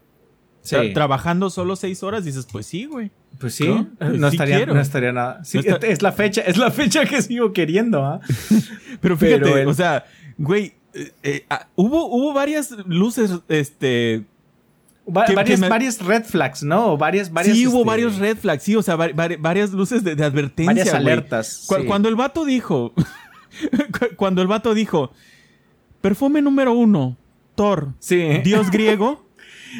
sí, 0.62 0.74
Tra- 0.76 0.94
trabajando 0.94 1.50
solo 1.50 1.76
seis 1.76 2.02
horas, 2.02 2.24
dices, 2.24 2.46
pues 2.50 2.64
sí, 2.66 2.86
güey. 2.86 3.10
pues 3.38 3.54
sí, 3.54 3.68
¿no? 3.68 3.86
no, 4.00 4.30
sí 4.30 4.36
estaría, 4.36 4.64
no 4.66 4.80
estaría 4.80 5.12
nada. 5.12 5.44
Sí, 5.44 5.58
No 5.58 5.74
está- 5.74 5.86
es 5.86 6.00
la 6.02 6.12
fecha, 6.12 6.40
es 6.40 6.56
la 6.56 6.70
fecha 6.70 7.04
que 7.04 7.20
sigo 7.20 7.52
queriendo, 7.52 8.02
¿ah? 8.04 8.20
Pero 9.02 9.16
fíjate, 9.18 9.40
Pero 9.42 9.58
el- 9.58 9.68
o 9.68 9.74
sea, 9.74 10.06
güey, 10.38 10.72
eh, 10.94 11.12
eh, 11.22 11.44
ah, 11.50 11.68
hubo, 11.76 12.06
hubo 12.06 12.32
varias 12.32 12.70
luces, 12.86 13.30
este, 13.48 14.24
Va- 15.06 15.26
Que- 15.26 15.34
varias, 15.34 15.60
que 15.60 15.66
me- 15.66 15.68
varias 15.68 16.00
red 16.00 16.24
flags, 16.24 16.62
¿no? 16.62 16.96
Varias, 16.96 17.30
varias. 17.30 17.56
sí, 17.58 17.66
hubo 17.66 17.80
este, 17.80 17.86
varios 17.88 18.16
red 18.16 18.38
flags, 18.38 18.62
sí, 18.62 18.74
o 18.74 18.82
sea, 18.82 18.96
vari- 18.96 19.14
vari- 19.14 19.36
varias 19.38 19.70
luces 19.72 20.02
de, 20.02 20.16
de 20.16 20.24
advertencia. 20.24 20.72
Varias 20.74 20.94
alertas. 20.94 21.64
Cu-. 21.68 21.84
Cuando 21.86 22.08
el 22.08 22.16
vato 22.16 22.44
dijo 22.46 22.94
Cu- 22.94 24.16
Cuando 24.16 24.40
el 24.40 24.48
vato 24.48 24.72
dijo, 24.72 25.12
perfume 26.04 26.42
número 26.42 26.74
uno, 26.74 27.16
Thor, 27.54 27.94
Sí. 27.98 28.20
dios 28.44 28.70
griego, 28.70 29.24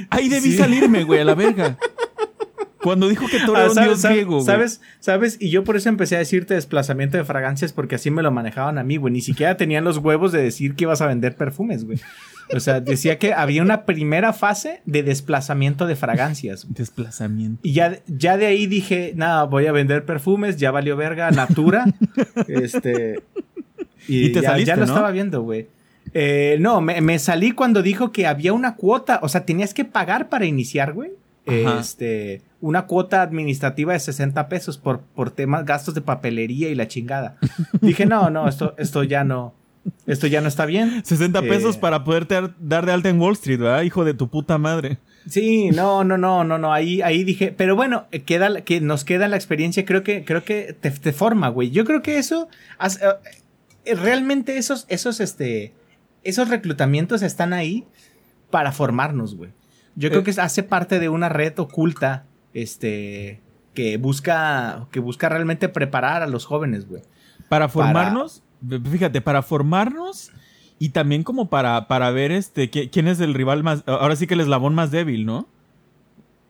ahí 0.09 0.31
debí 0.31 0.53
Sí. 0.53 0.57
salirme, 0.57 1.05
güey, 1.05 1.21
a 1.21 1.25
la 1.27 1.35
verga. 1.35 1.77
Cuando 2.83 3.09
dijo 3.09 3.27
que 3.29 3.41
Thor 3.41 3.57
Ah, 3.57 3.61
era 3.61 3.69
un 3.69 3.75
¿sabes, 3.75 3.89
dios 3.91 4.01
sabes- 4.01 4.15
griego, 4.17 4.31
güey. 4.37 4.47
¿Sabes? 4.47 4.81
¿Sabes? 5.01 5.37
Y 5.39 5.51
yo 5.51 5.65
por 5.65 5.77
eso 5.77 5.91
empecé 5.91 6.17
a 6.17 6.21
decirte 6.21 6.55
desplazamiento 6.55 7.19
de 7.19 7.25
fragancias 7.25 7.75
porque 7.75 7.97
así 7.97 8.11
me 8.11 8.23
lo 8.23 8.31
manejaban 8.31 8.79
a 8.79 8.85
mí, 8.85 8.97
güey. 8.97 9.13
Ni 9.13 9.21
siquiera 9.21 9.57
tenían 9.59 9.85
los 9.85 9.99
huevos 9.99 10.33
de 10.33 10.43
decir 10.43 10.75
que 10.77 10.85
ibas 10.85 11.03
a 11.03 11.07
vender 11.07 11.37
perfumes, 11.37 11.85
güey. 11.85 12.01
O 12.55 12.61
sea, 12.61 12.81
decía 12.81 13.19
que 13.19 13.33
había 13.35 13.61
una 13.63 13.85
primera 13.85 14.33
fase 14.35 14.81
de 14.87 15.03
desplazamiento 15.03 15.87
de 15.87 15.97
fragancias. 15.97 16.65
güey. 16.65 16.75
Desplazamiento. 16.75 17.61
Y 17.63 17.73
ya, 17.73 18.01
ya 18.07 18.37
de 18.39 18.47
ahí 18.47 18.67
dije, 18.67 19.13
nada, 19.17 19.45
voy 19.45 19.67
a 19.67 19.73
vender 19.73 20.05
perfumes, 20.07 20.57
ya 20.59 20.71
valió 20.71 20.97
verga, 20.97 21.31
Natura. 21.31 21.85
este. 22.49 23.23
Y, 24.09 24.27
Y 24.27 24.33
te 24.33 24.43
ya, 24.43 24.51
saliste, 24.51 24.69
ya 24.69 24.77
lo 24.77 24.85
¿no? 24.87 24.93
estaba 24.93 25.11
viendo, 25.11 25.41
güey. 25.43 25.69
Eh, 26.14 26.57
no, 26.61 26.81
me, 26.81 27.00
me 27.00 27.18
salí 27.18 27.50
cuando 27.53 27.83
dijo 27.83 28.12
que 28.12 28.27
había 28.27 28.53
una 28.53 28.77
cuota. 28.77 29.18
O 29.22 29.29
sea, 29.29 29.44
tenías 29.44 29.74
que 29.74 29.85
pagar 29.85 30.29
para 30.29 30.46
iniciar, 30.46 30.92
güey. 30.92 31.11
Ajá. 31.46 31.79
Este, 31.81 32.40
una 32.62 32.87
cuota 32.87 33.20
administrativa 33.20 33.92
de 33.92 34.00
60 34.00 34.48
pesos 34.48 34.79
por, 34.79 35.00
por 35.00 35.31
temas, 35.31 35.66
gastos 35.66 35.94
de 35.94 36.00
papelería 36.00 36.70
y 36.70 36.74
la 36.74 36.88
chingada. 36.88 37.37
Dije, 37.83 38.07
no, 38.07 38.31
no, 38.31 38.48
esto, 38.48 38.74
esto 38.79 39.03
ya 39.05 39.24
no. 39.24 39.53
Esto 40.07 40.27
ya 40.27 40.40
no 40.40 40.48
está 40.48 40.64
bien. 40.64 41.05
60 41.05 41.42
pesos 41.42 41.77
Eh, 41.77 41.79
para 41.79 42.05
poderte 42.05 42.35
dar- 42.37 42.55
dar 42.59 42.87
de 42.87 42.92
alta 42.92 43.11
en 43.11 43.20
Wall 43.20 43.35
Street, 43.35 43.59
¿verdad? 43.59 43.83
Hijo 43.83 44.05
de 44.05 44.14
tu 44.14 44.29
puta 44.29 44.57
madre. 44.57 44.96
Sí, 45.29 45.70
no, 45.72 46.05
no, 46.05 46.16
no, 46.16 46.42
no, 46.44 46.57
no. 46.57 46.72
Ahí, 46.72 47.03
ahí 47.03 47.22
dije, 47.24 47.53
pero 47.55 47.77
bueno, 47.77 48.07
eh, 48.11 48.20
queda, 48.22 48.62
que 48.62 48.81
nos 48.81 49.05
queda 49.05 49.29
la 49.29 49.37
experiencia. 49.37 49.85
Creo 49.85 50.03
que, 50.03 50.24
creo 50.24 50.42
que 50.44 50.74
te, 50.81 50.90
te 50.90 51.12
forma, 51.12 51.48
güey. 51.48 51.70
Yo 51.70 51.85
creo 51.85 52.00
que 52.00 52.16
eso, 52.16 52.48
eh, 52.83 52.88
eh, 53.85 53.94
realmente 53.94 54.57
esos, 54.57 54.87
esos, 54.88 55.20
este, 55.20 55.72
esos 56.25 56.49
reclutamientos 56.49 57.23
están 57.23 57.53
ahí 57.53 57.85
para 58.51 58.73
formarnos, 58.73 59.35
güey. 59.37 59.51
Yo 59.97 60.09
creo 60.11 60.23
Eh. 60.23 60.25
que 60.25 60.41
hace 60.41 60.63
parte 60.63 60.99
de 60.99 61.09
una 61.09 61.29
red 61.29 61.59
oculta, 61.59 62.27
este, 62.53 63.41
que 63.75 63.97
busca, 63.97 64.87
que 64.91 65.01
busca 65.01 65.29
realmente 65.29 65.69
preparar 65.69 66.23
a 66.23 66.27
los 66.27 66.45
jóvenes, 66.45 66.89
güey. 66.89 67.03
Para 67.49 67.69
formarnos, 67.69 68.43
fíjate, 68.91 69.21
para 69.21 69.43
formarnos 69.43 70.33
y 70.79 70.89
también 70.91 71.23
como 71.23 71.49
para, 71.49 71.87
para 71.89 72.11
ver 72.11 72.33
este 72.33 72.71
qui- 72.71 72.91
quién 72.91 73.07
es 73.09 73.21
el 73.21 73.35
rival 73.35 73.63
más, 73.63 73.83
ahora 73.87 74.17
sí 74.17 74.27
que 74.27 74.35
el 74.35 74.41
eslabón 74.41 74.75
más 74.75 74.91
débil, 74.91 75.27
¿no? 75.27 75.47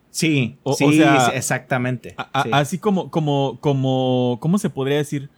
Sí, 0.09 0.57
O- 0.63 0.71
o 0.71 0.75
sí, 0.75 0.97
sea, 0.97 1.27
exactamente. 1.29 2.15
A- 2.17 2.29
a- 2.39 2.43
sí. 2.43 2.49
Así 2.53 2.77
como, 2.77 3.11
como, 3.11 3.57
como, 3.59 4.37
¿cómo 4.39 4.57
se 4.57 4.69
podría 4.69 4.97
decir? 4.97 5.29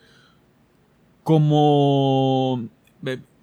Como, 1.24 2.68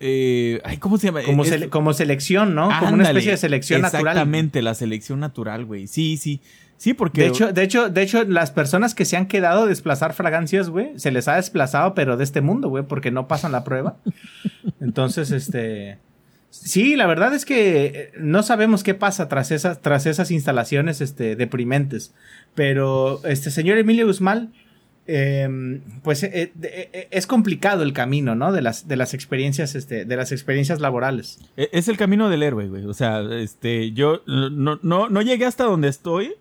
eh, 0.01 0.57
eh, 0.57 0.61
ay, 0.65 0.77
¿cómo 0.79 0.99
se 0.99 1.07
llama? 1.09 1.23
como, 1.23 1.45
sele- 1.45 1.69
como 1.69 1.93
selección, 1.93 2.55
¿no? 2.55 2.69
Como 2.81 2.95
una 2.95 3.05
especie 3.05 3.31
de 3.33 3.37
selección 3.37 3.81
natural. 3.83 4.07
Exactamente, 4.09 4.63
la 4.63 4.75
selección 4.75 5.21
natural, 5.21 5.65
güey. 5.65 5.87
Sí, 5.87 6.17
sí. 6.17 6.41
Sí, 6.77 6.93
porque. 6.93 7.23
De 7.23 7.27
hecho, 7.29 7.53
de 7.53 7.63
hecho, 7.63 7.89
de 7.89 8.03
hecho, 8.03 8.25
las 8.25 8.51
personas 8.51 8.95
que 8.95 9.05
se 9.05 9.17
han 9.17 9.27
quedado 9.27 9.63
a 9.63 9.67
desplazar 9.67 10.13
fragancias, 10.13 10.69
güey, 10.69 10.99
se 10.99 11.13
les 11.13 11.29
ha 11.29 11.37
desplazado, 11.37 11.95
pero 11.95 12.17
de 12.17 12.25
este 12.25 12.41
mundo, 12.41 12.69
güey, 12.69 12.85
porque 12.85 13.11
no 13.13 13.29
pasan 13.29 13.53
la 13.53 13.63
prueba. 13.65 13.97
Entonces, 14.81 15.31
este. 15.31 15.99
Sí, 16.51 16.95
la 16.95 17.07
verdad 17.07 17.35
es 17.35 17.45
que 17.45 17.87
eh, 17.87 18.13
no 18.19 18.43
sabemos 18.45 18.85
qué 18.85 18.95
pasa 18.95 19.29
tras 19.29 19.51
esas, 19.51 19.81
tras 19.83 20.07
esas 20.07 20.31
instalaciones, 20.31 21.01
este, 21.01 21.35
deprimentes. 21.37 22.15
Pero, 22.55 23.21
este, 23.25 23.51
señor 23.51 23.77
Emilio 23.79 24.07
Guzmán, 24.07 24.53
eh, 25.07 25.81
pues 26.03 26.23
eh, 26.23 26.31
eh, 26.35 26.53
eh, 26.63 27.09
es 27.11 27.27
complicado 27.27 27.83
el 27.83 27.93
camino, 27.93 28.35
¿no? 28.35 28.53
De 28.53 28.63
las, 28.63 28.89
de 28.89 28.97
las 28.97 29.13
experiencias, 29.15 29.75
este, 29.75 30.05
de 30.05 30.17
las 30.17 30.33
experiencias 30.33 30.81
laborales. 30.81 31.39
e- 31.57 31.69
es 31.73 31.89
el 31.89 31.97
camino 31.97 32.29
del 32.31 32.43
héroe, 32.43 32.69
güey. 32.69 32.85
O 32.87 32.95
sea, 32.95 33.21
este, 33.21 33.93
yo 33.93 34.23
no, 34.27 34.79
no, 34.83 35.09
no 35.09 35.23
llegué 35.23 35.45
hasta 35.47 35.65
donde 35.65 35.89
estoy. 35.89 36.35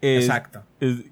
Es- 0.00 0.24
Exacto. 0.24 0.62
es- 0.80 1.04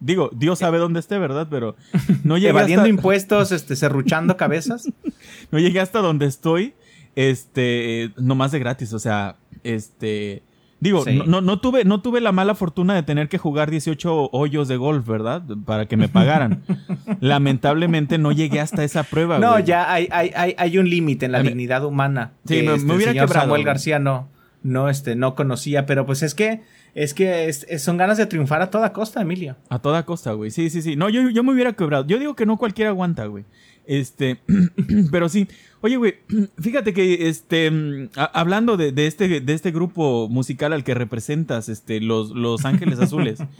digo, 0.00 0.30
Dios 0.32 0.58
sabe 0.60 0.78
dónde 0.78 1.00
esté, 1.00 1.18
¿verdad? 1.18 1.48
Pero 1.50 1.76
no 2.24 2.36
llegué 2.38 2.50
Evadiendo 2.50 2.82
hasta, 2.82 2.88
impuestos, 2.88 3.52
este, 3.52 3.76
serruchando 3.76 4.36
cabezas. 4.38 4.88
no 5.50 5.58
llegué 5.58 5.80
hasta 5.80 5.98
donde 6.00 6.24
estoy, 6.26 6.72
este, 7.16 8.10
nomás 8.16 8.52
de 8.52 8.58
gratis, 8.60 8.92
o 8.94 8.98
sea, 8.98 9.36
este, 9.64 10.42
digo, 10.80 11.04
Sí. 11.04 11.20
no, 11.26 11.40
no, 11.40 11.60
tuve, 11.60 11.84
no 11.84 12.00
tuve 12.02 12.20
la 12.20 12.32
mala 12.32 12.54
fortuna 12.54 12.94
de 12.94 13.02
tener 13.02 13.28
que 13.28 13.38
jugar 13.38 13.70
18 13.70 14.30
hoyos 14.32 14.66
de 14.68 14.76
golf, 14.76 15.06
¿verdad? 15.06 15.42
Para 15.64 15.86
que 15.86 15.96
me 15.96 16.08
pagaran. 16.08 16.62
Lamentablemente 17.20 18.18
no 18.18 18.32
llegué 18.32 18.60
hasta 18.60 18.82
esa 18.84 19.02
prueba, 19.04 19.38
No, 19.38 19.52
güey. 19.52 19.64
ya 19.64 19.92
hay, 19.92 20.08
hay, 20.10 20.30
hay, 20.34 20.54
hay 20.56 20.78
un 20.78 20.88
límite 20.88 21.26
en 21.26 21.32
la 21.32 21.42
dignidad 21.42 21.84
humana. 21.84 22.32
Sí, 22.46 22.56
que, 22.56 22.62
me- 22.62 22.68
me 22.70 22.74
este, 22.76 22.92
hubiera 22.92 23.12
señor 23.12 23.26
quebrado, 23.26 23.46
Samuel. 23.46 23.64
García 23.64 23.98
no, 23.98 24.28
no, 24.62 24.88
este, 24.88 25.14
no 25.16 25.34
conocía, 25.34 25.86
pero 25.86 26.06
pues 26.06 26.22
es 26.22 26.34
que, 26.34 26.62
es 26.94 27.14
que 27.14 27.48
es- 27.48 27.66
es- 27.68 27.82
son 27.82 27.96
ganas 27.96 28.18
de 28.18 28.26
triunfar 28.26 28.62
a 28.62 28.70
toda 28.70 28.92
costa, 28.92 29.20
Emilio. 29.22 29.56
A 29.68 29.78
toda 29.78 30.04
costa, 30.04 30.32
güey. 30.32 30.50
Sí, 30.50 30.70
sí, 30.70 30.82
sí. 30.82 30.96
No, 30.96 31.08
yo, 31.08 31.28
yo 31.30 31.42
me 31.44 31.52
hubiera 31.52 31.72
quebrado. 31.74 32.06
Yo 32.06 32.18
digo 32.18 32.34
que 32.34 32.46
no 32.46 32.56
cualquiera 32.56 32.90
aguanta, 32.90 33.26
güey. 33.26 33.44
Este, 33.92 34.38
pero 35.10 35.28
sí. 35.28 35.48
Oye, 35.80 35.96
güey, 35.96 36.14
fíjate 36.60 36.92
que, 36.92 37.28
este, 37.28 37.68
mm, 37.70 38.10
a- 38.14 38.24
hablando 38.40 38.76
de, 38.76 38.92
de 38.92 39.06
este, 39.08 39.40
de 39.40 39.52
este 39.52 39.72
grupo 39.72 40.28
musical 40.28 40.72
al 40.72 40.84
que 40.84 40.94
representas, 40.94 41.68
este, 41.68 42.00
los, 42.00 42.30
los 42.30 42.64
Ángeles 42.64 43.00
Azules. 43.00 43.40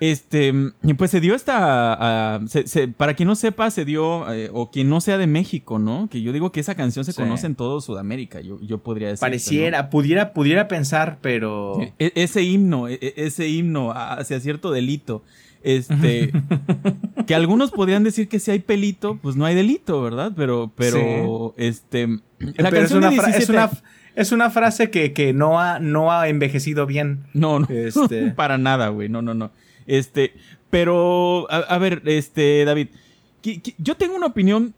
Este, 0.00 0.52
mm, 0.52 0.72
pues 0.98 1.12
se 1.12 1.20
dio 1.20 1.32
esta, 1.36 2.40
se- 2.48 2.66
se- 2.66 2.88
para 2.88 3.14
quien 3.14 3.28
no 3.28 3.36
sepa, 3.36 3.70
se 3.70 3.84
dio, 3.84 4.32
eh, 4.32 4.50
o 4.52 4.68
quien 4.72 4.88
no 4.88 5.00
sea 5.00 5.16
de 5.16 5.28
México, 5.28 5.78
¿no? 5.78 6.08
Que 6.10 6.20
yo 6.22 6.32
digo 6.32 6.50
que 6.50 6.58
esa 6.58 6.74
canción 6.74 7.04
se 7.04 7.12
Sí. 7.12 7.22
conoce 7.22 7.46
en 7.46 7.54
todo 7.54 7.80
Sudamérica, 7.80 8.40
yo, 8.40 8.58
yo 8.62 8.78
podría 8.78 9.06
decir. 9.08 9.20
Pareciera, 9.20 9.90
pudiera, 9.90 10.32
pudiera 10.32 10.66
pensar, 10.66 11.18
pero... 11.22 11.78
E- 12.00 12.12
ese 12.16 12.42
himno, 12.42 12.88
e- 12.88 12.98
e- 13.00 13.14
ese 13.16 13.48
himno 13.48 13.92
hacia 13.92 14.40
cierto 14.40 14.72
delito. 14.72 15.22
Este, 15.64 16.32
que 17.26 17.34
algunos 17.34 17.70
podrían 17.70 18.02
decir 18.04 18.28
que 18.28 18.38
si 18.40 18.50
hay 18.50 18.58
pelito, 18.60 19.18
pues 19.22 19.36
no 19.36 19.44
hay 19.44 19.54
delito, 19.54 20.02
¿verdad? 20.02 20.32
Pero, 20.36 20.72
pero, 20.76 21.54
este, 21.56 22.06
la 22.08 22.20
pero 22.38 22.66
es 22.68 22.72
canción 22.92 22.98
una, 22.98 23.10
de 23.10 23.16
fra- 23.16 23.28
es 23.30 23.36
17 23.48 23.52
una, 23.52 23.70
es 24.16 24.32
una 24.32 24.50
frase 24.50 24.90
que, 24.90 25.12
que 25.12 25.32
no, 25.32 25.60
ha, 25.60 25.78
no 25.78 26.10
ha 26.12 26.28
envejecido 26.28 26.86
bien. 26.86 27.24
no, 27.32 27.60
no, 27.60 27.66
Este- 27.70 28.30
para 28.36 28.58
nada, 28.58 28.88
güey, 28.88 29.08
no, 29.08 29.22
no, 29.22 29.34
no. 29.34 29.50
Este, 29.86 30.34
pero, 30.70 31.46
a, 31.50 31.58
a 31.58 31.78
ver, 31.78 32.02
este, 32.06 32.64
David, 32.64 32.88
yo 33.78 33.96
tengo 33.96 34.14
una 34.16 34.26
opinión 34.26 34.74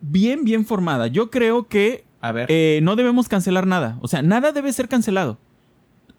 bien, 0.00 0.44
bien 0.44 0.64
formada. 0.66 1.06
Yo 1.06 1.30
creo 1.30 1.68
que 1.68 2.04
A 2.20 2.32
ver. 2.32 2.46
eh, 2.50 2.80
no 2.82 2.96
debemos 2.96 3.28
cancelar 3.28 3.66
nada. 3.66 3.98
O 4.00 4.08
sea, 4.08 4.22
nada 4.22 4.52
debe 4.52 4.72
ser 4.72 4.88
cancelado. 4.88 5.38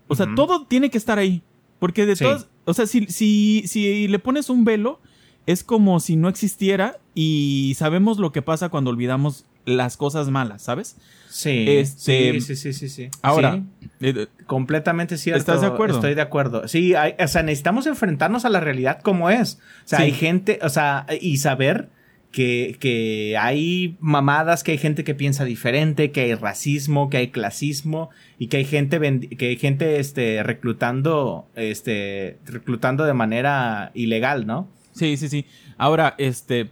O 0.07 0.15
sea, 0.15 0.27
todo 0.35 0.65
tiene 0.65 0.89
que 0.89 0.97
estar 0.97 1.19
ahí. 1.19 1.41
Porque 1.79 2.05
de 2.05 2.15
Sí. 2.15 2.23
todas. 2.23 2.47
O 2.67 2.73
sea, 2.73 2.85
si, 2.85 3.05
si, 3.07 3.63
si 3.65 4.07
le 4.07 4.19
pones 4.19 4.49
un 4.49 4.63
velo, 4.65 4.99
es 5.45 5.63
como 5.63 5.99
si 5.99 6.15
no 6.17 6.27
existiera 6.29 6.97
y 7.15 7.73
sabemos 7.77 8.19
lo 8.19 8.31
que 8.31 8.41
pasa 8.41 8.69
cuando 8.69 8.89
olvidamos 8.91 9.45
las 9.65 9.97
cosas 9.97 10.29
malas, 10.29 10.61
¿sabes? 10.61 10.95
sí, 11.29 11.65
este- 11.67 12.39
sí, 12.41 12.55
sí, 12.55 12.73
sí, 12.73 12.89
sí. 12.89 13.09
Ahora, 13.21 13.63
eh, 13.99 14.27
Completamente 14.45 15.17
cierto. 15.17 15.39
¿Estás 15.39 15.61
de 15.61 15.67
acuerdo? 15.67 15.95
Estoy 15.95 16.15
de 16.15 16.21
acuerdo. 16.21 16.67
Sí, 16.67 16.95
hay- 16.95 17.15
o 17.19 17.27
sea, 17.27 17.43
necesitamos 17.43 17.85
enfrentarnos 17.87 18.45
a 18.45 18.49
la 18.49 18.59
realidad 18.59 19.01
como 19.01 19.29
es. 19.29 19.59
O 19.85 19.87
sea, 19.87 19.99
hay 19.99 20.11
gente, 20.13 20.59
o 20.61 20.69
sea, 20.69 21.05
y 21.21 21.37
saber 21.37 21.89
que, 22.31 22.75
que 22.79 23.35
hay 23.39 23.95
mamadas, 23.99 24.63
que 24.63 24.73
hay 24.73 24.77
gente 24.77 25.03
que 25.03 25.15
piensa 25.15 25.43
diferente, 25.45 26.11
que 26.11 26.21
hay 26.21 26.35
racismo, 26.35 27.09
que 27.09 27.17
hay 27.17 27.27
clasismo 27.29 28.09
y 28.37 28.47
que 28.47 28.57
hay 28.57 28.65
gente 28.65 28.99
que 29.37 29.47
hay 29.47 29.57
gente 29.57 29.99
este 29.99 30.43
reclutando 30.43 31.47
este 31.55 32.37
reclutando 32.45 33.05
de 33.05 33.13
manera 33.13 33.91
ilegal, 33.93 34.45
¿no? 34.45 34.67
sí, 34.93 35.15
sí, 35.17 35.29
sí. 35.29 35.45
Ahora, 35.77 36.15
este. 36.17 36.69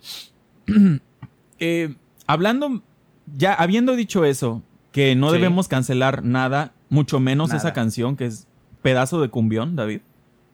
eh, 1.59 1.95
hablando. 2.27 2.81
Ya 3.35 3.53
habiendo 3.55 3.95
dicho 3.95 4.23
eso, 4.23 4.61
que 4.91 5.15
no 5.15 5.29
Sí. 5.29 5.37
debemos 5.37 5.67
cancelar 5.67 6.23
nada, 6.23 6.73
mucho 6.89 7.19
menos 7.19 7.49
Nada. 7.49 7.57
esa 7.59 7.73
canción 7.73 8.15
que 8.15 8.25
es 8.27 8.47
pedazo 8.83 9.19
de 9.19 9.29
cumbión, 9.29 9.75
David. 9.75 10.01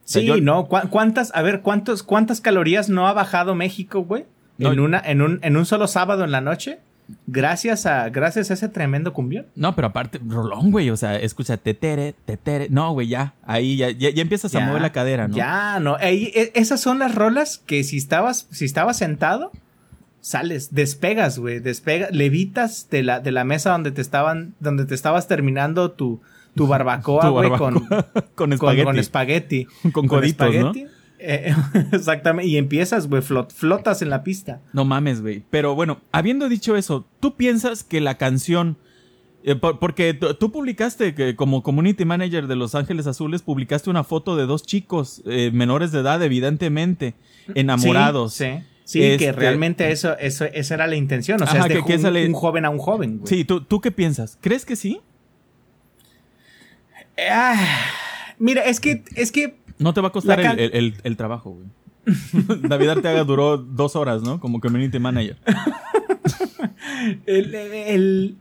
sea, 0.04 0.20
Sí, 0.22 0.26
yo- 0.26 0.40
no, 0.40 0.66
¿Cu- 0.66 0.88
¿cuántas, 0.90 1.34
a 1.34 1.42
ver, 1.42 1.60
cuántos, 1.60 2.02
cuántas 2.02 2.40
calorías 2.40 2.88
no 2.88 3.06
ha 3.06 3.12
bajado 3.12 3.54
México, 3.54 4.00
güey? 4.04 4.24
No, 4.58 4.72
En 4.72 4.80
una, 4.80 5.02
en 5.04 5.22
un, 5.22 5.38
en 5.42 5.56
un 5.56 5.66
solo 5.66 5.86
sábado 5.86 6.24
en 6.24 6.30
la 6.30 6.40
noche, 6.40 6.78
gracias 7.26 7.86
a, 7.86 8.08
gracias 8.10 8.50
a 8.50 8.54
ese 8.54 8.68
tremendo 8.68 9.12
cumbión. 9.12 9.46
No, 9.54 9.74
pero 9.74 9.88
aparte, 9.88 10.20
rolón, 10.26 10.70
güey. 10.70 10.90
O 10.90 10.96
sea, 10.96 11.16
escucha, 11.16 11.56
tetere, 11.56 12.14
tetere. 12.24 12.68
No, 12.70 12.92
güey, 12.92 13.08
ya. 13.08 13.34
Ahí 13.44 13.76
ya, 13.76 13.90
ya, 13.90 14.10
ya 14.10 14.22
empiezas 14.22 14.54
a 14.54 14.60
mover 14.60 14.82
la 14.82 14.92
cadera, 14.92 15.28
¿no? 15.28 15.36
Ya, 15.36 15.80
no. 15.80 15.98
Ey, 15.98 16.32
esas 16.54 16.80
son 16.80 16.98
las 16.98 17.14
rolas 17.14 17.58
que 17.58 17.84
si 17.84 17.96
estabas, 17.96 18.46
si 18.50 18.64
estabas 18.64 18.98
sentado, 18.98 19.52
sales, 20.20 20.72
despegas, 20.74 21.38
güey, 21.38 21.58
despegas, 21.58 22.12
levitas 22.12 22.88
de 22.90 23.02
la, 23.02 23.20
de 23.20 23.32
la 23.32 23.44
mesa 23.44 23.72
donde 23.72 23.90
te 23.90 24.00
estaban, 24.00 24.54
donde 24.60 24.86
te 24.86 24.94
estabas 24.94 25.28
terminando 25.28 25.90
tu, 25.90 26.20
tu 26.54 26.66
barbacoa, 26.66 27.28
güey, 27.30 27.50
con, 27.50 27.80
Con 28.34 28.34
con, 28.34 28.52
espagueti. 28.52 28.86
con 28.86 28.98
espagueti. 28.98 29.66
Con 29.92 30.82
¿no? 30.84 30.90
Eh, 31.24 31.54
exactamente, 31.92 32.48
y 32.48 32.56
empiezas, 32.56 33.08
güey, 33.08 33.22
flotas 33.22 34.02
en 34.02 34.10
la 34.10 34.24
pista. 34.24 34.60
No 34.72 34.84
mames, 34.84 35.20
güey. 35.22 35.42
Pero 35.50 35.74
bueno, 35.74 36.00
habiendo 36.10 36.48
dicho 36.48 36.76
eso, 36.76 37.06
¿tú 37.20 37.36
piensas 37.36 37.84
que 37.84 38.00
la 38.00 38.18
canción... 38.18 38.76
Eh, 39.44 39.56
porque 39.56 40.14
tú 40.14 40.52
publicaste 40.52 41.16
que 41.16 41.34
como 41.34 41.64
community 41.64 42.04
manager 42.04 42.46
de 42.46 42.54
Los 42.54 42.76
Ángeles 42.76 43.08
Azules, 43.08 43.42
publicaste 43.42 43.90
una 43.90 44.04
foto 44.04 44.36
de 44.36 44.46
dos 44.46 44.62
chicos 44.62 45.20
eh, 45.26 45.50
menores 45.52 45.90
de 45.90 45.98
edad, 45.98 46.22
evidentemente, 46.22 47.14
enamorados. 47.56 48.34
Sí, 48.34 48.46
sí. 48.84 49.00
que 49.00 49.14
este 49.14 49.32
realmente 49.32 49.90
eso, 49.90 50.16
eso, 50.18 50.44
esa 50.44 50.74
era 50.74 50.86
la 50.86 50.94
intención. 50.94 51.42
O 51.42 51.46
sea, 51.48 51.66
es 51.66 51.68
de 51.68 51.80
un, 51.80 52.26
un, 52.28 52.32
joven 52.34 52.64
a 52.64 52.70
un 52.70 52.78
joven. 52.78 53.18
Güey. 53.18 53.28
Sí, 53.28 53.44
¿tú, 53.44 53.64
¿tú 53.64 53.80
qué 53.80 53.90
piensas? 53.90 54.38
¿Crees 54.40 54.64
que 54.64 54.76
sí? 54.76 55.00
Ah, 57.28 57.60
mira, 58.38 58.62
es 58.62 58.78
que, 58.78 59.02
es 59.16 59.32
que 59.32 59.56
no 59.82 59.94
te 59.94 60.00
va 60.00 60.08
a 60.08 60.12
costar 60.12 60.40
el, 60.58 61.16
trabajo, 61.16 61.50
güey. 61.50 61.66
David 62.68 62.88
Arteaga 62.88 63.24
duró 63.24 63.58
dos 63.58 63.94
horas, 63.96 64.22
¿no? 64.22 64.40
Como 64.40 64.60
community 64.60 64.98
manager. 64.98 65.36
el, 67.26 68.36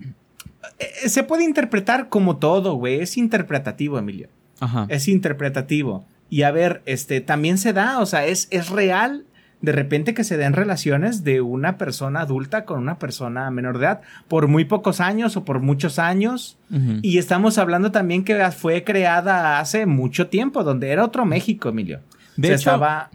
eh, 0.79 1.09
se 1.09 1.23
puede 1.23 1.43
interpretar 1.43 2.09
como 2.09 2.37
todo, 2.37 2.73
güey. 2.75 3.01
Es 3.01 3.17
interpretativo, 3.17 3.99
Emilio. 3.99 4.29
Ajá. 4.59 4.87
Es 4.89 5.07
interpretativo. 5.07 6.05
Y 6.29 6.43
a 6.43 6.51
ver, 6.51 6.81
este, 6.85 7.21
también 7.21 7.57
se 7.57 7.73
da, 7.73 7.99
o 7.99 8.05
sea, 8.05 8.25
es, 8.25 8.47
es 8.51 8.69
real 8.69 9.25
de 9.61 9.71
repente 9.71 10.13
que 10.13 10.23
se 10.23 10.37
den 10.37 10.53
relaciones 10.53 11.23
de 11.23 11.41
una 11.41 11.77
persona 11.77 12.21
adulta 12.21 12.65
con 12.65 12.79
una 12.79 12.97
persona 12.97 13.49
menor 13.51 13.77
de 13.77 13.85
edad 13.85 14.01
por 14.27 14.47
muy 14.47 14.65
pocos 14.65 14.99
años 14.99 15.37
o 15.37 15.45
por 15.45 15.59
muchos 15.59 15.99
años. 15.99 16.57
Y 17.01 17.17
estamos 17.17 17.57
hablando 17.57 17.91
también 17.91 18.23
que 18.23 18.49
fue 18.51 18.83
creada 18.83 19.59
hace 19.59 19.85
mucho 19.85 20.27
tiempo, 20.27 20.63
donde 20.63 20.89
era 20.89 21.03
otro 21.03 21.25
México, 21.25 21.69
Emilio. 21.69 21.99
De 22.37 22.47
hecho, 22.47 22.55
estaba, 22.55 23.09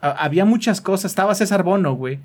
había 0.00 0.44
muchas 0.44 0.80
cosas. 0.80 1.12
Estaba 1.12 1.34
César 1.34 1.62
Bono, 1.62 1.94
güey. 1.94 2.18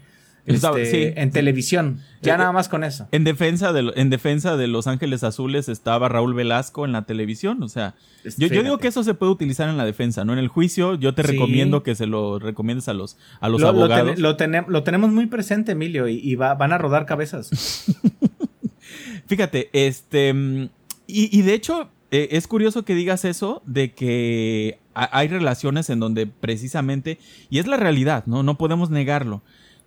Este, 0.48 1.22
en 1.22 1.32
televisión. 1.32 2.00
Ya 2.22 2.36
eh, 2.36 2.38
nada 2.38 2.54
más 2.54 2.70
con 2.70 2.86
eso. 2.86 3.10
En 3.12 3.26
defensa, 3.26 3.74
de, 3.74 3.92
en 3.96 4.10
defensa 4.10 4.56
de 4.56 4.68
Los 4.68 4.88
Ángeles 4.88 5.24
Azules 5.26 5.68
estaba 5.68 6.08
Raúl 6.08 6.34
Velasco 6.34 6.86
en 6.86 6.94
la 6.94 7.04
televisión. 7.04 7.62
O 7.64 7.68
sea, 7.68 7.96
yo, 8.38 8.48
digo 8.48 8.78
que 8.78 8.88
eso 8.88 9.04
se 9.04 9.14
puede 9.14 9.34
utilizar 9.34 9.68
en 9.68 9.76
la 9.76 9.84
defensa, 9.84 10.24
¿no? 10.24 10.32
En 10.32 10.40
el 10.40 10.48
juicio, 10.48 10.96
yo 10.96 11.14
te 11.14 11.24
recomiendo 11.24 11.84
que 11.84 11.96
se 11.96 12.06
lo 12.06 12.40
recomiendes 12.40 12.88
a 12.88 12.94
los, 12.94 13.18
a 13.42 13.50
los 13.50 13.62
abogados. 13.62 14.18
Lo, 14.20 14.38
tenemos 14.38 15.12
muy 15.12 15.26
presente, 15.26 15.74
Emilio, 15.74 16.08
y, 16.08 16.36
van 16.36 16.72
a 16.72 16.78
rodar 16.78 17.06
cabezas. 17.06 17.52
Fíjate, 19.28 19.70
este. 19.74 20.70
Y, 21.08 21.42
de 21.42 21.54
hecho, 21.54 21.90
eh, 22.12 22.30
es 22.32 22.48
curioso 22.48 22.86
que 22.86 22.96
digas 22.96 23.26
eso 23.26 23.62
de 23.66 23.92
que 23.94 24.80
hay 24.94 25.28
relaciones 25.28 25.90
en 25.90 26.00
donde 26.00 26.26
precisamente, 26.26 27.20
y 27.50 27.60
es 27.60 27.68
la 27.68 27.76
realidad, 27.76 28.26
¿no? 28.28 28.44
No 28.44 28.58
podemos 28.58 28.90
negarlo 28.90 29.42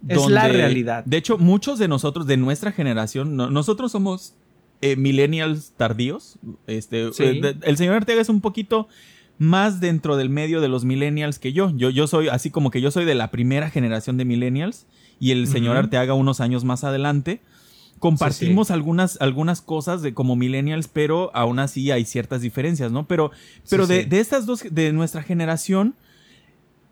es 0.09 0.27
la 0.29 0.49
realidad. 0.49 1.05
De 1.05 1.17
hecho, 1.17 1.39
muchos 1.39 1.79
de 1.79 1.89
nosotros, 1.89 2.27
de 2.27 2.37
nuestra 2.37 2.73
generación, 2.73 3.37
nosotros 3.37 3.93
somos 3.93 4.35
eh, 4.83 4.97
millennials 4.97 5.73
tardíos. 5.77 6.39
Este, 6.67 7.11
eh, 7.19 7.55
el 7.63 7.77
señor 7.77 7.97
Arteaga 7.97 8.23
es 8.23 8.29
un 8.29 8.41
poquito 8.41 8.89
más 9.37 9.81
dentro 9.81 10.17
del 10.17 10.31
medio 10.31 10.61
de 10.61 10.69
los 10.69 10.85
millennials 10.85 11.39
que 11.39 11.53
yo. 11.53 11.71
Yo, 11.77 11.91
yo 11.91 12.07
soy, 12.07 12.29
así 12.29 12.51
como 12.51 12.71
que 12.71 12.81
yo 12.81 12.91
soy 12.91 13.05
de 13.05 13.15
la 13.15 13.31
primera 13.31 13.71
generación 13.71 14.17
de 14.17 14.25
millennials 14.25 14.87
y 15.19 15.33
el 15.33 15.47
señor 15.47 15.77
Arteaga 15.77 16.15
unos 16.15 16.41
años 16.41 16.65
más 16.65 16.85
adelante. 16.85 17.41
Compartimos 17.99 18.71
algunas, 18.71 19.21
algunas 19.21 19.61
cosas 19.61 20.01
de 20.01 20.15
como 20.15 20.35
millennials, 20.35 20.89
pero 20.89 21.31
aún 21.35 21.59
así 21.59 21.91
hay 21.91 22.07
ciertas 22.07 22.41
diferencias, 22.41 22.91
¿no? 22.91 23.07
Pero, 23.07 23.31
pero 23.69 23.87
de, 23.87 24.07
de, 24.07 24.21
estas 24.21 24.47
dos, 24.47 24.65
de 24.71 24.93
nuestra 24.93 25.23
generación, 25.23 25.95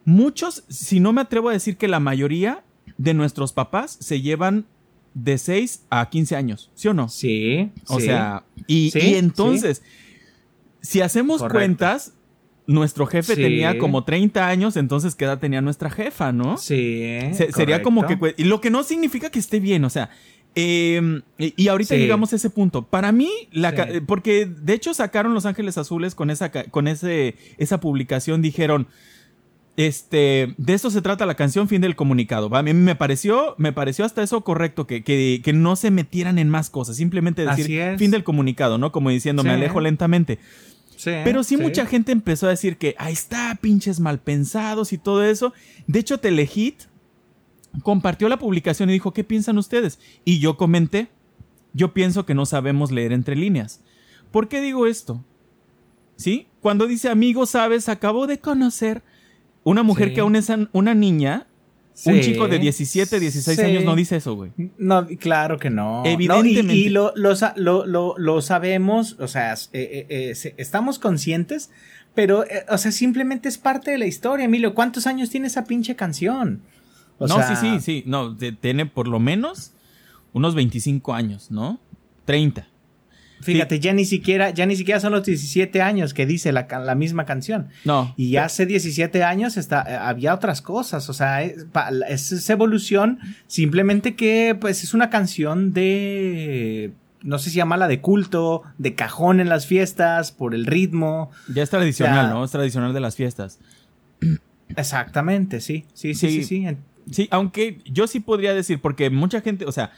muchos, 0.04 0.64
si 0.68 1.00
no 1.00 1.14
me 1.14 1.22
atrevo 1.22 1.48
a 1.48 1.52
decir 1.52 1.78
que 1.78 1.88
la 1.88 2.00
mayoría, 2.00 2.62
de 2.98 3.14
nuestros 3.14 3.52
papás 3.52 3.96
se 4.00 4.20
llevan 4.20 4.66
de 5.14 5.38
6 5.38 5.86
a 5.90 6.10
15 6.10 6.36
años, 6.36 6.70
¿sí 6.74 6.88
o 6.88 6.94
no? 6.94 7.08
Sí. 7.08 7.70
O 7.86 8.00
sea, 8.00 8.44
y, 8.66 8.92
entonces, 9.16 9.82
si 10.80 11.00
hacemos 11.00 11.42
cuentas, 11.42 12.12
nuestro 12.66 13.06
jefe 13.06 13.34
tenía 13.34 13.78
como 13.78 14.04
30 14.04 14.46
años, 14.46 14.76
entonces 14.76 15.14
¿qué 15.14 15.24
edad 15.24 15.38
tenía 15.38 15.60
nuestra 15.60 15.90
jefa, 15.90 16.32
no? 16.32 16.58
Sí. 16.58 17.02
sería 17.54 17.82
como 17.82 18.06
que... 18.06 18.34
Y 18.36 18.44
lo 18.44 18.60
que 18.60 18.70
no 18.70 18.82
significa 18.82 19.30
que 19.30 19.38
esté 19.38 19.60
bien, 19.60 19.84
o 19.84 19.90
sea... 19.90 20.10
Em, 20.54 21.22
y, 21.36 21.68
ahorita 21.68 21.94
llegamos 21.94 22.32
a 22.32 22.36
ese 22.36 22.50
punto. 22.50 22.82
Para 22.82 23.12
mí, 23.12 23.30
la, 23.52 24.02
porque 24.06 24.46
de 24.46 24.72
hecho 24.72 24.92
sacaron 24.92 25.32
Los 25.32 25.46
Ángeles 25.46 25.78
Azules 25.78 26.16
con 26.16 26.30
esa, 26.30 26.50
con 26.50 26.88
ese, 26.88 27.36
esa 27.58 27.78
publicación, 27.78 28.42
dijeron, 28.42 28.88
este, 29.78 30.56
de 30.58 30.74
eso 30.74 30.90
se 30.90 31.02
trata 31.02 31.24
la 31.24 31.36
canción, 31.36 31.68
fin 31.68 31.80
del 31.80 31.94
comunicado. 31.94 32.52
A 32.56 32.64
mí 32.64 32.74
me 32.74 32.96
pareció, 32.96 33.54
me 33.58 33.72
pareció 33.72 34.04
hasta 34.04 34.24
eso 34.24 34.42
correcto, 34.42 34.88
que, 34.88 35.04
que, 35.04 35.52
no 35.52 35.76
se 35.76 35.92
metieran 35.92 36.40
en 36.40 36.48
más 36.48 36.68
cosas, 36.68 36.96
simplemente 36.96 37.46
decir 37.46 37.96
fin 37.96 38.10
del 38.10 38.24
comunicado, 38.24 38.76
¿no? 38.76 38.90
Como 38.90 39.10
diciendo, 39.10 39.44
me 39.44 39.52
alejo 39.52 39.80
lentamente. 39.80 40.40
Pero 41.04 41.44
sí, 41.44 41.56
mucha 41.56 41.86
gente 41.86 42.10
empezó 42.10 42.48
a 42.48 42.50
decir 42.50 42.76
que 42.76 42.96
ahí 42.98 43.12
está, 43.12 43.56
pinches 43.60 44.00
mal 44.00 44.18
pensados 44.18 44.92
y 44.92 44.98
todo 44.98 45.22
eso. 45.22 45.52
De 45.86 46.00
hecho, 46.00 46.18
Telehit 46.18 46.82
compartió 47.84 48.28
la 48.28 48.40
publicación 48.40 48.90
y 48.90 48.94
dijo, 48.94 49.12
¿qué 49.12 49.22
piensan 49.22 49.58
ustedes? 49.58 50.00
Y 50.24 50.40
yo 50.40 50.56
comenté, 50.56 51.06
yo 51.72 51.94
pienso 51.94 52.26
que 52.26 52.34
no 52.34 52.46
sabemos 52.46 52.90
leer 52.90 53.12
entre 53.12 53.36
líneas. 53.36 53.80
¿Por 54.32 54.48
qué 54.48 54.60
digo 54.60 54.88
esto? 54.88 55.24
¿Sí? 56.16 56.48
Cuando 56.62 56.88
dice, 56.88 57.10
amigo, 57.10 57.46
sabes, 57.46 57.88
acabo 57.88 58.26
de 58.26 58.40
conocer 58.40 59.04
una 59.68 59.82
mujer 59.82 60.14
que 60.14 60.20
aún 60.20 60.36
es 60.36 60.50
una 60.72 60.94
niña, 60.94 61.46
un 62.04 62.20
chico 62.20 62.48
de 62.48 62.58
17, 62.58 63.20
16 63.20 63.58
años 63.58 63.84
no 63.84 63.96
dice 63.96 64.16
eso, 64.16 64.34
güey. 64.34 64.52
No, 64.78 65.06
claro 65.18 65.58
que 65.58 65.68
no. 65.68 66.02
Evidentemente. 66.06 66.74
y, 66.74 66.88
lo, 66.88 67.12
lo, 67.16 68.42
sabemos, 68.42 69.16
o 69.18 69.28
sea, 69.28 69.54
eh, 69.72 70.06
eh, 70.08 70.32
eh, 70.32 70.54
estamos 70.56 70.98
conscientes, 70.98 71.70
pero, 72.14 72.44
o 72.68 72.78
sea, 72.78 72.92
simplemente 72.92 73.48
es 73.48 73.58
parte 73.58 73.90
de 73.90 73.98
la 73.98 74.06
historia, 74.06 74.46
Emilio. 74.46 74.74
¿Cuántos 74.74 75.06
años 75.06 75.30
tiene 75.30 75.48
esa 75.48 75.64
pinche 75.64 75.96
canción? 75.96 76.62
no, 77.18 77.28
sí, 77.28 77.56
sí, 77.60 77.80
sí. 77.80 78.02
No, 78.06 78.36
tiene 78.36 78.86
por 78.86 79.08
lo 79.08 79.18
menos 79.18 79.72
unos 80.32 80.54
25 80.54 81.14
años, 81.14 81.50
¿no? 81.50 81.80
30. 82.24 82.68
Fíjate, 83.40 83.80
ya 83.80 83.92
ni 83.92 84.04
siquiera, 84.04 84.50
ya 84.50 84.66
ni 84.66 84.76
siquiera 84.76 85.00
son 85.00 85.12
los 85.12 85.24
17 85.24 85.80
años 85.80 86.14
que 86.14 86.26
dice 86.26 86.52
la, 86.52 86.66
la 86.84 86.94
misma 86.94 87.24
canción. 87.24 87.68
No. 87.84 88.14
Y 88.16 88.36
hace 88.36 88.66
17 88.66 89.22
años 89.22 89.56
está, 89.56 89.84
eh, 89.88 89.94
había 89.94 90.34
otras 90.34 90.62
cosas. 90.62 91.08
O 91.08 91.12
sea, 91.12 91.42
es, 91.42 92.32
es, 92.32 92.50
evolución. 92.50 93.18
Simplemente 93.46 94.16
que, 94.16 94.56
pues, 94.60 94.82
es 94.82 94.94
una 94.94 95.10
canción 95.10 95.72
de. 95.72 96.92
No 97.22 97.38
sé 97.38 97.50
si 97.50 97.56
llamarla 97.56 97.88
de 97.88 98.00
culto, 98.00 98.62
de 98.78 98.94
cajón 98.94 99.40
en 99.40 99.48
las 99.48 99.66
fiestas, 99.66 100.30
por 100.30 100.54
el 100.54 100.66
ritmo. 100.66 101.30
Ya 101.52 101.62
es 101.62 101.70
tradicional, 101.70 102.30
¿no? 102.30 102.44
Es 102.44 102.52
tradicional 102.52 102.94
de 102.94 103.00
las 103.00 103.16
fiestas. 103.16 103.58
Exactamente, 104.76 105.60
sí. 105.60 105.84
Sí, 105.94 106.14
sí, 106.14 106.30
sí, 106.30 106.44
sí. 106.44 106.66
Sí, 107.10 107.28
aunque 107.30 107.80
yo 107.86 108.06
sí 108.06 108.20
podría 108.20 108.54
decir, 108.54 108.80
porque 108.80 109.10
mucha 109.10 109.40
gente, 109.40 109.64
o 109.64 109.72
sea, 109.72 109.92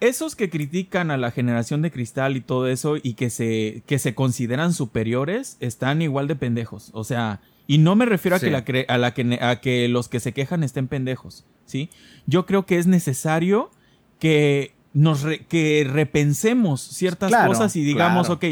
esos 0.00 0.36
que 0.36 0.48
critican 0.48 1.10
a 1.10 1.16
la 1.16 1.30
generación 1.30 1.82
de 1.82 1.90
cristal 1.90 2.36
y 2.36 2.40
todo 2.40 2.68
eso 2.68 2.96
y 3.02 3.14
que 3.14 3.30
se, 3.30 3.82
que 3.86 3.98
se 3.98 4.14
consideran 4.14 4.72
superiores 4.72 5.56
están 5.60 6.02
igual 6.02 6.28
de 6.28 6.36
pendejos. 6.36 6.90
O 6.92 7.04
sea, 7.04 7.40
y 7.66 7.78
no 7.78 7.96
me 7.96 8.06
refiero 8.06 8.36
a, 8.36 8.40
que, 8.40 8.50
la 8.50 8.64
a, 8.88 8.98
la 8.98 9.14
que, 9.14 9.38
a 9.40 9.60
que 9.60 9.88
los 9.88 10.08
que 10.08 10.20
se 10.20 10.32
quejan 10.32 10.62
estén 10.62 10.88
pendejos, 10.88 11.44
¿sí? 11.66 11.90
Yo 12.26 12.46
creo 12.46 12.64
que 12.64 12.78
es 12.78 12.86
necesario 12.86 13.70
que 14.18 14.72
nos 14.94 15.24
que 15.48 15.86
repensemos 15.88 16.80
ciertas 16.80 17.30
cosas 17.46 17.76
y 17.76 17.82
digamos, 17.82 18.30
ok, 18.30 18.44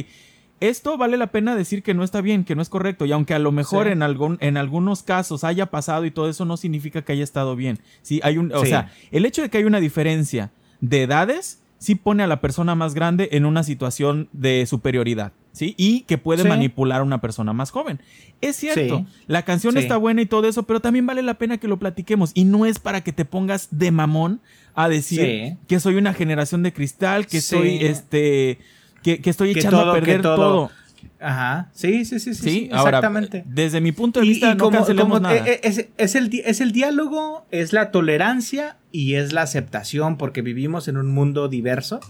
esto 0.60 0.96
vale 0.96 1.16
la 1.16 1.28
pena 1.28 1.54
decir 1.54 1.82
que 1.82 1.94
no 1.94 2.02
está 2.02 2.20
bien, 2.20 2.44
que 2.44 2.54
no 2.54 2.62
es 2.62 2.68
correcto, 2.68 3.04
y 3.04 3.12
aunque 3.12 3.34
a 3.34 3.38
lo 3.38 3.52
mejor 3.52 3.88
en, 3.88 4.02
algún, 4.02 4.38
en 4.40 4.56
algunos 4.56 5.02
casos 5.02 5.44
haya 5.44 5.66
pasado 5.66 6.04
y 6.04 6.10
todo 6.10 6.28
eso 6.28 6.44
no 6.44 6.56
significa 6.56 7.02
que 7.02 7.12
haya 7.12 7.24
estado 7.24 7.56
bien. 7.56 7.78
Sí, 8.02 8.20
hay 8.22 8.38
un, 8.38 8.52
o 8.52 8.64
sea, 8.64 8.92
el 9.10 9.24
hecho 9.26 9.42
de 9.42 9.48
que 9.48 9.58
hay 9.58 9.64
una 9.64 9.80
diferencia 9.80 10.50
de 10.80 11.02
edades 11.02 11.60
sí 11.78 11.94
pone 11.94 12.22
a 12.22 12.26
la 12.26 12.40
persona 12.40 12.74
más 12.74 12.94
grande 12.94 13.28
en 13.32 13.44
una 13.44 13.62
situación 13.62 14.28
de 14.32 14.64
superioridad, 14.66 15.32
¿sí? 15.52 15.74
Y 15.76 16.00
que 16.02 16.18
puede 16.18 16.44
manipular 16.44 17.00
a 17.00 17.04
una 17.04 17.20
persona 17.20 17.52
más 17.52 17.70
joven. 17.70 18.00
Es 18.40 18.56
cierto, 18.56 19.04
la 19.26 19.42
canción 19.42 19.76
está 19.76 19.96
buena 19.96 20.22
y 20.22 20.26
todo 20.26 20.48
eso, 20.48 20.64
pero 20.64 20.80
también 20.80 21.06
vale 21.06 21.22
la 21.22 21.34
pena 21.34 21.58
que 21.58 21.68
lo 21.68 21.78
platiquemos. 21.78 22.32
Y 22.34 22.44
no 22.44 22.66
es 22.66 22.78
para 22.78 23.02
que 23.02 23.12
te 23.12 23.24
pongas 23.24 23.68
de 23.70 23.90
mamón 23.90 24.40
a 24.74 24.88
decir 24.88 25.56
que 25.68 25.80
soy 25.80 25.96
una 25.96 26.14
generación 26.14 26.62
de 26.62 26.72
cristal, 26.72 27.26
que 27.26 27.40
soy 27.40 27.78
este, 27.82 28.58
que, 29.02 29.20
estoy 29.24 29.50
echando 29.50 29.80
a 29.80 29.92
perder 29.92 30.22
todo. 30.22 30.70
Ajá, 31.18 31.70
sí, 31.72 32.04
sí, 32.04 32.20
sí, 32.20 32.34
sí, 32.34 32.68
exactamente. 32.70 33.44
desde 33.46 33.80
mi 33.80 33.92
punto 33.92 34.20
de 34.20 34.26
vista, 34.26 34.54
no 34.54 34.70
cancelemos 34.70 35.20
nada. 35.20 35.36
E, 35.36 35.60
e, 35.62 35.90
es, 35.96 36.14
el, 36.14 36.30
es 36.44 36.60
el 36.60 36.72
diálogo, 36.72 37.46
es 37.50 37.72
la 37.72 37.90
tolerancia 37.90 38.76
y 38.92 39.14
es 39.14 39.32
la 39.32 39.42
aceptación, 39.42 40.16
porque 40.16 40.42
vivimos 40.42 40.88
en 40.88 40.96
un 40.96 41.08
mundo 41.08 41.48
diverso. 41.48 42.00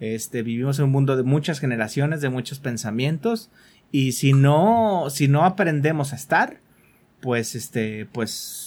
Este, 0.00 0.42
vivimos 0.42 0.78
en 0.78 0.86
un 0.86 0.90
mundo 0.90 1.16
de 1.16 1.22
muchas 1.22 1.60
generaciones, 1.60 2.20
de 2.20 2.28
muchos 2.28 2.58
pensamientos. 2.58 3.50
Y 3.92 4.12
si 4.12 4.32
no, 4.32 5.06
si 5.10 5.28
no 5.28 5.44
aprendemos 5.44 6.12
a 6.12 6.16
estar, 6.16 6.60
pues, 7.20 7.54
este, 7.54 8.06
pues, 8.06 8.65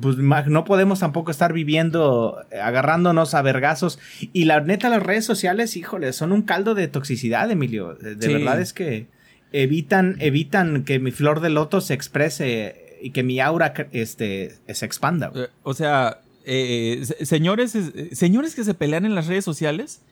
pues 0.00 0.18
no 0.18 0.64
podemos 0.64 1.00
tampoco 1.00 1.30
estar 1.30 1.52
viviendo 1.52 2.44
eh, 2.50 2.60
agarrándonos 2.60 3.34
a 3.34 3.42
vergazos. 3.42 3.98
Y 4.32 4.44
la 4.44 4.60
neta, 4.60 4.88
las 4.90 5.02
redes 5.02 5.24
sociales, 5.24 5.76
híjole, 5.76 6.12
son 6.12 6.32
un 6.32 6.42
caldo 6.42 6.74
de 6.74 6.88
toxicidad, 6.88 7.50
Emilio. 7.50 7.94
De, 7.94 8.16
de 8.16 8.28
verdad 8.28 8.60
es 8.60 8.72
que 8.72 9.06
evitan, 9.52 10.16
evitan 10.18 10.84
que 10.84 10.98
mi 10.98 11.10
flor 11.10 11.40
de 11.40 11.50
loto 11.50 11.80
se 11.80 11.94
exprese 11.94 12.98
y 13.00 13.10
que 13.10 13.22
mi 13.22 13.40
aura 13.40 13.72
este, 13.92 14.56
se 14.66 14.84
expanda. 14.84 15.32
Eh, 15.34 15.48
o 15.62 15.74
sea, 15.74 16.20
eh, 16.44 17.04
señores, 17.22 17.76
señores 18.12 18.54
que 18.54 18.64
se 18.64 18.74
pelean 18.74 19.06
en 19.06 19.14
las 19.14 19.26
redes 19.26 19.44
sociales, 19.44 20.02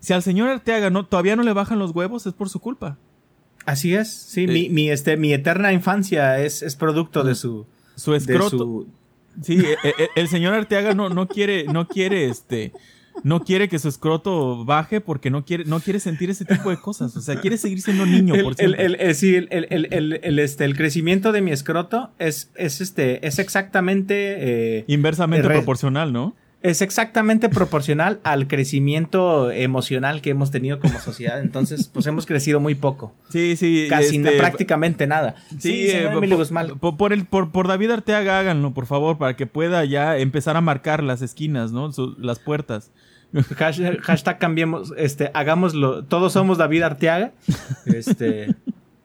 si 0.00 0.12
al 0.12 0.22
señor 0.22 0.48
Arteaga 0.48 0.90
no, 0.90 1.06
todavía 1.06 1.36
no 1.36 1.42
le 1.42 1.52
bajan 1.52 1.78
los 1.78 1.92
huevos, 1.92 2.26
es 2.26 2.34
por 2.34 2.48
su 2.48 2.60
culpa. 2.60 2.98
Así 3.64 3.94
es, 3.94 4.12
sí, 4.12 4.46
mi, 4.46 4.68
mi, 4.68 4.90
este, 4.90 5.16
mi 5.16 5.32
eterna 5.32 5.72
infancia 5.72 6.40
es, 6.40 6.62
es 6.62 6.76
producto 6.76 7.24
de 7.24 7.34
su... 7.34 7.66
Su 7.98 8.14
escroto. 8.14 8.86
Sí, 9.42 9.62
el, 10.16 10.28
señor 10.28 10.54
Arteaga 10.54 10.94
no, 10.94 11.10
no 11.10 11.28
quiere, 11.28 11.64
no 11.64 11.86
quiere, 11.86 12.26
este, 12.28 12.72
no 13.22 13.44
quiere 13.44 13.68
que 13.68 13.78
su 13.78 13.88
escroto 13.88 14.64
baje 14.64 15.00
porque 15.00 15.30
no 15.30 15.44
quiere, 15.44 15.64
no 15.64 15.80
quiere 15.80 16.00
sentir 16.00 16.30
ese 16.30 16.44
tipo 16.44 16.70
de 16.70 16.76
cosas. 16.76 17.16
O 17.16 17.20
sea, 17.20 17.40
quiere 17.40 17.56
seguir 17.56 17.80
siendo 17.80 18.06
niño 18.06 18.34
por 18.42 18.54
siempre. 18.54 18.84
El, 18.84 18.96
el, 19.00 19.14
sí, 19.14 19.34
el, 19.36 20.38
este, 20.38 20.64
el 20.64 20.76
crecimiento 20.76 21.32
de 21.32 21.40
mi 21.40 21.50
escroto 21.50 22.10
es, 22.18 22.50
es, 22.56 22.80
este, 22.80 23.26
es 23.26 23.38
exactamente... 23.38 24.78
Eh, 24.78 24.84
Inversamente 24.86 25.46
proporcional, 25.46 26.12
¿no? 26.12 26.34
Es 26.68 26.82
exactamente 26.82 27.48
proporcional 27.48 28.20
al 28.24 28.46
crecimiento 28.46 29.50
emocional 29.50 30.20
que 30.20 30.30
hemos 30.30 30.50
tenido 30.50 30.78
como 30.78 31.00
sociedad. 31.00 31.40
Entonces, 31.40 31.88
pues 31.92 32.06
hemos 32.06 32.26
crecido 32.26 32.60
muy 32.60 32.74
poco. 32.74 33.14
Sí, 33.30 33.56
sí. 33.56 33.86
Casi 33.88 34.16
este, 34.18 34.32
prácticamente 34.32 35.06
nada. 35.06 35.36
Sí, 35.58 35.86
eh, 35.88 36.10
por, 36.78 36.96
por, 36.98 37.12
el, 37.14 37.24
por, 37.24 37.52
por, 37.52 37.68
David 37.68 37.92
Arteaga, 37.92 38.38
háganlo, 38.38 38.74
por 38.74 38.84
favor, 38.84 39.16
para 39.16 39.34
que 39.34 39.46
pueda 39.46 39.82
ya 39.86 40.18
empezar 40.18 40.56
a 40.58 40.60
marcar 40.60 41.02
las 41.02 41.22
esquinas, 41.22 41.72
¿no? 41.72 41.90
las 42.18 42.38
puertas. 42.38 42.90
Hashtag, 44.02 44.38
cambiemos, 44.38 44.92
este, 44.98 45.30
hagámoslo. 45.32 46.04
Todos 46.04 46.34
somos 46.34 46.58
David 46.58 46.82
Arteaga. 46.82 47.32
Este. 47.86 48.54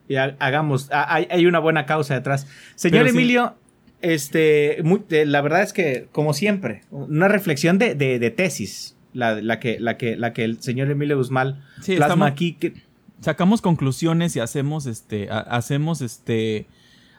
y 0.10 0.16
hagamos. 0.16 0.90
Hay, 0.92 1.28
hay, 1.32 1.46
una 1.46 1.60
buena 1.60 1.86
causa 1.86 2.14
detrás. 2.14 2.46
Señor 2.76 3.08
Emilio, 3.08 3.56
este, 4.04 4.84
la 5.26 5.42
verdad 5.42 5.64
es 5.64 5.72
que, 5.72 6.08
como 6.12 6.34
siempre, 6.34 6.82
una 6.92 7.30
reflexión 7.30 7.80
de, 7.80 7.96
de, 7.96 8.32
tesis, 8.32 8.98
la, 9.14 9.42
la, 9.42 9.62
que, 9.62 9.80
la, 9.80 9.98
que, 9.98 10.18
la 10.18 10.34
que 10.34 10.44
el 10.44 10.62
señor 10.62 10.92
Emilio 10.92 11.18
Guzmán 11.18 11.64
plasma 11.86 12.28
aquí. 12.28 12.54
Que... 12.54 12.74
Sacamos 13.22 13.62
conclusiones 13.62 14.36
y 14.36 14.42
hacemos, 14.42 14.88
este, 14.88 15.30
hacemos, 15.32 16.02
este, 16.02 16.68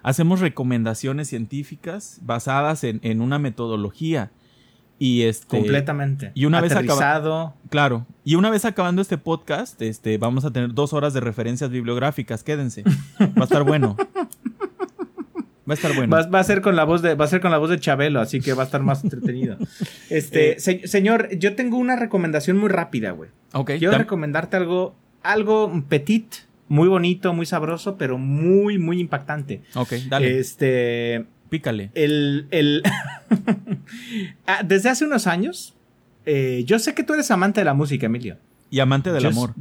hacemos 0.03 0.41
recomendaciones 0.41 1.29
científicas 1.29 2.19
basadas 2.21 2.85
en, 2.85 3.01
en 3.03 3.23
una 3.23 3.39
metodología. 3.39 4.31
Y 4.99 5.23
este. 5.23 5.47
Completamente. 5.47 6.33
Y 6.35 6.45
una 6.45 6.61
vez 6.61 6.77
acabado. 6.77 7.55
Claro. 7.71 8.07
Y 8.25 8.35
una 8.35 8.51
vez 8.51 8.67
acabando 8.67 9.01
este 9.01 9.17
podcast, 9.17 9.81
este, 9.81 10.19
vamos 10.19 10.45
a 10.45 10.53
tener 10.53 10.75
dos 10.75 10.93
horas 10.93 11.15
de 11.15 11.21
referencias 11.21 11.71
bibliográficas. 11.71 12.45
Quédense. 12.45 12.85
Va 13.21 13.41
a 13.41 13.45
estar 13.45 13.65
bueno. 13.65 13.97
Va 15.69 15.73
a 15.73 15.75
estar 15.75 15.95
bueno. 15.95 16.15
Va, 16.15 16.41
a 16.41 16.45
ser 16.45 16.61
con 16.61 16.77
la 16.77 16.85
voz 16.85 17.01
de, 17.01 17.15
va 17.15 17.25
a 17.25 17.29
ser 17.29 17.41
con 17.41 17.51
la 17.51 17.59
voz 17.59 17.71
de 17.71 17.81
Chabelo, 17.81 18.21
así 18.21 18.41
que 18.41 18.53
va 18.53 18.63
a 18.63 18.67
estar 18.67 18.83
más 18.83 19.03
entretenido. 19.05 19.57
Este, 20.11 20.57
eh, 20.57 20.87
señor, 20.87 21.31
yo 21.39 21.55
tengo 21.55 21.79
una 21.79 21.97
recomendación 21.97 22.59
muy 22.59 22.69
rápida, 22.69 23.13
güey. 23.13 23.31
Ok. 23.53 23.73
Quiero 23.79 23.97
recomendarte 23.97 24.57
algo, 24.57 24.95
algo 25.23 25.85
petit, 25.89 26.27
muy 26.69 26.89
bonito, 26.89 27.33
muy 27.33 27.47
sabroso, 27.47 27.97
pero 27.97 28.19
muy, 28.19 28.79
muy 28.79 29.01
impactante. 29.01 29.63
Ok, 29.75 29.93
dale. 30.09 30.39
Este. 30.39 31.25
Pícale. 31.49 31.91
El. 31.95 32.47
el 32.51 32.83
ah, 34.47 34.63
Desde 34.65 34.91
hace 34.91 35.05
unos 35.05 35.27
años. 35.27 35.75
Eh, 36.27 36.65
yo 36.67 36.79
sé 36.79 36.95
que 36.95 37.05
tú 37.05 37.15
eres 37.15 37.31
amante 37.31 37.61
de 37.61 37.65
la 37.65 37.75
música, 37.75 38.07
Emilio. 38.07 38.37
Y 38.71 38.81
amante 38.81 39.13
del 39.13 39.27
amor. 39.27 39.55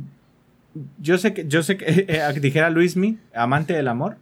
Yo 0.98 1.18
sé 1.18 1.34
que, 1.34 1.48
yo 1.48 1.62
sé 1.64 1.78
que, 1.78 1.86
eh, 2.08 2.40
dijera 2.40 2.70
Luismi, 2.70 3.18
amante 3.34 3.74
del 3.74 3.88
amor. 3.88 4.18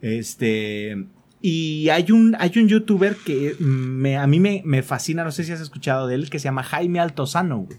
Este, 0.00 1.06
y 1.42 1.88
hay 1.88 2.12
un, 2.12 2.36
hay 2.38 2.52
un 2.56 2.68
youtuber 2.68 3.16
que 3.16 3.56
me, 3.58 4.16
a 4.16 4.26
mí 4.26 4.40
me, 4.40 4.62
me, 4.64 4.82
fascina, 4.82 5.24
no 5.24 5.32
sé 5.32 5.44
si 5.44 5.52
has 5.52 5.60
escuchado 5.60 6.06
de 6.06 6.14
él, 6.14 6.30
que 6.30 6.38
se 6.38 6.44
llama 6.44 6.62
Jaime 6.62 7.00
Altozano, 7.00 7.58
güey. 7.58 7.78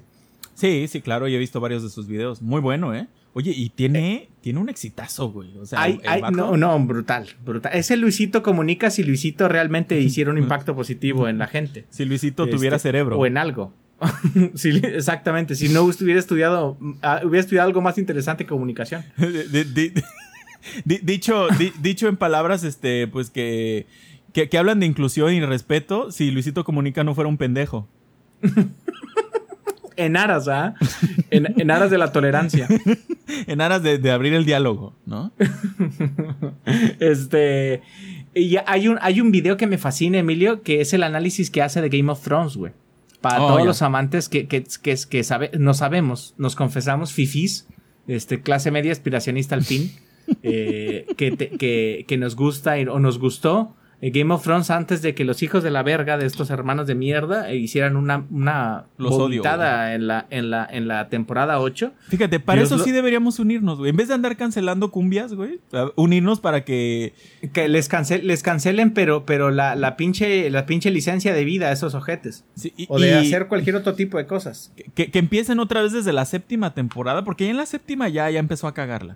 Sí, 0.54 0.88
sí, 0.88 1.02
claro, 1.02 1.28
yo 1.28 1.38
he 1.38 1.40
visto 1.40 1.60
varios 1.60 1.82
de 1.82 1.90
sus 1.90 2.08
videos. 2.08 2.42
Muy 2.42 2.62
bueno, 2.62 2.94
¿eh? 2.94 3.08
Oye, 3.34 3.52
y 3.56 3.70
tiene, 3.70 4.14
eh, 4.14 4.30
tiene 4.42 4.60
un 4.60 4.70
exitazo, 4.70 5.32
güey. 5.32 5.58
O 5.58 5.66
sea, 5.66 5.82
hay, 5.82 6.00
no, 6.32 6.56
no, 6.56 6.80
brutal, 6.86 7.28
brutal. 7.44 7.72
Ese 7.74 7.98
Luisito 7.98 8.44
comunica 8.44 8.92
si 8.92 9.04
Luisito 9.04 9.48
realmente 9.48 10.00
hiciera 10.00 10.30
un 10.30 10.38
impacto 10.38 10.76
positivo 10.76 11.28
en 11.28 11.40
la 11.40 11.48
gente. 11.48 11.86
Si 11.90 12.06
Luisito 12.06 12.48
tuviera 12.48 12.76
este, 12.76 12.90
cerebro. 12.90 13.18
O 13.18 13.26
en 13.26 13.38
algo. 13.38 13.74
exactamente. 14.84 15.56
Si 15.56 15.70
no 15.70 15.84
hubiera 15.84 16.20
estudiado, 16.20 16.78
ah, 17.02 17.22
hubiera 17.24 17.40
estudiado 17.40 17.68
algo 17.68 17.82
más 17.82 17.98
interesante 17.98 18.46
comunicación. 18.46 19.04
dicho, 20.86 21.48
dicho 21.80 22.08
en 22.08 22.18
palabras, 22.18 22.64
este, 22.64 23.08
pues 23.08 23.30
que, 23.30 23.88
que, 24.34 24.58
hablan 24.58 24.80
de 24.80 24.86
inclusión 24.86 25.34
y 25.34 25.42
respeto, 25.42 26.12
si 26.12 26.32
Luisito 26.32 26.64
Comunica 26.64 27.04
no 27.04 27.16
fuera 27.16 27.28
un 27.28 27.38
pendejo. 27.38 27.88
en 29.96 30.18
aras, 30.18 30.48
¿ah? 30.48 30.76
En, 31.30 31.72
aras 31.72 31.92
de 31.92 31.98
la 31.98 32.12
tolerancia. 32.12 32.68
en 33.48 33.62
aras 33.62 33.84
de, 33.84 34.12
abrir 34.12 34.34
el 34.34 34.46
diálogo, 34.46 34.96
¿no? 35.06 35.32
este. 37.00 37.82
Y 38.36 38.58
hay 38.66 38.88
un, 38.88 38.98
hay 39.02 39.22
un 39.22 39.32
video 39.32 39.58
que 39.58 39.68
me 39.68 39.78
fascina, 39.78 40.18
Emilio, 40.18 40.64
que 40.64 40.82
es 40.82 40.94
el 40.94 41.04
análisis 41.04 41.52
que 41.52 41.62
hace 41.62 41.82
de 41.82 41.90
Game 41.90 42.12
of 42.12 42.22
Thrones, 42.22 42.58
güey. 42.58 42.74
Para 43.22 43.42
oh, 43.42 43.48
todos 43.48 43.66
los 43.66 43.82
amantes 43.82 44.28
que, 44.28 44.48
que, 44.48 44.64
que, 44.82 44.98
que 45.10 45.24
sabe, 45.24 45.52
no 45.58 45.74
sabemos, 45.74 46.34
nos 46.38 46.56
confesamos 46.56 47.14
fifís, 47.14 47.68
este, 48.08 48.42
clase 48.42 48.72
media 48.72 48.92
aspiracionista 48.92 49.56
al 49.56 49.64
fin. 49.64 49.92
Eh, 50.42 51.06
que, 51.18 51.36
que, 51.38 52.06
que, 52.08 52.18
nos 52.18 52.36
gusta 52.36 52.76
o 52.90 53.00
nos 53.00 53.20
gustó 53.20 53.76
eh, 54.04 54.10
Game 54.10 54.34
of 54.34 54.44
Thrones 54.44 54.70
antes 54.70 55.02
de 55.02 55.16
que 55.16 55.24
los 55.24 55.42
hijos 55.44 55.64
de 55.64 55.72
la 55.72 55.82
verga 55.82 56.18
de 56.18 56.26
estos 56.26 56.50
hermanos 56.50 56.88
de 56.88 56.94
mierda 56.94 57.50
eh, 57.50 57.56
hicieran 57.56 57.96
una, 57.96 58.26
una 58.32 58.84
los 58.98 59.14
en 59.18 59.42
la, 60.08 60.28
en, 60.30 60.50
la, 60.50 60.68
en 60.70 60.90
la 60.90 61.08
temporada 61.08 61.62
8. 61.62 61.94
Fíjate, 62.10 62.42
para 62.42 62.62
eso 62.62 62.78
sí 62.80 62.92
deberíamos 62.92 63.40
unirnos, 63.40 63.78
güey. 63.78 63.92
En 63.92 63.96
vez 63.96 64.10
de 64.10 64.16
andar 64.16 64.36
cancelando 64.36 64.92
cumbias, 64.92 65.34
güey, 65.34 65.62
unirnos 65.96 66.42
para 66.42 66.66
que... 66.66 67.14
Que 67.54 67.70
les, 67.70 67.90
les 68.24 68.44
cancelen, 68.44 68.92
pero, 68.92 69.26
pero 69.26 69.52
la, 69.52 69.74
la, 69.78 69.96
pinche, 69.96 70.50
la 70.50 70.66
pinche 70.66 70.92
licencia 70.92 71.34
de 71.34 71.46
vida 71.46 71.70
a 71.70 71.72
esos 71.72 71.96
ojetes. 71.96 72.44
o 72.90 73.00
de 73.00 73.14
hacer 73.14 73.48
cualquier 73.48 73.78
otro 73.78 73.94
tipo 73.94 74.18
de 74.18 74.26
cosas. 74.26 74.74
Que, 74.96 75.12
que, 75.12 75.20
empiecen 75.20 75.62
otra 75.62 75.82
vez 75.82 75.94
desde 75.94 76.12
la 76.12 76.26
séptima 76.26 76.74
temporada, 76.74 77.24
porque 77.24 77.46
ya 77.46 77.52
en 77.52 77.58
la 77.58 77.66
séptima 77.66 78.10
ya, 78.10 78.30
ya 78.30 78.40
empezó 78.40 78.68
a 78.68 78.74
cagarla. 78.74 79.16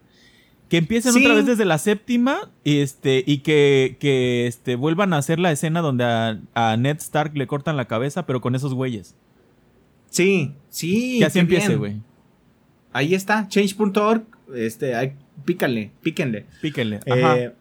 Que 0.70 0.78
empiecen 0.78 1.16
otra 1.16 1.34
vez 1.34 1.46
desde 1.46 1.64
la 1.64 1.78
séptima 1.78 2.52
este, 2.66 3.24
y 3.26 3.40
que, 3.40 3.96
que 4.00 4.48
este, 4.48 4.76
vuelvan 4.76 5.14
a 5.14 5.18
hacer 5.18 5.40
la 5.40 5.52
escena 5.52 5.82
donde 5.82 6.04
a, 6.04 6.78
Ned 6.78 6.98
Stark 6.98 7.38
le 7.38 7.48
cortan 7.48 7.78
la 7.78 7.86
cabeza, 7.86 8.26
pero 8.26 8.42
con 8.42 8.54
esos 8.54 8.74
güeyes. 8.74 9.16
Sí, 10.10 10.54
sí. 10.70 11.20
Que 11.20 11.26
así 11.26 11.40
empiece, 11.40 11.76
güey. 11.76 12.02
Ahí 12.92 13.14
está, 13.14 13.48
change.org. 13.48 14.24
Este, 14.56 15.16
pícanle, 15.46 15.92
píquenle. 16.02 16.46
Píquenle. 16.62 17.00
Eh, 17.06 17.24
Ajá. 17.24 17.54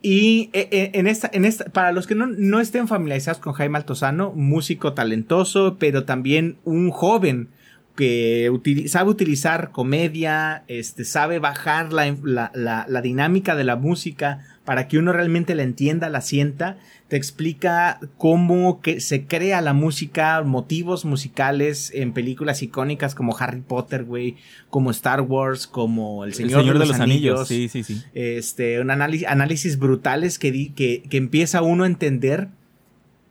y 0.00 0.50
eh, 0.52 0.68
eh, 0.70 0.90
en 0.94 1.06
esta, 1.06 1.30
en 1.32 1.44
esta, 1.44 1.64
para 1.66 1.92
los 1.92 2.06
que 2.06 2.14
no, 2.14 2.26
no 2.26 2.60
estén 2.60 2.88
familiarizados 2.88 3.40
con 3.40 3.52
Jaime 3.52 3.78
Altozano, 3.78 4.32
músico 4.32 4.94
talentoso, 4.94 5.76
pero 5.78 6.04
también 6.04 6.56
un 6.64 6.90
joven 6.90 7.48
que 7.96 8.50
sabe 8.86 9.10
utilizar 9.10 9.72
comedia, 9.72 10.64
este, 10.68 11.04
sabe 11.04 11.38
bajar 11.38 11.92
la, 11.92 12.14
la, 12.22 12.52
la, 12.88 13.02
dinámica 13.02 13.56
de 13.56 13.64
la 13.64 13.76
música 13.76 14.46
para 14.64 14.86
que 14.86 14.98
uno 14.98 15.12
realmente 15.12 15.54
la 15.54 15.62
entienda, 15.62 16.08
la 16.08 16.20
sienta, 16.20 16.76
te 17.08 17.16
explica 17.16 18.00
cómo 18.18 18.80
que 18.80 19.00
se 19.00 19.26
crea 19.26 19.60
la 19.62 19.72
música, 19.72 20.42
motivos 20.42 21.04
musicales 21.04 21.90
en 21.94 22.12
películas 22.12 22.62
icónicas 22.62 23.14
como 23.14 23.36
Harry 23.38 23.62
Potter, 23.62 24.04
güey, 24.04 24.36
como 24.68 24.90
Star 24.90 25.22
Wars, 25.22 25.66
como 25.66 26.24
El 26.24 26.34
Señor, 26.34 26.64
de, 26.64 26.86
los, 26.86 27.00
Anillos. 27.00 27.48
Sí, 27.48 27.68
sí, 27.68 27.82
sí. 27.82 28.02
Este, 28.12 28.80
un 28.80 28.90
análisis, 28.90 29.26
análisis 29.26 29.78
brutales 29.78 30.38
que, 30.38 30.72
que, 30.74 31.02
que 31.08 31.16
empieza 31.16 31.62
uno 31.62 31.84
a 31.84 31.86
entender 31.86 32.48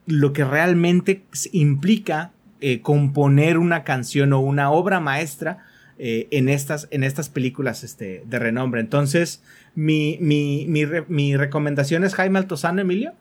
lo 0.08 0.34
que 0.34 0.44
realmente 0.44 1.24
implica 1.52 2.32
eh, 2.62 2.82
componer 2.82 3.58
una 3.58 3.84
canción 3.84 4.34
o 4.34 4.40
una 4.40 4.72
obra 4.72 5.00
maestra 5.00 5.66
eh, 5.98 6.28
en, 6.32 6.50
estas, 6.50 6.88
en 6.92 7.04
estas 7.04 7.30
películas 7.30 7.84
este, 7.84 8.24
de 8.26 8.40
renombre. 8.40 8.82
Entonces, 8.82 9.42
mi, 9.76 10.18
mi, 10.22 10.66
mi, 10.68 10.86
mi 11.08 11.38
recomendación 11.38 12.04
es 12.04 12.16
Jaime 12.16 12.40
Altozano, 12.40 12.82
Emilio. 12.82 13.14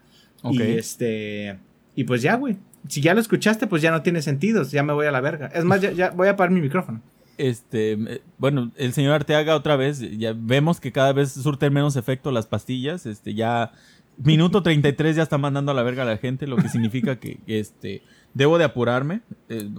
Y 0.44 0.60
este. 0.60 1.58
Y 1.94 2.04
pues 2.04 2.22
ya, 2.22 2.36
güey. 2.36 2.56
Si 2.88 3.00
ya 3.00 3.14
lo 3.14 3.20
escuchaste, 3.20 3.66
pues 3.66 3.80
ya 3.80 3.90
no 3.90 4.02
tiene 4.02 4.20
sentido. 4.20 4.62
Ya 4.64 4.82
me 4.82 4.92
voy 4.92 5.06
a 5.06 5.10
la 5.10 5.20
verga. 5.20 5.46
Es 5.54 5.64
más, 5.64 5.80
ya, 5.80 6.10
voy 6.10 6.28
a 6.28 6.32
apagar 6.32 6.50
mi 6.50 6.60
micrófono. 6.60 7.00
Este, 7.38 8.20
bueno, 8.38 8.70
el 8.76 8.92
señor 8.92 9.14
Arteaga 9.14 9.56
otra 9.56 9.76
vez, 9.76 10.00
ya 10.18 10.34
vemos 10.36 10.80
que 10.80 10.92
cada 10.92 11.12
vez 11.12 11.32
surten 11.32 11.72
menos 11.72 11.96
efecto 11.96 12.30
las 12.30 12.46
pastillas, 12.46 13.06
este, 13.06 13.34
ya 13.34 13.72
Minuto 14.16 14.62
33 14.62 15.16
ya 15.16 15.22
está 15.24 15.38
mandando 15.38 15.72
a 15.72 15.74
la 15.74 15.82
verga 15.82 16.02
a 16.02 16.06
la 16.06 16.18
gente, 16.18 16.46
lo 16.46 16.56
que 16.56 16.68
significa 16.68 17.16
que, 17.16 17.40
este 17.46 18.02
debo 18.34 18.58
de 18.58 18.64
apurarme. 18.64 19.22
Eh, 19.48 19.70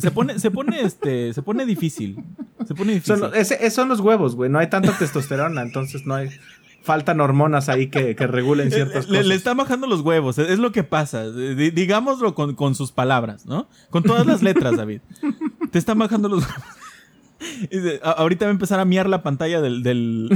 se, 0.00 0.10
pone, 0.10 0.38
se 0.38 0.50
pone, 0.50 0.82
este, 0.82 1.32
se 1.32 1.42
pone 1.42 1.64
difícil. 1.64 2.22
Se 2.66 2.74
pone 2.74 2.94
difícil. 2.94 3.18
Son, 3.18 3.34
ese, 3.34 3.70
son 3.70 3.88
los 3.88 4.00
huevos, 4.00 4.34
güey. 4.34 4.50
No 4.50 4.58
hay 4.58 4.68
tanta 4.68 4.96
testosterona, 4.98 5.62
entonces 5.62 6.04
no 6.04 6.14
hay. 6.14 6.30
Faltan 6.82 7.20
hormonas 7.20 7.68
ahí 7.68 7.88
que, 7.88 8.14
regulen 8.14 8.70
ciertas 8.70 9.06
cosas. 9.06 9.26
Le, 9.26 9.34
está 9.34 9.54
bajando 9.54 9.88
los 9.88 10.02
huevos, 10.02 10.38
es, 10.38 10.60
lo 10.60 10.70
que 10.70 10.84
pasa. 10.84 11.28
digámoslo 11.28 12.36
con, 12.36 12.54
con, 12.54 12.76
sus 12.76 12.92
palabras, 12.92 13.44
¿no? 13.44 13.68
Con 13.90 14.04
todas 14.04 14.24
las 14.24 14.40
letras, 14.40 14.76
David. 14.76 15.00
Te 15.72 15.80
están 15.80 15.98
bajando 15.98 16.28
los 16.28 16.44
huevos. 16.44 16.62
ahorita 18.02 18.44
va 18.44 18.50
a 18.50 18.52
empezar 18.52 18.78
a 18.78 18.84
miar 18.84 19.08
la 19.08 19.24
pantalla 19.24 19.60
del, 19.60 19.82
del, 19.82 20.28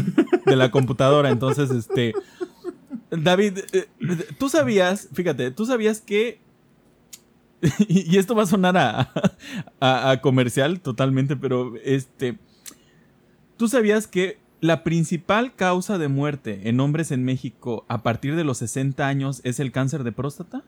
de 0.44 0.56
la 0.56 0.72
computadora, 0.72 1.30
entonces, 1.30 1.70
este. 1.70 2.14
David, 3.10 3.58
eh, 3.72 3.88
tú 4.38 4.48
sabías, 4.48 5.08
fíjate, 5.12 5.50
tú 5.50 5.66
sabías 5.66 6.00
que. 6.00 6.40
y 7.88 8.16
esto 8.16 8.34
va 8.34 8.44
a 8.44 8.46
sonar 8.46 8.76
a, 9.80 10.20
comercial 10.22 10.80
totalmente, 10.80 11.36
pero 11.36 11.74
este. 11.84 12.38
¿Tú 13.56 13.68
sabías 13.68 14.06
que 14.06 14.38
la 14.60 14.82
principal 14.84 15.54
causa 15.54 15.98
de 15.98 16.08
muerte 16.08 16.68
en 16.68 16.80
hombres 16.80 17.10
en 17.10 17.24
México 17.24 17.84
a 17.88 18.02
partir 18.02 18.36
de 18.36 18.44
los 18.44 18.58
60 18.58 19.06
años 19.06 19.40
es 19.44 19.60
el 19.60 19.72
cáncer 19.72 20.04
de 20.04 20.12
próstata? 20.12 20.64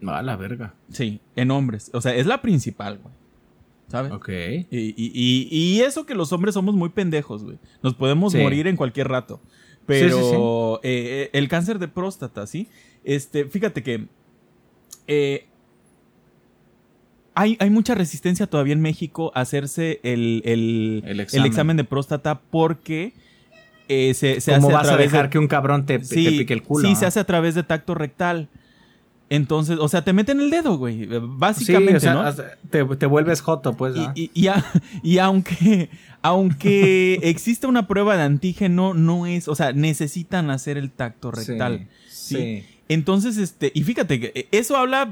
No, 0.00 0.12
a 0.12 0.22
la 0.22 0.36
verga. 0.36 0.74
Sí, 0.90 1.20
en 1.34 1.50
hombres. 1.50 1.90
O 1.94 2.00
sea, 2.00 2.14
es 2.14 2.26
la 2.26 2.42
principal, 2.42 2.98
güey. 2.98 3.14
¿Sabes? 3.88 4.12
Ok. 4.12 4.28
Y, 4.70 5.80
eso 5.80 6.06
que 6.06 6.14
los 6.14 6.32
hombres 6.32 6.54
somos 6.54 6.74
muy 6.74 6.90
pendejos, 6.90 7.44
güey. 7.44 7.58
Nos 7.82 7.94
podemos 7.94 8.34
morir 8.34 8.66
en 8.66 8.76
cualquier 8.76 9.08
rato. 9.08 9.40
Pero 9.86 10.80
eh, 10.82 11.30
el 11.32 11.48
cáncer 11.48 11.78
de 11.78 11.88
próstata, 11.88 12.46
¿sí? 12.46 12.68
Este, 13.04 13.44
fíjate 13.46 13.82
que 13.82 14.08
eh, 15.06 15.46
hay, 17.34 17.56
hay, 17.60 17.70
mucha 17.70 17.94
resistencia 17.94 18.46
todavía 18.46 18.72
en 18.72 18.80
México 18.80 19.30
a 19.34 19.42
hacerse 19.42 20.00
el, 20.02 20.42
el, 20.44 21.20
examen. 21.20 21.76
de 21.76 21.84
próstata 21.84 22.40
porque 22.40 23.12
eh, 23.88 24.14
se, 24.14 24.40
se 24.40 24.54
¿Cómo 24.54 24.70
vas 24.70 24.88
a 24.88 24.96
dejar 24.96 25.28
que 25.28 25.38
un 25.38 25.46
cabrón 25.46 25.84
te, 25.84 25.98
pique 25.98 26.52
el 26.52 26.62
culo? 26.62 26.88
Sí, 26.88 26.94
se 26.96 27.06
hace 27.06 27.20
a 27.20 27.24
través 27.24 27.54
de 27.54 27.62
tacto 27.62 27.94
rectal. 27.94 28.48
Entonces, 29.28 29.78
o 29.80 29.88
sea, 29.88 30.04
te 30.04 30.12
meten 30.12 30.40
el 30.40 30.50
dedo, 30.50 30.78
güey. 30.78 31.08
Básicamente, 31.20 32.00
sí, 32.00 32.06
o 32.06 32.32
sea, 32.32 32.56
Te, 32.70 32.84
te, 32.84 33.06
vuelves 33.06 33.40
joto, 33.40 33.76
pues. 33.76 33.96
Y, 34.14 34.30
y, 34.34 34.48
y, 35.02 35.18
aunque, 35.18 35.90
aunque 36.22 37.14
existe 37.22 37.66
una 37.66 37.88
prueba 37.88 38.16
de 38.16 38.22
antígeno, 38.22 38.94
no 38.94 39.26
es, 39.26 39.48
o 39.48 39.56
sea, 39.56 39.72
necesitan 39.72 40.50
hacer 40.50 40.78
el 40.78 40.92
tacto 40.92 41.32
rectal. 41.32 41.88
Sí. 42.08 42.64
Entonces, 42.88 43.36
este, 43.36 43.72
y 43.74 43.82
fíjate 43.82 44.20
que 44.20 44.32
eh, 44.34 44.48
eso 44.52 44.76
habla, 44.76 45.10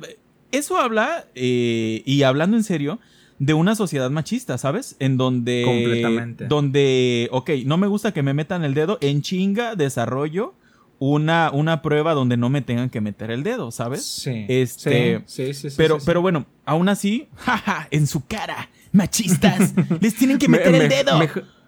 eso 0.53 0.79
habla, 0.79 1.27
eh, 1.35 2.03
y 2.05 2.23
hablando 2.23 2.57
en 2.57 2.65
serio, 2.65 3.01
de 3.39 3.55
una 3.55 3.75
sociedad 3.75 4.11
machista, 4.11 4.59
¿sabes? 4.59 4.97
En 4.99 5.17
donde. 5.17 5.63
Completamente. 5.65 6.47
Donde, 6.47 7.29
ok, 7.33 7.51
no 7.65 7.77
me 7.77 7.87
gusta 7.87 8.13
que 8.13 8.23
me 8.23 8.35
metan 8.35 8.65
el 8.65 8.75
dedo, 8.75 8.99
en 9.01 9.23
chinga 9.23 9.75
desarrollo 9.75 10.55
una, 10.99 11.51
una 11.53 11.83
prueba 11.83 12.15
donde 12.15 12.37
no 12.37 12.49
me 12.49 12.63
tengan 12.63 12.91
que 12.91 13.01
meter 13.01 13.31
el 13.31 13.43
dedo, 13.43 13.71
¿sabes? 13.71 14.05
Sí. 14.05 14.47
Este, 14.49 15.23
sí, 15.27 15.53
sí, 15.53 15.71
sí, 15.71 15.77
pero, 15.77 15.99
pero 16.05 16.23
bueno, 16.23 16.47
aún 16.65 16.89
así, 16.89 17.29
jaja, 17.37 17.89
en 17.91 18.07
su 18.07 18.25
cara, 18.27 18.71
machistas, 18.93 19.75
les 20.01 20.15
tienen 20.15 20.39
que 20.39 20.49
meter 20.49 20.75
el 20.75 20.89
dedo. 20.89 21.21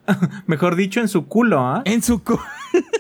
Mejor, 0.47 0.77
dicho, 0.77 1.01
en 1.01 1.09
su 1.09 1.27
culo, 1.27 1.61
¿ah? 1.61 1.83
En 1.85 2.03
su 2.03 2.23
culo. 2.23 2.43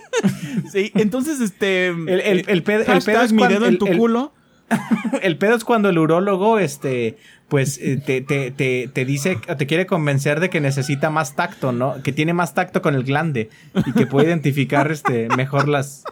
sí, 0.73 0.93
entonces, 0.95 1.41
este. 1.41 1.89
El, 1.89 2.09
el, 2.09 2.45
el, 2.49 2.63
pedo, 2.63 2.83
es 2.83 3.33
mi 3.33 3.47
dedo 3.47 3.67
en 3.67 3.79
tu 3.79 3.87
culo. 3.87 4.33
el 5.23 5.39
pedo 5.39 5.55
es 5.55 5.65
cuando 5.65 5.89
el 5.89 5.99
urólogo, 5.99 6.59
este, 6.59 7.17
pues 7.49 7.79
eh, 7.79 8.03
te, 8.05 8.21
te, 8.21 8.51
te, 8.51 8.89
te, 8.93 9.05
dice, 9.05 9.37
te 9.37 9.67
quiere 9.67 9.87
convencer 9.87 10.41
de 10.41 10.51
que 10.51 10.61
necesita 10.61 11.11
más 11.11 11.37
tacto, 11.37 11.73
¿no? 11.73 12.03
Que 12.03 12.13
tiene 12.13 12.33
más 12.33 12.55
tacto 12.55 12.83
con 12.83 12.95
el 12.95 13.05
glande 13.05 13.49
y 13.87 13.93
que 13.93 14.07
puede 14.07 14.27
identificar 14.29 14.91
este, 14.91 15.29
mejor 15.37 15.69
las, 15.69 16.05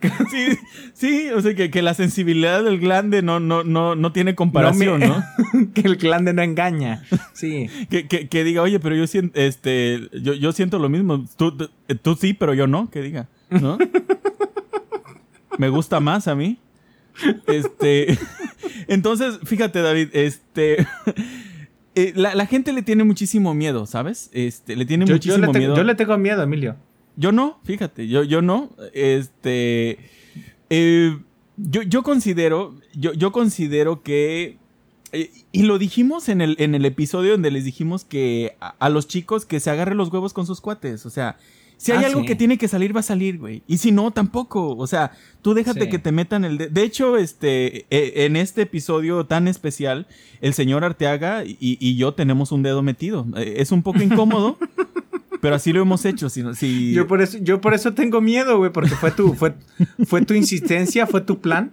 sí, 0.30 0.58
sí, 0.92 1.28
o 1.30 1.40
sea, 1.40 1.54
que, 1.54 1.82
la 1.82 1.94
sensibilidad 1.94 2.62
del 2.62 2.78
glande 2.78 3.22
no, 3.22 3.40
no, 3.40 3.64
no, 3.64 3.94
no 3.96 4.12
tiene 4.12 4.34
comparación, 4.34 5.00
¿no? 5.00 5.24
que 5.74 5.80
el 5.82 5.96
glande 5.96 6.32
no 6.32 6.42
engaña. 6.42 7.02
Sí. 7.32 7.68
que, 7.88 8.44
diga, 8.44 8.62
oye, 8.62 8.78
pero 8.78 8.94
yo 8.94 9.06
siento, 9.06 9.38
este, 9.38 10.08
yo, 10.22 10.34
yo 10.34 10.52
siento 10.52 10.78
lo 10.78 10.88
mismo. 10.88 11.24
Tú, 11.36 11.56
tú 12.02 12.14
sí, 12.14 12.32
pero 12.32 12.54
yo 12.54 12.66
no, 12.66 12.90
que 12.90 13.02
diga, 13.02 13.28
¿no? 13.50 13.78
Me 15.58 15.68
gusta 15.68 15.98
más 15.98 16.28
a 16.28 16.34
mí. 16.34 16.58
Este. 17.46 18.16
Entonces, 18.86 19.40
fíjate, 19.44 19.82
David, 19.82 20.10
este. 20.12 20.86
Eh, 21.96 22.12
la, 22.14 22.46
gente 22.46 22.72
le 22.72 22.82
tiene 22.82 23.02
muchísimo 23.02 23.54
miedo, 23.54 23.84
¿sabes? 23.86 24.30
Este, 24.32 24.76
le 24.76 24.86
tiene 24.86 25.04
muchísimo 25.04 25.52
miedo. 25.52 25.74
Yo 25.74 25.82
le 25.82 25.96
tengo 25.96 26.16
miedo, 26.16 26.44
Emilio. 26.44 26.76
Yo 27.18 27.32
no, 27.32 27.58
fíjate, 27.64 28.06
yo, 28.06 28.22
yo 28.22 28.42
no. 28.42 28.70
Este. 28.94 29.98
Eh, 30.70 31.18
yo, 31.56 31.82
yo, 31.82 32.04
considero. 32.04 32.76
Yo, 32.94 33.12
yo 33.12 33.32
considero 33.32 34.04
que. 34.04 34.56
Eh, 35.10 35.32
y 35.50 35.64
lo 35.64 35.78
dijimos 35.78 36.28
en 36.28 36.40
el, 36.40 36.54
en 36.60 36.76
el 36.76 36.84
episodio 36.84 37.32
donde 37.32 37.50
les 37.50 37.64
dijimos 37.64 38.04
que 38.04 38.56
a, 38.60 38.88
los 38.88 39.08
chicos 39.08 39.46
que 39.46 39.58
se 39.58 39.68
agarren 39.68 39.96
los 39.96 40.12
huevos 40.12 40.32
con 40.32 40.46
sus 40.46 40.60
cuates. 40.60 41.06
O 41.06 41.10
sea, 41.10 41.38
si 41.76 41.90
hay 41.90 42.04
ah, 42.04 42.06
algo 42.06 42.24
que 42.24 42.36
tiene 42.36 42.56
que 42.56 42.68
salir, 42.68 42.94
va 42.94 43.00
a 43.00 43.02
salir, 43.02 43.38
güey. 43.38 43.64
Y 43.66 43.78
si 43.78 43.90
no, 43.90 44.12
tampoco. 44.12 44.76
O 44.76 44.86
sea, 44.86 45.10
tú 45.42 45.54
déjate 45.54 45.88
que 45.88 45.98
te 45.98 46.12
metan 46.12 46.44
el... 46.44 46.56
De, 46.56 46.68
de 46.68 46.82
hecho, 46.84 47.16
este, 47.16 47.86
e, 47.90 48.26
en 48.26 48.36
este 48.36 48.62
episodio 48.62 49.26
tan 49.26 49.48
especial, 49.48 50.06
el 50.40 50.54
señor 50.54 50.84
Arteaga 50.84 51.44
y, 51.44 51.56
y 51.58 51.96
yo 51.96 52.14
tenemos 52.14 52.52
un 52.52 52.62
dedo 52.62 52.82
metido. 52.82 53.26
Eh, 53.36 53.54
es 53.56 53.72
un 53.72 53.82
poco 53.82 54.02
incómodo. 54.02 54.56
Pero 55.40 55.54
así 55.54 55.72
lo 55.72 55.82
hemos 55.82 56.04
hecho. 56.04 56.28
Si, 56.28 56.92
Yo, 56.92 57.06
por 57.06 57.22
eso, 57.22 57.38
yo 57.40 57.60
por 57.60 57.74
eso 57.74 57.94
tengo 57.94 58.20
miedo, 58.20 58.58
güey, 58.58 58.72
porque 58.72 58.90
fue 58.90 59.10
tu, 59.10 59.34
fue, 59.34 59.54
fue 60.06 60.24
tu 60.24 60.34
insistencia, 60.34 61.06
fue 61.06 61.20
tu 61.20 61.40
plan. 61.40 61.70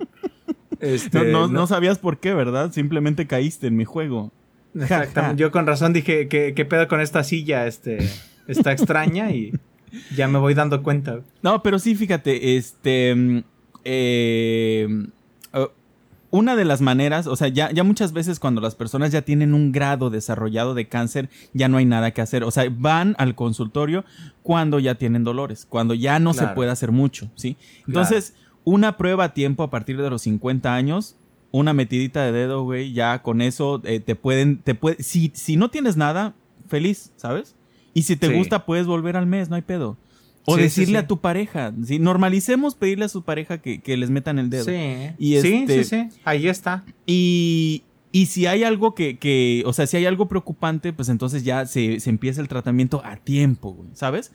Este, 0.80 1.32
no, 1.32 1.68
sabías 1.68 1.99
por 1.99 2.20
qué, 2.20 2.34
¿verdad? 2.34 2.72
Simplemente 2.72 3.28
caíste 3.28 3.68
en 3.68 3.78
mi 3.78 3.86
juego. 3.86 4.32
Exactamente. 4.76 5.41
Yo 5.41 5.51
con 5.51 5.66
razón 5.66 5.93
dije, 5.93 6.28
¿qué, 6.28 6.53
¿qué, 6.53 6.66
pedo 6.66 6.88
con 6.88 6.99
esta 6.99 7.24
silla? 7.24 7.66
Este, 7.66 7.97
está 8.47 8.72
extraña 8.72 9.32
y 9.32 9.53
ya 10.16 10.28
me 10.28 10.38
voy 10.38 10.53
dando 10.53 10.84
cuenta. 10.84 11.22
No, 11.41 11.63
pero 11.63 11.80
sí, 11.80 11.95
fíjate, 11.95 12.57
este... 12.57 13.16
Mm, 13.16 13.43
eh, 13.86 14.88
una 16.36 16.55
de 16.55 16.65
las 16.65 16.81
maneras, 16.81 17.27
o 17.27 17.36
sea, 17.36 17.47
ya, 17.47 17.71
ya 17.71 17.83
muchas 17.83 18.11
veces 18.11 18.39
cuando 18.39 18.59
las 18.59 18.75
personas 18.75 19.11
ya 19.11 19.21
tienen 19.21 19.53
un 19.53 19.71
grado 19.71 20.09
desarrollado 20.09 20.73
de 20.73 20.88
cáncer, 20.88 21.29
ya 21.53 21.69
no 21.69 21.77
hay 21.77 21.86
nada 21.86 22.11
que 22.11 22.21
hacer. 22.21 22.43
O 22.43 22.51
sea, 22.51 22.65
van 22.69 23.15
al 23.17 23.36
consultorio 23.36 24.03
cuando 24.43 24.79
ya 24.79 24.95
tienen 24.95 25.23
dolores, 25.23 25.65
cuando 25.67 25.93
ya 25.93 26.19
no 26.19 26.33
se 26.33 26.47
puede 26.47 26.71
hacer 26.71 26.91
mucho, 26.91 27.29
¿sí? 27.36 27.55
Entonces, 27.88 28.36
una 28.65 28.97
prueba 28.97 29.25
a 29.25 29.33
tiempo 29.33 29.63
a 29.63 29.69
partir 29.69 30.01
de 30.01 30.09
los 30.09 30.23
50 30.23 30.75
años, 30.75 31.15
una 31.51 31.73
metidita 31.73 32.25
de 32.25 32.33
dedo, 32.33 32.63
güey, 32.63 32.91
ya 32.91 33.21
con 33.21 33.41
eso 33.41 33.81
eh, 33.86 34.01
te 34.01 34.15
pueden, 34.15 34.57
te 34.57 34.75
puede, 34.75 35.01
si, 35.01 35.31
si 35.33 35.55
no 35.55 35.69
tienes 35.69 35.95
nada, 35.95 36.33
feliz, 36.67 37.13
¿sabes? 37.15 37.55
Y 37.93 38.03
si 38.03 38.17
te 38.17 38.27
gusta, 38.36 38.65
puedes 38.65 38.88
volver 38.88 39.15
al 39.15 39.25
mes, 39.25 39.49
no 39.49 39.55
hay 39.55 39.61
pedo. 39.61 39.95
O 40.46 40.58
decirle 40.58 40.98
a 41.00 41.08
tu 41.08 41.20
pareja. 41.20 41.74
¿sí? 41.84 42.00
Normalicemos 42.00 42.76
pedirle 42.76 43.06
a 43.06 43.10
su 43.10 43.24
pareja 43.24 43.60
que, 43.60 43.98
les 43.98 44.10
metan 44.10 44.39
el 44.39 44.50
dedo. 44.50 44.66
Sí. 44.66 45.14
Y 45.18 45.41
sí, 45.41 45.66
este, 45.68 45.84
sí, 45.84 45.89
sí. 45.89 46.20
Ahí 46.24 46.48
está. 46.48 46.86
Y, 47.06 47.84
y 48.12 48.28
si 48.28 48.46
hay 48.46 48.64
algo 48.64 48.93
que, 48.96 49.18
que, 49.18 49.64
o 49.66 49.74
sea, 49.74 49.88
si 49.88 49.98
hay 49.98 50.06
algo 50.06 50.28
preocupante, 50.28 50.93
pues 50.93 51.10
entonces 51.10 51.43
ya 51.43 51.66
se, 51.66 52.00
se 52.00 52.10
empieza 52.10 52.41
el 52.41 52.48
tratamiento 52.48 53.02
a 53.04 53.18
tiempo, 53.18 53.86
¿sabes? 53.93 54.32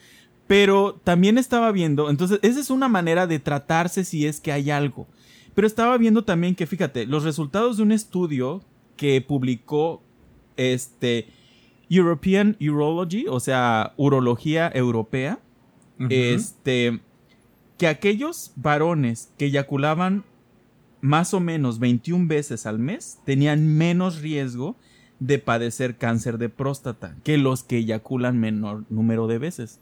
Pero 0.47 1.01
también 1.05 1.39
estaba 1.39 1.71
viendo, 1.71 2.11
entonces, 2.11 2.41
esa 2.43 2.59
es 2.59 2.71
una 2.71 2.89
manera 2.89 3.29
de 3.29 3.39
tratarse 3.39 4.05
si 4.05 4.27
es 4.27 4.41
que 4.41 4.51
hay 4.51 4.71
algo. 4.71 5.07
Pero 5.55 5.67
estaba 5.67 5.97
viendo 5.97 6.25
también 6.25 6.57
que, 6.57 6.67
fíjate, 6.67 7.07
los 7.07 7.23
resultados 7.23 7.77
de 7.77 7.85
un 7.85 7.93
estudio 7.93 8.65
que 8.97 9.21
publicó 9.21 10.03
este 10.57 11.29
European 11.89 12.57
Urology, 12.61 13.27
o 13.29 13.41
sea, 13.41 13.95
Urología 13.97 14.71
Europea, 14.75 15.39
este, 16.09 17.01
que 17.79 17.87
aquellos 17.87 18.53
varones 18.57 19.33
que 19.39 19.47
eyaculaban 19.47 20.25
más 21.01 21.35
o 21.35 21.41
menos 21.41 21.79
21 21.79 22.27
veces 22.27 22.67
al 22.67 22.79
mes 22.79 23.19
tenían 23.25 23.77
menos 23.77 24.21
riesgo 24.21 24.77
de 25.19 25.39
padecer 25.39 25.97
cáncer 25.97 26.39
de 26.39 26.49
próstata 26.49 27.17
que 27.23 27.39
los 27.39 27.63
que 27.63 27.79
eyaculan 27.79 28.39
menor 28.39 28.85
número 28.89 29.27
de 29.27 29.39
veces. 29.39 29.81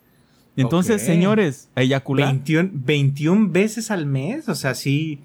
Entonces, 0.57 1.03
señores, 1.03 1.71
eyacular. 1.77 2.33
21, 2.33 2.71
21 2.73 3.51
veces 3.51 3.93
al 3.93 4.07
mes, 4.07 4.49
o 4.49 4.57
sea, 4.57 4.75
sí. 4.75 5.21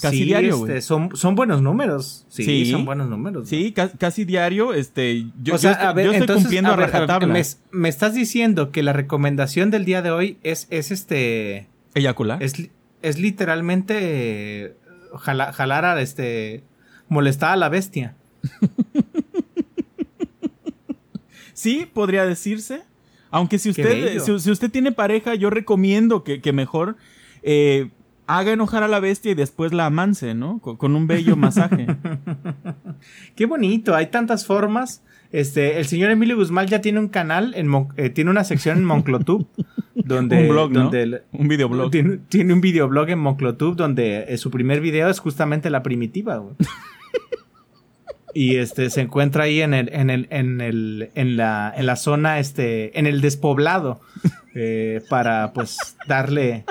Casi 0.00 0.24
diario, 0.24 0.66
este, 0.66 0.82
son, 0.82 1.16
son 1.16 1.34
buenos 1.34 1.62
números. 1.62 2.26
Sí, 2.28 2.70
son 2.70 2.84
buenos 2.84 3.08
números. 3.08 3.48
Sí, 3.48 3.72
casi 3.72 4.24
diario. 4.24 4.74
Este, 4.74 5.26
yo, 5.42 5.54
estoy, 5.54 6.26
cumpliendo 6.26 6.72
a, 6.72 6.76
rajatabla. 6.76 7.42
Me, 7.72 7.88
estás 7.88 8.14
diciendo 8.14 8.70
que 8.72 8.82
la 8.82 8.92
recomendación 8.92 9.70
del 9.70 9.84
día 9.84 10.02
de 10.02 10.10
hoy 10.10 10.38
es, 10.42 10.66
es 10.70 10.90
este. 10.90 11.68
¿Eyacular? 11.94 12.42
Es, 12.42 12.54
es 13.02 13.18
literalmente 13.18 14.76
jala- 15.14 15.52
jalar 15.52 15.84
a 15.84 16.00
este. 16.00 16.62
molestar 17.08 17.52
a 17.52 17.56
la 17.56 17.68
bestia. 17.68 18.14
Sí, 21.56 21.88
podría 21.90 22.26
decirse. 22.26 22.82
Aunque 23.30 23.58
si 23.58 23.70
usted, 23.70 24.20
si, 24.20 24.38
si 24.38 24.50
usted 24.50 24.70
tiene 24.70 24.92
pareja, 24.92 25.34
yo 25.34 25.48
recomiendo 25.48 26.22
que, 26.22 26.42
que 26.42 26.52
mejor 26.52 26.96
eh, 27.42 27.90
haga 28.26 28.52
enojar 28.52 28.82
a 28.82 28.88
la 28.88 29.00
bestia 29.00 29.32
y 29.32 29.34
después 29.34 29.72
la 29.72 29.86
amance, 29.86 30.34
¿no? 30.34 30.58
Con, 30.60 30.76
con 30.76 30.94
un 30.96 31.06
bello 31.06 31.36
masaje. 31.36 31.86
Qué 33.36 33.46
bonito, 33.46 33.94
hay 33.94 34.06
tantas 34.08 34.46
formas. 34.46 35.02
Este, 35.32 35.78
el 35.78 35.86
señor 35.86 36.10
Emilio 36.10 36.36
Guzmán 36.36 36.66
ya 36.66 36.80
tiene 36.80 36.98
un 37.00 37.08
canal, 37.08 37.52
en 37.56 37.66
Mon- 37.68 37.88
eh, 37.96 38.10
tiene 38.10 38.30
una 38.30 38.44
sección 38.44 38.78
en 38.78 38.84
Monclotub. 38.84 39.46
donde, 39.94 40.42
un 40.42 40.48
blog, 40.48 40.72
¿no? 40.72 40.82
donde 40.84 41.02
el- 41.02 41.22
Un 41.32 41.48
videoblog. 41.48 41.90
Tiene, 41.90 42.18
tiene 42.28 42.52
un 42.52 42.60
videoblog 42.60 43.08
en 43.10 43.18
Monclotub 43.18 43.76
donde 43.76 44.24
eh, 44.28 44.38
su 44.38 44.50
primer 44.50 44.80
video 44.80 45.08
es 45.08 45.18
justamente 45.18 45.68
la 45.70 45.82
primitiva, 45.82 46.36
güey. 46.38 46.54
Y 48.34 48.56
este 48.56 48.90
se 48.90 49.00
encuentra 49.00 49.44
ahí 49.44 49.62
en 49.62 49.72
el, 49.72 49.88
en 49.94 50.10
el, 50.10 50.26
en 50.28 50.60
el, 50.60 51.10
en 51.14 51.38
la, 51.38 51.72
en 51.74 51.86
la 51.86 51.96
zona, 51.96 52.38
este, 52.38 52.98
en 52.98 53.06
el 53.06 53.22
despoblado. 53.22 54.02
eh, 54.54 55.00
para 55.08 55.54
pues 55.54 55.96
darle. 56.06 56.64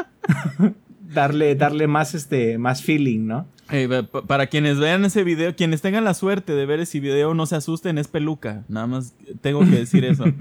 Darle, 1.15 1.55
darle 1.55 1.87
más 1.87 2.13
este, 2.13 2.59
más 2.59 2.83
feeling, 2.83 3.25
¿no? 3.25 3.47
Eh, 3.71 3.89
pa- 4.11 4.21
para 4.21 4.45
quienes 4.45 4.77
vean 4.77 5.03
ese 5.05 5.23
video, 5.23 5.55
quienes 5.55 5.81
tengan 5.81 6.03
la 6.03 6.13
suerte 6.13 6.53
de 6.53 6.67
ver 6.67 6.79
ese 6.81 6.99
video, 6.99 7.33
no 7.33 7.47
se 7.47 7.55
asusten, 7.55 7.97
es 7.97 8.07
peluca. 8.07 8.63
Nada 8.67 8.85
más 8.85 9.15
tengo 9.41 9.61
que 9.61 9.71
decir 9.77 10.05
eso. 10.05 10.25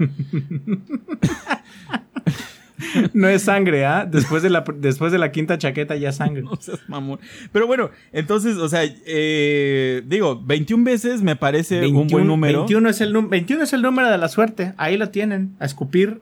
No 3.13 3.29
es 3.29 3.43
sangre, 3.43 3.85
¿ah? 3.85 4.05
Después 4.05 4.43
de 4.43 4.49
la, 4.49 4.65
después 4.77 5.11
de 5.13 5.17
la 5.17 5.31
quinta 5.31 5.57
chaqueta 5.57 5.95
ya 5.95 6.09
es 6.09 6.17
sangre. 6.17 6.41
No 6.43 6.55
seas 6.59 6.79
mamón. 6.89 7.19
Pero 7.53 7.67
bueno, 7.67 7.89
entonces, 8.11 8.57
o 8.57 8.67
sea, 8.67 8.81
eh, 9.05 10.03
digo, 10.05 10.41
21 10.43 10.83
veces 10.83 11.21
me 11.21 11.37
parece 11.37 11.87
un 11.87 12.07
buen 12.07 12.27
número. 12.27 12.59
21 12.59 12.89
es, 12.89 12.99
el, 13.01 13.13
num- 13.13 13.29
21 13.29 13.63
es 13.63 13.71
el 13.73 13.81
número 13.81 14.09
de 14.09 14.17
la 14.17 14.27
suerte. 14.27 14.73
Ahí 14.77 14.97
lo 14.97 15.09
tienen. 15.09 15.55
A 15.59 15.65
escupir. 15.65 16.19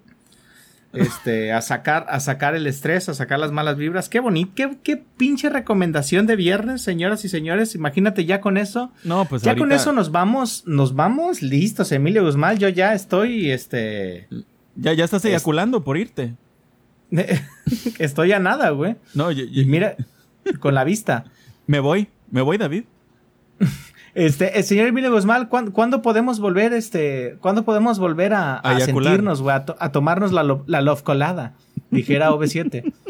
Este, 0.94 1.52
a 1.52 1.62
sacar, 1.62 2.06
a 2.08 2.20
sacar 2.20 2.54
el 2.56 2.68
estrés, 2.68 3.10
a 3.10 3.16
sacar 3.16 3.40
las 3.40 3.52
malas 3.52 3.78
vibras. 3.78 4.10
Qué 4.10 4.20
bonito. 4.20 4.52
Qué, 4.56 4.78
qué 4.84 4.98
pinche 4.98 5.50
recomendación 5.50 6.28
de 6.28 6.36
viernes, 6.36 6.84
señoras 6.84 7.26
y 7.26 7.30
señores. 7.30 7.74
Imagínate 7.74 8.26
ya 8.26 8.42
con 8.42 8.58
eso. 8.58 8.92
No, 9.04 9.26
pues 9.26 9.42
ya 9.42 9.56
con 9.56 9.72
eso 9.72 9.92
nos 9.92 10.12
vamos, 10.12 10.64
nos 10.68 10.94
vamos 10.96 11.42
listos, 11.42 11.92
Emilio 11.92 12.24
Guzmán. 12.24 12.60
Yo 12.60 12.70
ya 12.70 12.94
estoy, 12.94 13.50
este. 13.50 14.28
Ya, 14.76 14.94
ya 14.94 15.04
estás 15.06 15.26
Es- 15.26 15.32
eyaculando 15.32 15.84
por 15.84 15.98
irte. 15.98 16.36
estoy 18.00 18.32
a 18.32 18.40
nada, 18.40 18.70
güey. 18.70 18.96
No, 19.14 19.32
yo- 19.32 19.46
yo- 19.46 19.62
Y 19.62 19.66
mira, 19.66 19.96
con 20.60 20.76
la 20.76 20.84
vista. 20.84 21.26
me 21.68 21.80
voy, 21.80 22.08
me 22.30 22.42
voy, 22.42 22.58
David. 22.58 22.84
Este, 24.16 24.58
el 24.60 24.64
señor 24.64 24.88
Emilio 24.88 25.12
Guzmán, 25.12 25.48
¿cuándo, 25.48 25.74
cuándo 25.74 26.04
podemos 26.04 26.40
volver, 26.40 26.72
este, 26.74 27.38
cuándo 27.42 27.66
podemos 27.66 27.98
volver 27.98 28.34
a, 28.34 28.62
sentirnos, 28.80 29.42
güey, 29.42 29.56
a, 29.56 29.66
to- 29.66 29.76
a 29.80 29.92
tomarnos 29.92 30.32
la, 30.32 30.44
lo- 30.44 30.64
la 30.68 30.82
love 30.82 31.02
colada? 31.02 31.54
Dijera 31.90 32.30
OV7. 32.32 32.94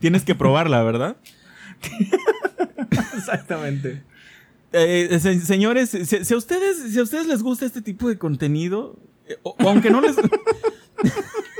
Tienes 0.00 0.24
que 0.24 0.34
probarla, 0.34 0.82
¿verdad? 0.82 1.16
Exactamente. 3.16 4.02
Eh, 4.72 5.18
se- 5.20 5.40
señores, 5.40 5.90
si, 5.90 6.04
si 6.24 6.34
a 6.34 6.36
ustedes, 6.36 6.92
si 6.92 6.98
a 6.98 7.02
ustedes 7.02 7.26
les 7.26 7.42
gusta 7.42 7.64
este 7.64 7.80
tipo 7.80 8.08
de 8.08 8.18
contenido, 8.18 8.96
eh, 9.28 9.36
o 9.42 9.56
aunque 9.60 9.90
no 9.90 10.00
les, 10.00 10.16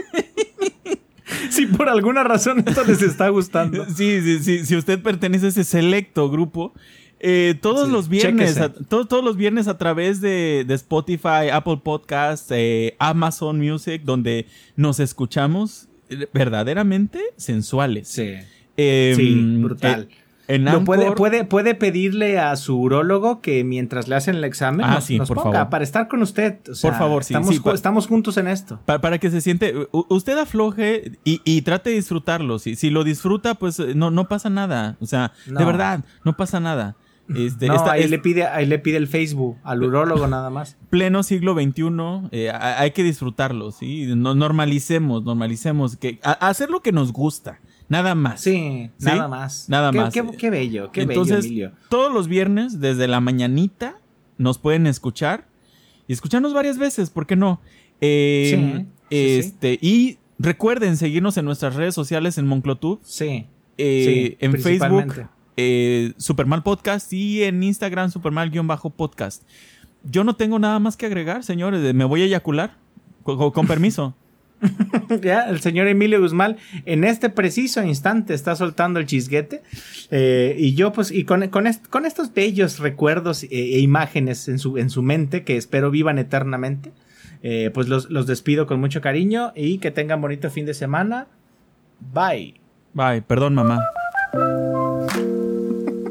Si 1.51 1.67
por 1.67 1.89
alguna 1.89 2.23
razón 2.25 2.63
esto 2.67 2.85
les 2.85 3.03
está 3.03 3.29
gustando. 3.29 3.85
sí, 3.97 4.21
sí, 4.23 4.39
sí, 4.43 4.65
si 4.67 4.77
usted 4.77 5.01
pertenece 5.03 5.47
a 5.47 5.49
ese 5.49 5.65
selecto 5.65 6.31
grupo, 6.31 6.73
eh, 7.19 7.55
todos 7.61 7.87
Sí, 7.87 7.93
los 7.93 8.09
viernes, 8.09 8.59
a- 8.59 8.73
to- 8.73 9.07
todos 9.07 9.25
los 9.25 9.37
viernes 9.37 9.69
a 9.69 9.79
través 9.79 10.21
de, 10.21 10.65
de 10.67 10.75
Spotify, 10.75 11.49
Apple 11.53 11.81
Podcasts, 11.83 12.49
eh, 12.51 12.95
Amazon 12.99 13.59
Music, 13.59 14.03
donde 14.05 14.47
nos 14.77 15.01
escuchamos 15.01 15.89
eh, 16.11 16.27
verdaderamente 16.33 17.21
sensuales. 17.37 18.09
Sí. 18.09 18.35
Eh, 18.77 19.15
Sí, 19.17 19.35
brutal. 19.61 20.09
En 20.49 20.65
Lo 20.65 20.85
puede, 20.85 21.07
Anchor- 21.09 21.15
puede, 21.17 21.45
puede 21.45 21.75
pedirle 21.75 22.39
a 22.39 22.55
su 22.57 22.79
urólogo 22.79 23.41
que 23.41 23.65
mientras 23.65 24.09
le 24.09 24.15
hacen 24.15 24.37
el 24.37 24.45
examen 24.45 24.87
Ah, 24.87 24.95
nos, 24.95 25.05
sí, 25.05 25.19
nos 25.19 25.29
por 25.29 25.39
ponga 25.39 25.53
favor. 25.59 25.71
para 25.71 25.85
estar 25.85 26.09
con 26.09 26.23
usted. 26.23 26.59
O 26.71 26.75
sea, 26.75 26.91
Por 26.91 26.99
favor, 26.99 27.25
sí, 27.25 27.35
Estamos, 27.35 27.55
sí, 27.57 27.63
estamos 27.75 28.07
juntos 28.07 28.37
en 28.37 28.49
esto. 28.49 28.79
Pa- 28.85 29.01
para 29.01 29.19
que 29.19 29.31
se 29.31 29.41
siente, 29.41 29.75
usted 29.91 30.39
afloje 30.39 31.13
y, 31.25 31.41
y 31.45 31.63
trate 31.63 31.91
de 31.91 31.97
disfrutarlo. 31.97 32.59
Si, 32.59 32.77
si 32.77 32.91
lo 32.91 33.03
disfruta, 33.05 33.55
pues 33.55 33.79
eh, 33.81 33.95
no, 33.95 34.11
no 34.11 34.29
pasa 34.29 34.49
nada. 34.51 34.97
O 35.01 35.07
sea, 35.07 35.33
de 35.47 35.65
verdad, 35.65 36.05
no 36.25 36.37
pasa 36.37 36.61
nada. 36.61 36.97
Este, 37.35 37.67
No, 37.67 37.85
ahí, 37.91 38.05
es 38.05 38.11
le 38.11 38.21
pide, 38.21 38.47
ahí 38.47 38.67
le 38.67 38.79
pide 38.79 38.99
el 38.99 39.09
Facebook 39.09 39.57
al 39.65 39.83
urólogo 39.83 40.29
nada 40.29 40.49
más. 40.49 40.77
pleno 40.91 41.25
siglo 41.25 41.55
XXI, 41.55 41.83
eh, 42.31 42.53
hay 42.53 42.93
que 42.93 43.03
disfrutarlo, 43.03 43.73
¿sí? 43.73 44.07
No, 44.15 44.37
normalicemos, 44.37 45.25
normalicemos, 45.25 45.97
que, 45.97 46.21
a- 46.23 46.31
hacer 46.49 46.71
lo 46.71 46.83
que 46.83 46.93
nos 46.93 47.13
gusta, 47.13 47.59
nada 47.89 48.15
más. 48.15 48.41
Sí, 48.41 48.91
¿Sí? 48.99 49.07
nada 49.07 49.29
más. 49.29 49.69
Nada 49.69 49.91
Qué- 49.93 49.99
más. 49.99 50.15
Qué, 50.15 50.25
qué 50.39 50.51
bello, 50.51 50.91
qué 50.93 51.03
Entonces, 51.03 51.45
bello, 51.45 51.67
Emilio. 51.69 51.73
todos 51.89 52.13
los 52.13 52.29
viernes, 52.29 52.81
desde 52.81 53.09
la 53.09 53.21
mañanita, 53.21 53.99
nos 54.39 54.59
pueden 54.59 54.87
escuchar 54.87 55.47
y 56.09 56.13
escucharnos 56.13 56.53
varias 56.55 56.79
veces, 56.79 57.11
¿por 57.11 57.27
qué 57.27 57.37
no? 57.37 57.61
Eh, 58.01 58.53
Sí, 58.55 58.87
sí, 58.87 58.87
este, 59.11 59.79
Y 59.81 60.19
recuerden 60.39 60.97
seguirnos 60.97 61.37
en 61.39 61.45
nuestras 61.47 61.75
redes 61.77 61.95
sociales 61.95 62.37
en 62.39 62.47
Monclotub, 62.47 63.01
Sí. 63.03 63.47
eh, 63.79 64.37
Sí, 64.39 64.45
en. 64.45 64.61
Facebook, 64.61 65.29
eh, 65.57 66.13
Supermal 66.19 66.63
Podcast 66.63 67.11
y 67.13 67.43
en 67.45 67.63
Instagram, 67.63 68.11
Supermal-podcast. 68.11 69.43
Yo 70.05 70.23
no 70.25 70.37
tengo 70.37 70.59
nada 70.59 70.79
más 70.79 70.97
que 70.97 71.07
agregar, 71.07 71.43
señores, 71.45 71.95
me 71.95 72.05
voy 72.05 72.23
a 72.23 72.25
eyacular, 72.27 72.77
con, 73.23 73.51
con 73.51 73.67
permiso. 73.67 74.15
Ya, 75.23 75.49
el 75.49 75.61
señor 75.61 75.87
Emilio 75.87 76.21
Guzmán 76.21 76.57
en 76.85 77.05
este 77.05 77.31
preciso 77.31 77.83
instante 77.83 78.35
está 78.35 78.57
soltando 78.57 78.99
el 79.01 79.07
chisguete. 79.07 79.63
eh, 80.11 80.57
y 80.59 80.75
yo, 80.75 80.93
pues, 80.93 81.11
y 81.13 81.25
con, 81.25 81.47
con, 81.49 81.67
est- 81.67 81.87
con 81.89 82.07
estos 82.07 82.33
bellos 82.35 82.79
recuerdos 82.79 83.45
e, 83.45 83.49
e 83.51 83.79
imágenes 83.81 84.49
en 84.49 84.59
su, 84.59 84.79
en 84.79 84.91
su 84.91 85.03
mente 85.03 85.45
que 85.45 85.57
espero 85.57 85.91
vivan 85.91 86.19
eternamente, 86.19 86.93
eh, 87.43 87.71
pues 87.73 87.89
los, 87.89 88.11
los 88.11 88.27
despido 88.27 88.67
con 88.67 88.81
mucho 88.81 89.01
cariño 89.01 89.53
y 89.55 89.79
que 89.79 89.91
tengan 89.91 90.21
bonito 90.21 90.51
fin 90.51 90.67
de 90.67 90.75
semana. 90.75 91.29
Bye. 92.13 92.55
Bye, 92.95 93.23
perdón 93.23 93.55
mamá. 93.55 93.81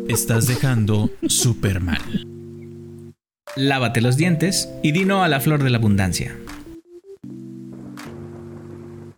Estás 0.08 0.48
dejando 0.48 1.10
súper 1.28 1.82
mal. 1.82 2.02
Lávate 3.56 4.02
los 4.02 4.18
dientes 4.18 4.70
y 4.84 4.92
dino 4.92 5.24
a 5.24 5.28
la 5.28 5.40
flor 5.40 5.64
de 5.64 5.70
la 5.70 5.78
abundancia. 5.78 6.36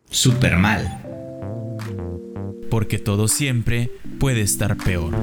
Súper 0.09 0.57
mal. 0.57 1.03
Porque 2.69 2.97
todo 2.99 3.27
siempre 3.27 3.91
puede 4.19 4.41
estar 4.41 4.77
peor. 4.77 5.13